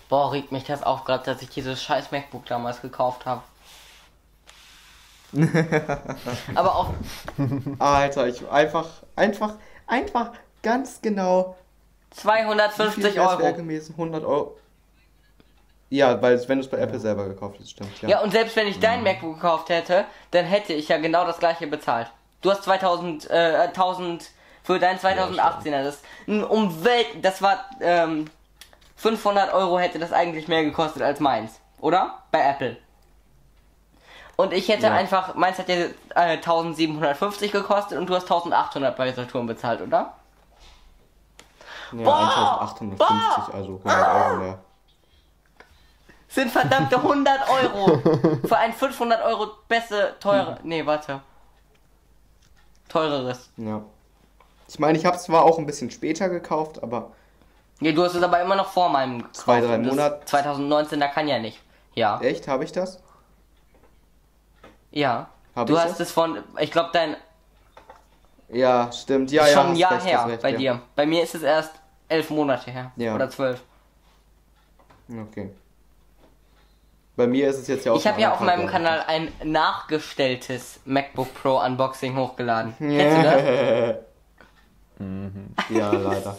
boah, 0.09 0.33
regt 0.33 0.53
mich 0.53 0.65
das 0.65 0.83
auf 0.83 1.05
gerade, 1.05 1.25
dass 1.25 1.43
ich 1.43 1.49
dieses 1.51 1.83
scheiß 1.83 2.11
MacBook 2.13 2.47
damals 2.47 2.81
gekauft 2.83 3.27
habe. 3.27 3.43
aber 6.55 6.75
auch, 6.77 6.91
Alter, 7.81 8.29
ich 8.29 8.49
einfach, 8.49 8.87
einfach, 9.17 9.55
einfach 9.89 10.31
ganz 10.63 11.01
genau 11.03 11.57
250 12.11 13.19
Euro. 13.19 13.53
gewesen? 13.55 13.95
100 13.95 14.25
Euro. 14.25 14.57
Ja, 15.91 16.21
weil 16.21 16.49
wenn 16.49 16.59
du 16.59 16.65
es 16.65 16.71
bei 16.71 16.79
Apple 16.79 16.99
selber 16.99 17.27
gekauft 17.29 17.57
hast, 17.61 17.71
stimmt. 17.71 18.01
Ja. 18.03 18.09
Ja, 18.09 18.21
und 18.21 18.31
selbst 18.33 18.57
wenn 18.57 18.67
ich 18.67 18.81
dein 18.81 19.03
MacBook 19.03 19.35
gekauft 19.37 19.69
hätte, 19.69 20.05
dann 20.33 20.45
hätte 20.45 20.73
ich 20.73 20.89
ja 20.89 20.99
genau 20.99 21.25
das 21.25 21.39
gleiche 21.39 21.67
bezahlt. 21.67 22.11
Du 22.41 22.51
hast 22.51 22.65
2000, 22.65 23.31
äh, 23.31 23.69
1000 23.69 24.31
für 24.63 24.79
dein 24.79 24.99
2018er. 24.99 25.85
Das 25.85 26.03
ein 26.27 26.43
Umwelt, 26.43 27.07
das 27.23 27.43
war 27.43 27.65
ähm, 27.81 28.31
500 28.97 29.53
Euro 29.53 29.79
hätte 29.79 29.99
das 29.99 30.13
eigentlich 30.13 30.49
mehr 30.49 30.65
gekostet 30.65 31.03
als 31.03 31.21
meins, 31.21 31.61
oder? 31.81 32.23
Bei 32.31 32.41
Apple. 32.41 32.77
Und 34.37 34.53
ich 34.53 34.69
hätte 34.69 34.87
Ja. 34.87 34.93
einfach, 34.93 35.35
meins 35.35 35.59
hat 35.59 35.69
ja 35.69 35.77
äh, 35.77 36.39
1750 36.39 37.53
gekostet 37.53 37.99
und 37.99 38.09
du 38.09 38.15
hast 38.15 38.25
1800 38.25 38.97
bei 38.97 39.13
Saturn 39.13 39.47
bezahlt, 39.47 39.81
oder? 39.81 40.15
ja 41.93 42.59
1850, 42.61 43.55
also 43.55 43.81
100 43.85 44.15
Euro 44.15 44.37
mehr. 44.39 44.59
Sind 46.35 46.51
verdammte 46.51 46.97
100 46.97 47.49
Euro 47.49 47.99
für 48.45 48.57
ein 48.57 48.73
500 48.73 49.23
Euro 49.23 49.53
beste, 49.69 50.17
teure, 50.19 50.59
nee, 50.65 50.85
warte. 50.85 51.21
Teureres. 52.89 53.51
Ja. 53.57 53.83
Ich 54.67 54.81
meine, 54.81 54.99
ich 54.99 55.07
habe 55.07 55.17
es 55.17 55.23
zwar 55.23 55.45
auch 55.45 55.59
ein 55.59 55.67
bisschen 55.67 55.93
später 55.93 56.29
gekauft, 56.29 56.83
aber 56.83 57.13
Ja, 57.81 57.93
du 57.93 58.03
hast 58.03 58.17
es 58.17 58.23
aber 58.25 58.41
immer 58.41 58.57
noch 58.57 58.67
vor 58.67 58.89
meinem 58.89 59.19
gekauft. 59.19 59.37
Zwei, 59.37 59.61
drei 59.61 59.79
Monate. 59.79 60.23
2019, 60.25 60.99
da 60.99 61.07
kann 61.07 61.29
ja 61.29 61.39
nicht. 61.39 61.61
Ja. 61.95 62.21
echt, 62.21 62.49
habe 62.49 62.65
ich 62.65 62.73
das? 62.73 62.99
Ja. 64.91 65.29
Hab 65.55 65.69
du 65.69 65.79
hast 65.79 66.01
es 66.01 66.11
von, 66.11 66.43
ich 66.59 66.73
glaube, 66.73 66.91
dein 66.93 67.17
Ja, 68.49 68.91
stimmt. 68.91 69.31
Ja, 69.31 69.47
ja. 69.47 69.53
schon 69.55 69.67
ein 69.69 69.77
Jahr 69.77 69.93
recht, 69.93 70.07
her 70.07 70.27
recht, 70.27 70.43
bei 70.43 70.51
ja. 70.51 70.59
dir. 70.59 70.83
Bei 70.97 71.07
mir 71.07 71.23
ist 71.23 71.37
es 71.37 71.43
erst 71.43 71.71
elf 72.09 72.29
Monate 72.31 72.73
her. 72.73 72.91
Ja. 72.97 73.15
Oder 73.15 73.31
zwölf. 73.31 73.63
Okay. 75.09 75.51
Bei 77.17 77.27
mir 77.29 77.49
ist 77.49 77.59
es 77.59 77.69
jetzt 77.69 77.87
ja 77.87 77.93
auch 77.93 77.97
Ich 77.97 78.07
habe 78.07 78.21
ja 78.21 78.33
auf 78.33 78.41
meinem. 78.41 78.67
Kanal 78.67 79.05
ein 79.07 79.33
nachgestelltes 79.45 80.81
MacBook 80.85 81.33
Pro 81.35 81.61
Unboxing 81.61 82.17
hochgeladen. 82.17 82.75
Kennst 82.79 83.17
du 83.19 83.23
das? 83.23 83.97
Ja, 85.71 85.91
leider. 85.93 86.39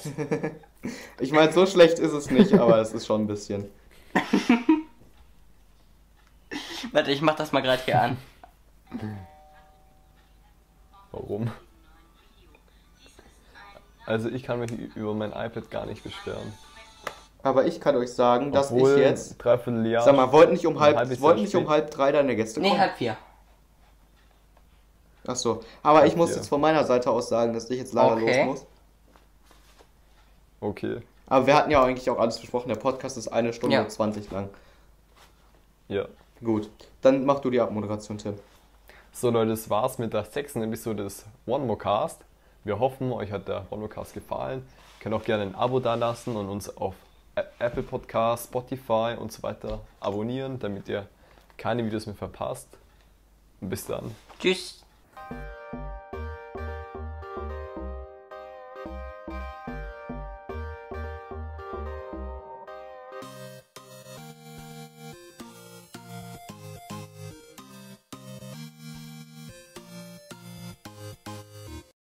ich 1.20 1.32
meine, 1.34 1.52
so 1.52 1.66
schlecht 1.66 2.00
ist 2.00 2.14
es 2.14 2.32
nicht, 2.32 2.54
aber 2.54 2.80
es 2.80 2.94
ist 2.94 3.06
schon 3.06 3.24
ein 3.24 3.28
bisschen. 3.28 3.70
Warte, 6.94 7.12
ich 7.12 7.22
mach 7.22 7.36
das 7.36 7.52
mal 7.52 7.62
gerade 7.62 7.84
hier 7.84 8.02
an. 8.02 8.18
Warum? 11.12 11.52
Also 14.06 14.30
ich 14.30 14.44
kann 14.44 14.60
mich 14.60 14.72
über 14.96 15.14
mein 15.14 15.32
iPad 15.32 15.70
gar 15.70 15.86
nicht 15.86 16.04
beschweren. 16.04 16.54
Aber 17.46 17.66
ich 17.68 17.80
kann 17.80 17.96
euch 17.96 18.12
sagen, 18.12 18.52
dass 18.52 18.72
Obwohl, 18.72 18.94
ich 18.94 18.98
jetzt. 19.02 19.38
Dreiviertel 19.38 19.86
Jahr. 19.86 20.04
Sag 20.04 20.16
mal, 20.16 20.32
wollten 20.32 20.54
nicht 20.54 20.66
um 20.66 20.80
halb, 20.80 20.98
halbes 20.98 21.22
wollten 21.22 21.42
nicht 21.42 21.56
um 21.56 21.70
halb 21.70 21.92
drei 21.92 22.12
deine 22.12 22.36
Gäste 22.36 22.60
Nee, 22.60 22.70
kommen? 22.70 22.82
halb 22.82 22.98
vier. 22.98 23.16
Ach 25.28 25.36
so. 25.36 25.62
Aber 25.84 26.06
ich 26.06 26.12
Halb 26.14 26.18
muss 26.18 26.30
vier. 26.30 26.38
jetzt 26.38 26.50
von 26.50 26.60
meiner 26.60 26.84
Seite 26.86 27.10
aus 27.12 27.30
sagen, 27.30 27.54
dass 27.54 27.70
ich 27.70 27.78
jetzt 27.78 27.94
leider 27.94 28.14
Okay. 28.16 28.46
los 28.46 28.46
muss. 28.48 28.66
Okay, 30.62 31.02
Aber 31.28 31.46
wir 31.46 31.56
hatten 31.56 31.70
ja 31.70 31.84
eigentlich 31.84 32.10
auch 32.10 32.18
alles 32.18 32.40
besprochen. 32.40 32.70
Der 32.70 32.76
Podcast 32.76 33.18
ist 33.18 33.28
eine 33.28 33.54
Stunde 33.54 33.76
Ja. 33.76 33.84
und 33.84 33.92
20 33.92 34.32
lang. 34.32 34.50
ja. 35.88 36.06
Gut. 36.44 36.70
Dann 37.02 37.26
mach 37.26 37.40
du 37.40 37.50
die 37.50 37.62
Abmoderation, 37.62 38.18
Tim. 38.18 38.34
So 39.14 39.30
Leute, 39.30 39.52
das 39.52 39.70
war's 39.70 40.00
mit 40.00 40.14
der 40.14 40.26
sechsten 40.26 40.62
Episode 40.64 41.04
des 41.04 41.26
One 41.46 41.64
More 41.66 41.78
Cast. 41.78 42.22
Wir 42.66 42.78
hoffen, 42.80 43.14
euch 43.14 43.32
hat 43.32 43.48
der 43.48 43.66
One 43.70 43.82
More 43.82 43.90
Cast 43.90 44.14
gefallen. 44.14 44.60
Ihr 45.00 45.04
könnt 45.04 45.16
auch 45.16 45.24
gerne 45.24 45.44
ein 45.44 45.56
Abo 45.56 45.80
dalassen 45.80 46.36
und 46.36 46.50
uns 46.50 46.76
auf 46.76 46.96
Apple 47.60 47.84
Podcast, 47.84 48.46
Spotify 48.46 49.16
und 49.20 49.32
so 49.32 49.44
weiter 49.44 49.82
abonnieren, 50.00 50.60
damit 50.60 50.88
ihr 50.88 51.08
keine 51.58 51.86
Videos 51.86 52.06
mehr 52.06 52.16
verpasst. 52.16 52.70
Bis 53.62 53.86
dann. 53.86 54.16
Tschüss. 54.40 54.85